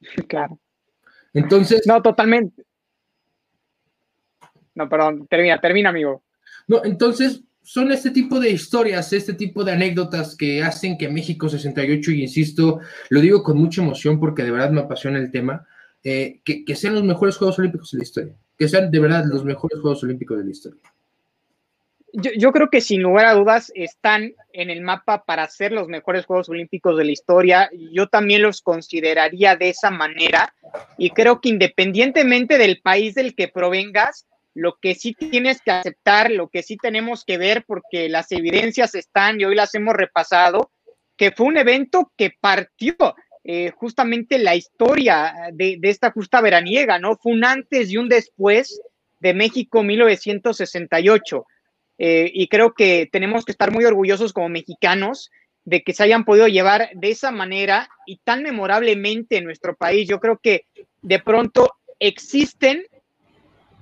Claro. 0.26 0.58
Entonces. 1.34 1.86
No, 1.86 2.00
totalmente. 2.00 2.64
No, 4.74 4.88
perdón, 4.88 5.26
termina, 5.26 5.60
termina, 5.60 5.90
amigo. 5.90 6.22
No, 6.66 6.82
entonces 6.82 7.42
son 7.60 7.92
este 7.92 8.10
tipo 8.10 8.40
de 8.40 8.48
historias, 8.48 9.12
este 9.12 9.34
tipo 9.34 9.64
de 9.64 9.72
anécdotas 9.72 10.34
que 10.34 10.62
hacen 10.62 10.96
que 10.96 11.10
México 11.10 11.46
68, 11.46 12.10
y 12.12 12.22
insisto, 12.22 12.80
lo 13.10 13.20
digo 13.20 13.42
con 13.42 13.58
mucha 13.58 13.82
emoción 13.82 14.18
porque 14.18 14.44
de 14.44 14.50
verdad 14.50 14.70
me 14.70 14.80
apasiona 14.80 15.18
el 15.18 15.30
tema, 15.30 15.66
eh, 16.02 16.40
que, 16.42 16.74
sean 16.74 16.94
los 16.94 17.04
mejores 17.04 17.36
Juegos 17.36 17.58
Olímpicos 17.58 17.90
de 17.90 17.98
la 17.98 18.04
historia, 18.04 18.34
que 18.60 18.68
sean 18.68 18.90
de 18.90 19.00
verdad 19.00 19.24
los 19.24 19.42
mejores 19.42 19.80
Juegos 19.80 20.02
Olímpicos 20.02 20.36
de 20.36 20.44
la 20.44 20.50
historia. 20.50 20.82
Yo, 22.12 22.52
creo 22.52 22.68
que 22.68 22.82
sin 22.82 23.00
lugar 23.00 23.24
a 23.24 23.32
dudas 23.32 23.72
están 23.74 24.34
en 24.52 24.68
el 24.68 24.82
mapa 24.82 25.24
para 25.24 25.48
ser 25.48 25.72
los 25.72 25.88
mejores 25.88 26.26
Juegos 26.26 26.50
Olímpicos 26.50 26.98
de 26.98 27.04
la 27.04 27.12
historia. 27.12 27.70
Yo 27.92 28.08
también 28.08 28.42
los 28.42 28.60
consideraría 28.60 29.56
de 29.56 29.70
esa 29.70 29.90
manera 29.90 30.52
y 30.98 31.08
creo 31.10 31.40
que 31.40 31.48
independientemente 31.48 32.58
del 32.58 32.82
país 32.82 33.14
del 33.14 33.34
que 33.34 33.48
provengas, 33.48 34.26
lo 34.52 34.76
que 34.78 34.94
sí 34.94 35.14
tienes 35.14 35.62
que 35.62 35.70
aceptar, 35.70 36.30
lo 36.30 36.48
que 36.48 36.62
sí 36.62 36.76
tenemos 36.76 37.24
que 37.24 37.38
ver, 37.38 37.64
porque 37.66 38.10
las 38.10 38.30
evidencias 38.30 38.94
están 38.94 39.40
y 39.40 39.46
hoy 39.46 39.54
las 39.54 39.74
hemos 39.74 39.94
repasado, 39.94 40.70
que 41.16 41.30
fue 41.30 41.46
un 41.46 41.56
evento 41.56 42.12
que 42.14 42.34
partió 42.38 42.94
eh, 43.44 43.70
justamente 43.74 44.38
la 44.38 44.54
historia 44.54 45.34
de, 45.52 45.78
esta 45.82 46.10
justa 46.10 46.40
veraniega, 46.40 46.98
¿no? 46.98 47.16
Fue 47.16 47.32
un 47.32 47.44
antes 47.44 47.90
y 47.90 47.96
un 47.96 48.08
después 48.08 48.80
de 49.20 49.34
México 49.34 49.82
1968. 49.82 51.46
Eh, 51.98 52.30
y 52.32 52.48
creo 52.48 52.74
que 52.74 53.08
tenemos 53.10 53.44
que 53.44 53.52
estar 53.52 53.70
muy 53.72 53.84
orgullosos 53.84 54.32
como 54.32 54.48
mexicanos 54.48 55.30
de 55.64 55.82
que 55.82 55.92
se 55.92 56.02
hayan 56.02 56.24
podido 56.24 56.48
llevar 56.48 56.90
de 56.94 57.10
esa 57.10 57.30
manera 57.30 57.90
y 58.06 58.18
tan 58.18 58.42
memorablemente 58.42 59.36
en 59.36 59.44
nuestro 59.44 59.74
país. 59.76 60.08
Yo 60.08 60.20
creo 60.20 60.38
que 60.38 60.66
de 61.02 61.18
pronto 61.18 61.74
existen 61.98 62.84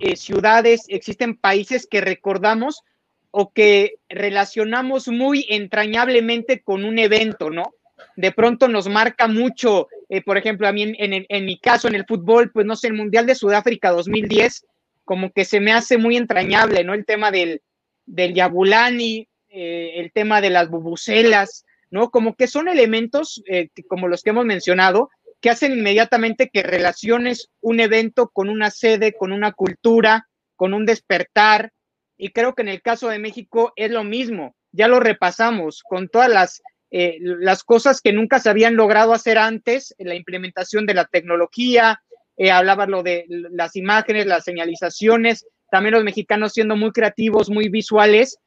eh, 0.00 0.16
ciudades, 0.16 0.84
existen 0.88 1.36
países 1.36 1.86
que 1.86 2.00
recordamos 2.00 2.82
o 3.30 3.52
que 3.52 3.96
relacionamos 4.08 5.08
muy 5.08 5.46
entrañablemente 5.48 6.60
con 6.60 6.84
un 6.84 6.98
evento, 6.98 7.50
¿no? 7.50 7.74
De 8.16 8.32
pronto 8.32 8.68
nos 8.68 8.88
marca 8.88 9.28
mucho, 9.28 9.88
eh, 10.08 10.22
por 10.22 10.36
ejemplo, 10.36 10.68
a 10.68 10.72
mí 10.72 10.94
en, 10.98 11.44
mi 11.44 11.58
caso 11.58 11.88
en 11.88 11.94
el 11.94 12.06
fútbol, 12.06 12.50
pues 12.50 12.66
no 12.66 12.76
sé, 12.76 12.88
el 12.88 12.94
Mundial 12.94 13.26
de 13.26 13.34
Sudáfrica 13.34 13.90
2010, 13.90 14.66
como 15.04 15.32
que 15.32 15.44
se 15.44 15.60
me 15.60 15.72
hace 15.72 15.98
muy 15.98 16.16
entrañable, 16.16 16.84
¿no? 16.84 16.94
El 16.94 17.06
tema 17.06 17.30
del, 17.30 17.62
del 18.06 18.34
Yabulani, 18.34 19.28
eh, 19.48 19.92
el 19.96 20.12
tema 20.12 20.40
de 20.40 20.50
las 20.50 20.68
bubucelas, 20.68 21.64
¿no? 21.90 22.10
Como 22.10 22.34
que 22.34 22.46
son 22.46 22.68
elementos, 22.68 23.42
eh, 23.46 23.70
como 23.88 24.08
los 24.08 24.22
que 24.22 24.30
hemos 24.30 24.44
mencionado, 24.44 25.10
que 25.40 25.50
hacen 25.50 25.72
inmediatamente 25.72 26.50
que 26.52 26.62
relaciones 26.62 27.50
un 27.60 27.80
evento 27.80 28.28
con 28.28 28.48
una 28.48 28.70
sede, 28.70 29.12
con 29.12 29.32
una 29.32 29.52
cultura, 29.52 30.28
con 30.56 30.74
un 30.74 30.84
despertar. 30.84 31.72
Y 32.16 32.30
creo 32.30 32.54
que 32.54 32.62
en 32.62 32.68
el 32.68 32.82
caso 32.82 33.08
de 33.08 33.18
México 33.18 33.72
es 33.76 33.90
lo 33.90 34.04
mismo. 34.04 34.56
Ya 34.72 34.88
lo 34.88 35.00
repasamos 35.00 35.82
con 35.82 36.08
todas 36.08 36.28
las 36.28 36.62
eh, 36.90 37.18
las 37.20 37.64
cosas 37.64 38.00
que 38.00 38.12
nunca 38.12 38.40
se 38.40 38.48
habían 38.48 38.76
logrado 38.76 39.12
hacer 39.12 39.38
antes, 39.38 39.94
la 39.98 40.14
implementación 40.14 40.86
de 40.86 40.94
la 40.94 41.04
tecnología, 41.04 42.00
eh, 42.36 42.50
hablaba 42.50 42.86
lo 42.86 43.02
de 43.02 43.26
las 43.28 43.76
imágenes, 43.76 44.26
las 44.26 44.44
señalizaciones, 44.44 45.46
también 45.70 45.94
los 45.94 46.04
mexicanos 46.04 46.52
siendo 46.52 46.76
muy 46.76 46.92
creativos, 46.92 47.50
muy 47.50 47.68
visuales 47.68 48.38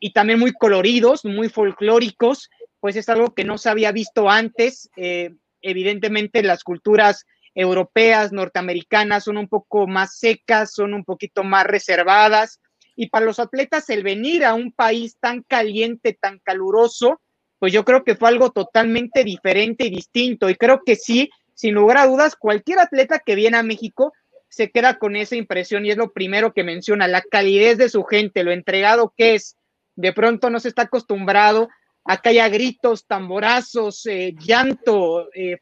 y 0.00 0.12
también 0.12 0.38
muy 0.38 0.52
coloridos, 0.52 1.24
muy 1.24 1.48
folclóricos, 1.48 2.50
pues 2.80 2.96
es 2.96 3.08
algo 3.08 3.34
que 3.34 3.44
no 3.44 3.58
se 3.58 3.68
había 3.68 3.92
visto 3.92 4.30
antes. 4.30 4.90
Eh, 4.96 5.34
evidentemente 5.60 6.42
las 6.42 6.64
culturas 6.64 7.26
europeas, 7.54 8.32
norteamericanas 8.32 9.24
son 9.24 9.36
un 9.36 9.48
poco 9.48 9.86
más 9.86 10.18
secas, 10.18 10.72
son 10.72 10.94
un 10.94 11.04
poquito 11.04 11.44
más 11.44 11.66
reservadas. 11.66 12.60
Y 12.96 13.10
para 13.10 13.26
los 13.26 13.38
atletas 13.38 13.88
el 13.90 14.02
venir 14.02 14.44
a 14.44 14.54
un 14.54 14.72
país 14.72 15.18
tan 15.20 15.42
caliente, 15.42 16.16
tan 16.18 16.38
caluroso, 16.38 17.20
pues 17.58 17.72
yo 17.72 17.84
creo 17.84 18.04
que 18.04 18.16
fue 18.16 18.28
algo 18.28 18.50
totalmente 18.50 19.24
diferente 19.24 19.86
y 19.86 19.90
distinto. 19.90 20.50
Y 20.50 20.56
creo 20.56 20.82
que 20.84 20.96
sí, 20.96 21.30
sin 21.54 21.74
lugar 21.74 21.98
a 21.98 22.06
dudas, 22.06 22.36
cualquier 22.36 22.78
atleta 22.78 23.18
que 23.18 23.34
viene 23.34 23.56
a 23.56 23.62
México 23.62 24.12
se 24.48 24.70
queda 24.70 24.98
con 24.98 25.16
esa 25.16 25.36
impresión 25.36 25.84
y 25.84 25.90
es 25.90 25.96
lo 25.96 26.12
primero 26.12 26.52
que 26.52 26.64
menciona, 26.64 27.08
la 27.08 27.22
calidez 27.22 27.78
de 27.78 27.88
su 27.88 28.04
gente, 28.04 28.44
lo 28.44 28.52
entregado 28.52 29.12
que 29.16 29.34
es. 29.34 29.56
De 29.96 30.12
pronto 30.12 30.50
no 30.50 30.60
se 30.60 30.68
está 30.68 30.82
acostumbrado 30.82 31.68
a 32.04 32.18
que 32.18 32.28
haya 32.30 32.48
gritos, 32.48 33.06
tamborazos, 33.06 34.06
eh, 34.06 34.34
llanto, 34.38 35.28
eh, 35.34 35.58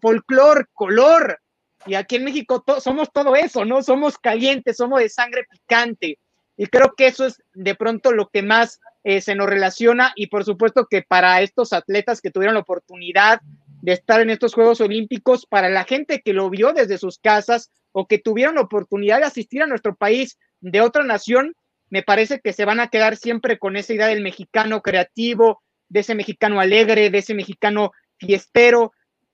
folclor, 0.00 0.68
color. 0.72 1.40
Y 1.86 1.94
aquí 1.94 2.16
en 2.16 2.24
México 2.24 2.64
somos 2.80 3.12
todo 3.12 3.36
eso, 3.36 3.64
¿no? 3.64 3.82
Somos 3.82 4.16
calientes, 4.16 4.76
somos 4.76 5.00
de 5.00 5.08
sangre 5.08 5.44
picante. 5.50 6.18
Y 6.56 6.66
creo 6.66 6.94
que 6.96 7.06
eso 7.06 7.26
es 7.26 7.42
de 7.52 7.74
pronto 7.74 8.12
lo 8.12 8.28
que 8.28 8.42
más 8.42 8.80
eh, 9.04 9.20
se 9.20 9.34
nos 9.34 9.48
relaciona 9.48 10.12
y 10.16 10.28
por 10.28 10.44
supuesto 10.44 10.86
que 10.86 11.02
para 11.02 11.42
estos 11.42 11.72
atletas 11.72 12.20
que 12.20 12.30
tuvieron 12.30 12.54
la 12.54 12.60
oportunidad 12.60 13.40
de 13.82 13.92
estar 13.92 14.20
en 14.22 14.30
estos 14.30 14.54
Juegos 14.54 14.80
Olímpicos, 14.80 15.44
para 15.44 15.68
la 15.68 15.84
gente 15.84 16.22
que 16.22 16.32
lo 16.32 16.48
vio 16.48 16.72
desde 16.72 16.96
sus 16.96 17.18
casas 17.18 17.70
o 17.92 18.06
que 18.06 18.18
tuvieron 18.18 18.54
la 18.54 18.62
oportunidad 18.62 19.18
de 19.18 19.26
asistir 19.26 19.62
a 19.62 19.66
nuestro 19.66 19.94
país 19.94 20.38
de 20.60 20.80
otra 20.80 21.04
nación, 21.04 21.54
me 21.90 22.02
parece 22.02 22.40
que 22.40 22.54
se 22.54 22.64
van 22.64 22.80
a 22.80 22.88
quedar 22.88 23.16
siempre 23.18 23.58
con 23.58 23.76
esa 23.76 23.92
idea 23.92 24.06
del 24.06 24.22
mexicano 24.22 24.80
creativo, 24.80 25.62
de 25.90 26.00
ese 26.00 26.14
mexicano 26.14 26.58
alegre, 26.60 27.10
de 27.10 27.18
ese 27.18 27.34
mexicano 27.34 27.92
fiestero, 28.16 28.92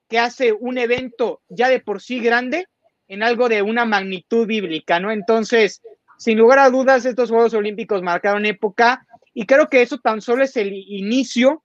que 0.08 0.18
hace 0.18 0.52
un 0.52 0.78
evento 0.78 1.42
ya 1.48 1.68
de 1.68 1.78
por 1.78 2.02
sí 2.02 2.18
grande 2.18 2.66
en 3.06 3.22
algo 3.22 3.48
de 3.48 3.62
una 3.62 3.84
magnitud 3.84 4.48
bíblica, 4.48 4.98
¿no? 4.98 5.12
Entonces, 5.12 5.80
sin 6.18 6.38
lugar 6.38 6.58
a 6.58 6.70
dudas, 6.70 7.06
estos 7.06 7.30
Juegos 7.30 7.54
Olímpicos 7.54 8.02
marcaron 8.02 8.44
época 8.44 9.06
y 9.34 9.46
creo 9.46 9.68
que 9.68 9.82
eso 9.82 9.98
tan 9.98 10.20
solo 10.20 10.44
es 10.44 10.56
el 10.56 10.72
inicio 10.72 11.62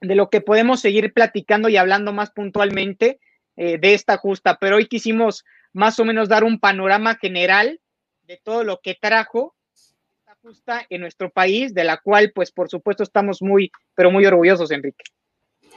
de 0.00 0.14
lo 0.14 0.30
que 0.30 0.40
podemos 0.40 0.80
seguir 0.80 1.12
platicando 1.12 1.68
y 1.68 1.76
hablando 1.76 2.12
más 2.12 2.30
puntualmente 2.30 3.20
eh, 3.56 3.78
de 3.78 3.94
esta 3.94 4.16
justa, 4.16 4.58
pero 4.60 4.76
hoy 4.76 4.86
quisimos 4.86 5.44
más 5.72 5.98
o 6.00 6.04
menos 6.04 6.28
dar 6.28 6.44
un 6.44 6.58
panorama 6.58 7.16
general 7.16 7.80
de 8.26 8.40
todo 8.42 8.64
lo 8.64 8.80
que 8.80 8.96
trajo 9.00 9.54
esta 9.74 10.36
justa 10.42 10.86
en 10.88 11.00
nuestro 11.00 11.30
país, 11.30 11.74
de 11.74 11.84
la 11.84 11.98
cual 11.98 12.32
pues 12.34 12.50
por 12.52 12.68
supuesto 12.68 13.02
estamos 13.02 13.42
muy, 13.42 13.70
pero 13.94 14.10
muy 14.10 14.24
orgullosos, 14.24 14.70
Enrique. 14.70 15.04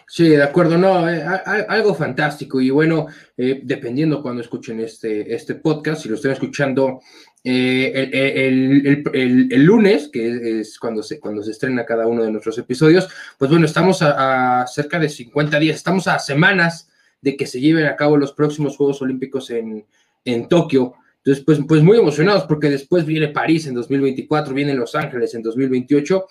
Sí, 0.08 0.30
de 0.30 0.44
acuerdo, 0.44 0.78
no, 0.78 1.10
eh, 1.10 1.24
algo 1.68 1.96
fantástico 1.96 2.62
y 2.62 2.70
bueno, 2.70 3.08
eh, 3.38 3.62
dependiendo 3.64 4.22
cuando 4.22 4.42
escuchen 4.42 4.80
este, 4.80 5.34
este 5.34 5.56
podcast, 5.56 6.04
si 6.04 6.10
lo 6.10 6.16
estén 6.16 6.32
escuchando 6.32 7.00
eh, 7.44 8.10
el, 8.14 9.64
lunes, 9.64 10.10
que 10.12 10.60
es 10.60 10.78
cuando 10.78 11.02
se, 11.04 11.20
cuando 11.20 11.44
se 11.44 11.52
estrena 11.52 11.86
cada 11.86 12.08
uno 12.08 12.24
de 12.24 12.32
nuestros 12.32 12.58
episodios, 12.58 13.10
pues 13.38 13.50
bueno, 13.50 13.66
estamos 13.66 14.02
a, 14.02 14.66
cerca 14.68 15.00
de 15.00 15.10
50 15.10 15.60
días, 15.60 15.78
estamos 15.78 16.08
a 16.08 16.20
semanas 16.20 16.90
de 17.22 17.36
que 17.36 17.48
se 17.48 17.60
lleven 17.60 17.86
a 17.86 17.96
cabo 17.96 18.18
los 18.18 18.34
próximos 18.34 18.78
Juegos 18.78 19.02
Olímpicos 19.02 19.50
en, 19.50 19.86
en 20.26 20.48
Tokio. 20.48 20.94
Entonces, 21.18 21.44
pues, 21.46 21.60
pues 21.68 21.82
muy 21.82 21.98
emocionados 21.98 22.44
porque 22.44 22.70
después 22.70 23.06
viene 23.06 23.30
París 23.30 23.66
en 23.66 23.76
2024, 23.76 24.54
viene 24.54 24.74
Los 24.74 24.94
Ángeles 24.94 25.34
en 25.34 25.42
2028 25.42 26.26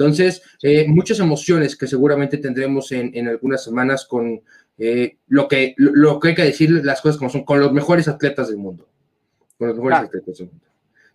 entonces, 0.00 0.42
eh, 0.62 0.86
muchas 0.88 1.18
emociones 1.18 1.76
que 1.76 1.86
seguramente 1.86 2.38
tendremos 2.38 2.90
en, 2.90 3.28
algunas 3.28 3.62
semanas 3.62 4.06
con 4.06 4.40
eh, 4.78 5.18
lo, 5.28 5.46
que, 5.46 5.74
lo, 5.76 6.18
que 6.18 6.28
hay 6.28 6.34
que 6.34 6.44
decir, 6.44 6.70
las 6.82 7.02
cosas 7.02 7.18
como 7.18 7.28
son, 7.28 7.44
con 7.44 7.60
los 7.60 7.70
mejores 7.70 8.08
atletas 8.08 8.48
del 8.48 8.56
mundo. 8.56 8.88
Con 9.58 9.68
los 9.68 9.76
mejores 9.76 9.98
atletas 9.98 10.38
del 10.38 10.46
mundo. 10.46 10.64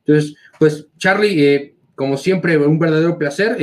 Entonces, 0.06 0.36
pues, 0.60 0.88
Charlie, 1.00 1.44
eh, 1.44 1.76
como 1.96 2.16
siempre, 2.16 2.58
un 2.58 2.78
verdadero 2.78 3.18
placer. 3.18 3.58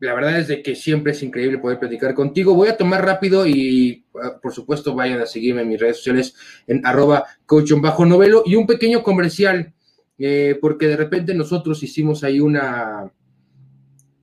la 0.00 0.14
verdad 0.14 0.38
es 0.38 0.48
de 0.48 0.62
que 0.62 0.74
siempre 0.74 1.12
es 1.12 1.22
increíble 1.22 1.58
poder 1.58 1.78
platicar 1.78 2.14
contigo. 2.14 2.54
Voy 2.54 2.68
a 2.68 2.76
tomar 2.78 3.04
rápido 3.04 3.46
y, 3.46 4.06
ah, 4.14 4.38
por 4.40 4.54
supuesto, 4.54 4.94
vayan 4.94 5.20
a 5.20 5.26
seguirme 5.26 5.60
en 5.60 5.68
mis 5.68 5.80
redes 5.80 5.98
sociales 5.98 6.34
en 6.66 6.86
arroba 6.86 7.26
coach 7.44 7.72
bajo 7.82 8.06
novelo 8.06 8.44
y 8.46 8.54
un 8.54 8.66
pequeño 8.66 9.02
comercial, 9.02 9.74
porque 10.62 10.88
de 10.88 10.96
repente 10.96 11.34
nosotros 11.34 11.82
hicimos 11.82 12.24
ahí 12.24 12.40
una, 12.40 13.12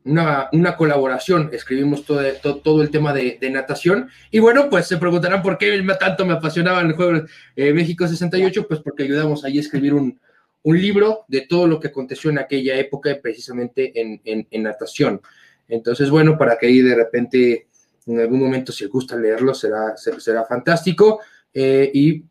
una, 0.06 0.78
colaboración, 0.78 1.49
escribimos 1.51 2.06
todo, 2.06 2.22
todo, 2.64 2.82
el 2.84 2.91
tema 2.91 3.12
de, 3.12 3.39
natación. 3.51 4.10
Y 4.30 4.39
bueno, 4.39 4.70
pues 4.70 4.88
se 4.88 4.97
preguntarán 4.97 5.41
por 5.41 5.58
qué 5.58 5.84
tanto 5.99 6.26
me 6.26 6.34
apasionaba 6.34 6.82
el 6.82 6.93
juego 6.93 7.26
eh, 7.56 7.74
México 7.74 8.08
68, 8.08 8.68
pues 8.68 8.82
porque 8.82 9.03
ayudamos 9.03 9.43
ahí 9.43 9.58
a 9.58 9.62
escribir 9.62 9.93
un, 9.93 10.20
libro 10.64 11.26
de 11.28 11.41
todo 11.41 11.68
lo 11.68 11.80
que 11.80 11.89
aconteció 11.89 12.32
en 12.32 12.39
aquella 12.39 12.76
época, 12.76 13.16
precisamente 13.22 13.93
en, 13.95 14.64
natación. 14.64 15.22
Entonces, 15.68 16.10
bueno, 16.10 16.38
para 16.39 16.58
que 16.58 16.66
ahí 16.66 16.82
de 16.82 16.95
repente, 16.95 17.68
en 18.08 18.20
algún 18.20 18.39
momento, 18.39 18.72
si 18.72 18.86
gusta 18.86 19.16
leerlo, 19.16 19.53
será, 19.53 19.95
será 19.95 20.43
fantástico. 20.45 21.20
Eh, 21.53 21.91
y 21.93 22.24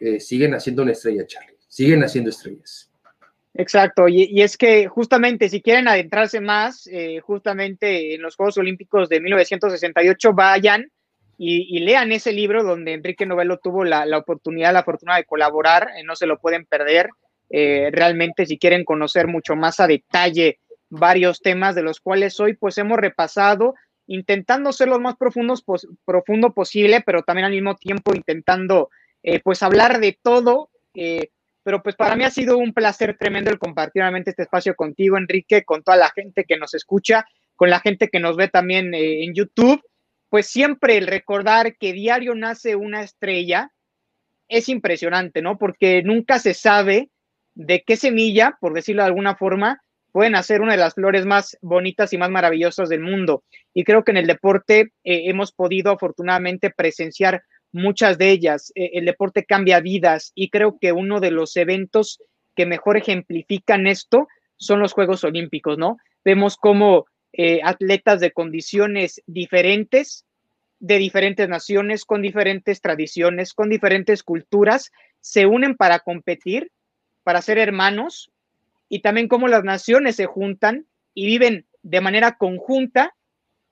eh, 0.00 0.20
siguen 0.20 0.54
haciendo 0.54 0.82
una 0.82 0.92
estrella, 0.92 1.26
Charlie. 1.26 1.58
Siguen 1.68 2.02
haciendo 2.02 2.30
estrellas. 2.30 2.89
Exacto, 3.54 4.08
y, 4.08 4.40
es 4.40 4.56
que 4.56 4.86
justamente 4.86 5.48
si 5.48 5.60
quieren 5.60 5.88
adentrarse 5.88 6.40
más, 6.40 6.86
eh, 6.86 7.20
justamente 7.20 8.14
en 8.14 8.22
los 8.22 8.36
Juegos 8.36 8.58
Olímpicos 8.58 9.08
de 9.08 9.20
1968, 9.20 10.32
vayan 10.32 10.90
y, 11.36 11.78
lean 11.80 12.12
ese 12.12 12.32
libro 12.32 12.62
donde 12.62 12.92
Enrique 12.92 13.26
Novelo 13.26 13.58
tuvo 13.58 13.84
la, 13.84 14.06
oportunidad, 14.16 14.72
la 14.72 14.84
fortuna 14.84 15.16
de 15.16 15.24
colaborar, 15.24 15.88
eh, 15.96 16.04
no 16.04 16.14
se 16.14 16.26
lo 16.26 16.38
pueden 16.38 16.66
perder. 16.66 17.08
Eh, 17.48 17.88
realmente, 17.92 18.46
si 18.46 18.58
quieren 18.58 18.84
conocer 18.84 19.26
mucho 19.26 19.56
más 19.56 19.80
a 19.80 19.88
detalle 19.88 20.60
varios 20.88 21.40
temas 21.40 21.74
de 21.74 21.82
los 21.82 22.00
cuales 22.00 22.38
hoy 22.38 22.54
pues 22.54 22.78
hemos 22.78 22.98
repasado, 22.98 23.74
intentando 24.06 24.72
ser 24.72 24.88
los 24.88 25.00
más 25.00 25.16
profundos 25.16 25.64
profundo 26.04 26.52
posible, 26.52 27.02
pero 27.04 27.22
también 27.22 27.46
al 27.46 27.52
mismo 27.52 27.74
tiempo 27.76 28.14
intentando 28.14 28.90
pues 29.42 29.62
hablar 29.62 30.00
de 30.00 30.18
todo. 30.20 30.70
Pero 31.62 31.82
pues 31.82 31.96
para 31.96 32.16
mí 32.16 32.24
ha 32.24 32.30
sido 32.30 32.58
un 32.58 32.72
placer 32.72 33.16
tremendo 33.18 33.50
el 33.50 33.58
compartir 33.58 34.00
nuevamente 34.00 34.30
este 34.30 34.42
espacio 34.42 34.74
contigo, 34.74 35.18
Enrique, 35.18 35.64
con 35.64 35.82
toda 35.82 35.96
la 35.96 36.10
gente 36.10 36.44
que 36.44 36.56
nos 36.56 36.74
escucha, 36.74 37.26
con 37.56 37.70
la 37.70 37.80
gente 37.80 38.08
que 38.08 38.20
nos 38.20 38.36
ve 38.36 38.48
también 38.48 38.94
eh, 38.94 39.24
en 39.24 39.34
YouTube. 39.34 39.82
Pues 40.28 40.46
siempre 40.46 40.96
el 40.96 41.06
recordar 41.06 41.76
que 41.76 41.92
diario 41.92 42.34
nace 42.34 42.76
una 42.76 43.02
estrella 43.02 43.72
es 44.48 44.68
impresionante, 44.68 45.42
¿no? 45.42 45.58
Porque 45.58 46.02
nunca 46.02 46.38
se 46.38 46.54
sabe 46.54 47.10
de 47.54 47.82
qué 47.82 47.96
semilla, 47.96 48.56
por 48.60 48.72
decirlo 48.72 49.02
de 49.02 49.08
alguna 49.08 49.36
forma, 49.36 49.82
pueden 50.12 50.34
hacer 50.34 50.60
una 50.60 50.72
de 50.72 50.78
las 50.78 50.94
flores 50.94 51.24
más 51.24 51.56
bonitas 51.60 52.12
y 52.12 52.18
más 52.18 52.30
maravillosas 52.30 52.88
del 52.88 53.00
mundo. 53.00 53.44
Y 53.74 53.84
creo 53.84 54.04
que 54.04 54.10
en 54.10 54.16
el 54.16 54.26
deporte 54.26 54.92
eh, 55.04 55.22
hemos 55.26 55.52
podido 55.52 55.92
afortunadamente 55.92 56.70
presenciar 56.70 57.42
muchas 57.72 58.18
de 58.18 58.30
ellas. 58.30 58.72
Eh, 58.74 58.90
el 58.94 59.04
deporte 59.04 59.44
cambia 59.44 59.80
vidas 59.80 60.32
y 60.34 60.50
creo 60.50 60.78
que 60.80 60.92
uno 60.92 61.20
de 61.20 61.30
los 61.30 61.56
eventos 61.56 62.20
que 62.54 62.66
mejor 62.66 62.96
ejemplifican 62.96 63.86
esto 63.86 64.28
son 64.56 64.80
los 64.80 64.92
Juegos 64.92 65.24
Olímpicos, 65.24 65.78
¿no? 65.78 65.98
Vemos 66.24 66.56
cómo 66.56 67.06
eh, 67.32 67.60
atletas 67.64 68.20
de 68.20 68.32
condiciones 68.32 69.22
diferentes, 69.26 70.26
de 70.80 70.98
diferentes 70.98 71.48
naciones, 71.48 72.04
con 72.04 72.22
diferentes 72.22 72.80
tradiciones, 72.80 73.54
con 73.54 73.70
diferentes 73.70 74.22
culturas, 74.22 74.90
se 75.20 75.46
unen 75.46 75.76
para 75.76 76.00
competir, 76.00 76.70
para 77.22 77.42
ser 77.42 77.58
hermanos, 77.58 78.30
y 78.88 79.00
también 79.00 79.28
cómo 79.28 79.48
las 79.48 79.64
naciones 79.64 80.16
se 80.16 80.26
juntan 80.26 80.86
y 81.14 81.26
viven 81.26 81.66
de 81.82 82.00
manera 82.00 82.36
conjunta 82.36 83.14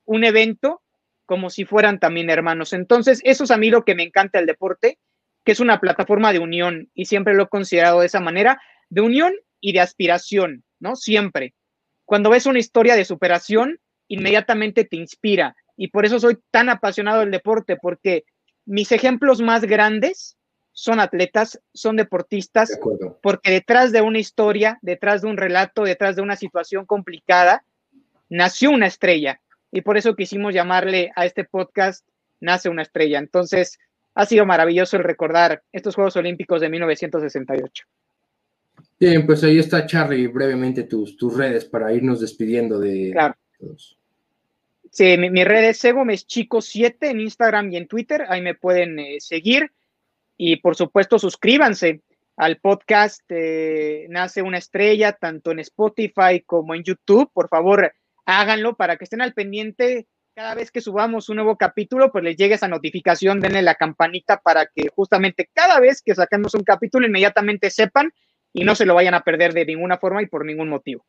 un 0.05 0.24
evento 0.24 0.80
como 1.29 1.51
si 1.51 1.66
fueran 1.66 2.01
también 2.01 2.31
hermanos. 2.31 2.72
Entonces, 2.72 3.20
eso 3.22 3.45
es 3.45 3.51
a 3.51 3.59
mí 3.59 3.68
lo 3.68 3.85
que 3.85 3.95
me 3.95 4.03
encanta 4.03 4.39
el 4.39 4.47
deporte, 4.47 4.99
que 5.45 5.53
es 5.53 5.61
una 5.61 5.79
plataforma 5.79 6.33
de 6.33 6.39
unión 6.39 6.89
y 6.95 7.05
siempre 7.05 7.35
lo 7.35 7.43
he 7.43 7.49
considerado 7.49 8.01
de 8.01 8.07
esa 8.07 8.18
manera, 8.18 8.62
de 8.89 9.03
unión 9.03 9.35
y 9.61 9.74
de 9.74 9.81
aspiración, 9.81 10.64
¿no? 10.81 10.97
Siempre. 10.97 11.53
Cuando 12.07 12.31
ves 12.31 12.47
una 12.47 12.59
historia 12.59 12.97
de 12.97 13.05
superación, 13.05 13.79
inmediatamente 14.09 14.87
te 14.87 14.97
inspira 14.97 15.55
y 15.76 15.89
por 15.89 16.07
eso 16.07 16.18
soy 16.18 16.39
tan 16.51 16.70
apasionado 16.70 17.20
del 17.20 17.31
deporte, 17.31 17.76
porque 17.76 18.24
mis 18.64 18.91
ejemplos 18.91 19.43
más 19.43 19.66
grandes 19.66 20.39
son 20.72 20.99
atletas, 20.99 21.61
son 21.74 21.97
deportistas, 21.97 22.81
porque 23.22 23.51
detrás 23.51 23.93
de 23.93 24.01
una 24.01 24.18
historia, 24.18 24.79
detrás 24.81 25.20
de 25.20 25.29
un 25.29 25.37
relato, 25.37 25.83
detrás 25.83 26.16
de 26.16 26.22
una 26.22 26.37
situación 26.37 26.87
complicada, 26.87 27.64
nació 28.31 28.70
una 28.70 28.87
estrella 28.87 29.43
y 29.70 29.82
por 29.82 29.96
eso 29.96 30.16
quisimos 30.16 30.54
llamarle 30.54 31.10
a 31.16 31.26
este 31.26 31.44
podcast 31.44 32.06
Nace 32.40 32.68
una 32.68 32.82
estrella. 32.82 33.18
Entonces, 33.18 33.78
ha 34.14 34.24
sido 34.24 34.46
maravilloso 34.46 34.96
el 34.96 35.04
recordar 35.04 35.62
estos 35.72 35.94
Juegos 35.94 36.16
Olímpicos 36.16 36.60
de 36.60 36.68
1968. 36.68 37.84
Bien, 38.98 39.26
pues 39.26 39.42
ahí 39.44 39.58
está 39.58 39.86
Charlie, 39.86 40.26
brevemente 40.28 40.84
tus, 40.84 41.16
tus 41.16 41.36
redes 41.36 41.64
para 41.64 41.92
irnos 41.92 42.20
despidiendo 42.20 42.78
de 42.78 43.10
claro. 43.12 43.34
todos. 43.58 43.98
Sí, 44.90 45.16
mi, 45.18 45.44
red 45.44 45.64
es 45.64 46.26
Chico 46.26 46.60
7 46.60 47.10
en 47.10 47.20
Instagram 47.20 47.70
y 47.72 47.76
en 47.76 47.86
Twitter, 47.86 48.24
ahí 48.28 48.40
me 48.40 48.54
pueden 48.54 48.98
eh, 48.98 49.16
seguir 49.20 49.70
y 50.36 50.56
por 50.56 50.76
supuesto 50.76 51.18
suscríbanse 51.18 52.00
al 52.36 52.58
podcast 52.58 53.22
eh, 53.28 54.06
Nace 54.08 54.42
una 54.42 54.58
estrella, 54.58 55.12
tanto 55.12 55.50
en 55.50 55.58
Spotify 55.58 56.42
como 56.46 56.74
en 56.74 56.84
YouTube. 56.84 57.30
Por 57.32 57.48
favor, 57.48 57.92
háganlo 58.29 58.76
para 58.76 58.97
que 58.97 59.05
estén 59.05 59.22
al 59.22 59.33
pendiente 59.33 60.07
cada 60.35 60.55
vez 60.55 60.70
que 60.70 60.81
subamos 60.81 61.29
un 61.31 61.37
nuevo 61.37 61.57
capítulo, 61.57 62.12
pues 62.12 62.22
les 62.22 62.37
llegue 62.37 62.55
esa 62.55 62.68
notificación, 62.68 63.41
denle 63.41 63.62
la 63.62 63.74
campanita 63.74 64.41
para 64.41 64.66
que 64.66 64.89
justamente 64.95 65.51
cada 65.53 65.81
vez 65.81 66.03
que 66.03 66.14
saquemos 66.14 66.55
un 66.55 66.62
capítulo 66.62 67.07
inmediatamente 67.07 67.70
sepan 67.70 68.12
y 68.53 68.64
no 68.64 68.74
se 68.74 68.87
lo 68.87 68.95
vayan 68.95 69.14
a 69.14 69.22
perder 69.22 69.53
de 69.53 69.64
ninguna 69.64 69.99
forma 69.99 70.22
y 70.22 70.26
por 70.26 70.45
ningún 70.45 70.68
motivo. 70.68 71.05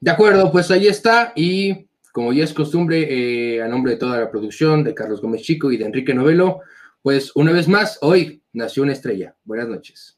De 0.00 0.10
acuerdo, 0.10 0.52
pues 0.52 0.70
ahí 0.70 0.86
está 0.88 1.32
y 1.34 1.86
como 2.12 2.32
ya 2.32 2.44
es 2.44 2.52
costumbre, 2.52 3.06
eh, 3.08 3.62
a 3.62 3.68
nombre 3.68 3.92
de 3.92 3.98
toda 3.98 4.18
la 4.18 4.30
producción, 4.30 4.82
de 4.82 4.94
Carlos 4.94 5.22
Gómez 5.22 5.42
Chico 5.42 5.70
y 5.70 5.76
de 5.76 5.84
Enrique 5.84 6.12
Novelo, 6.12 6.60
pues 7.02 7.30
una 7.36 7.52
vez 7.52 7.68
más, 7.68 7.98
hoy 8.02 8.42
nació 8.52 8.82
una 8.82 8.92
estrella. 8.92 9.36
Buenas 9.44 9.68
noches. 9.68 10.15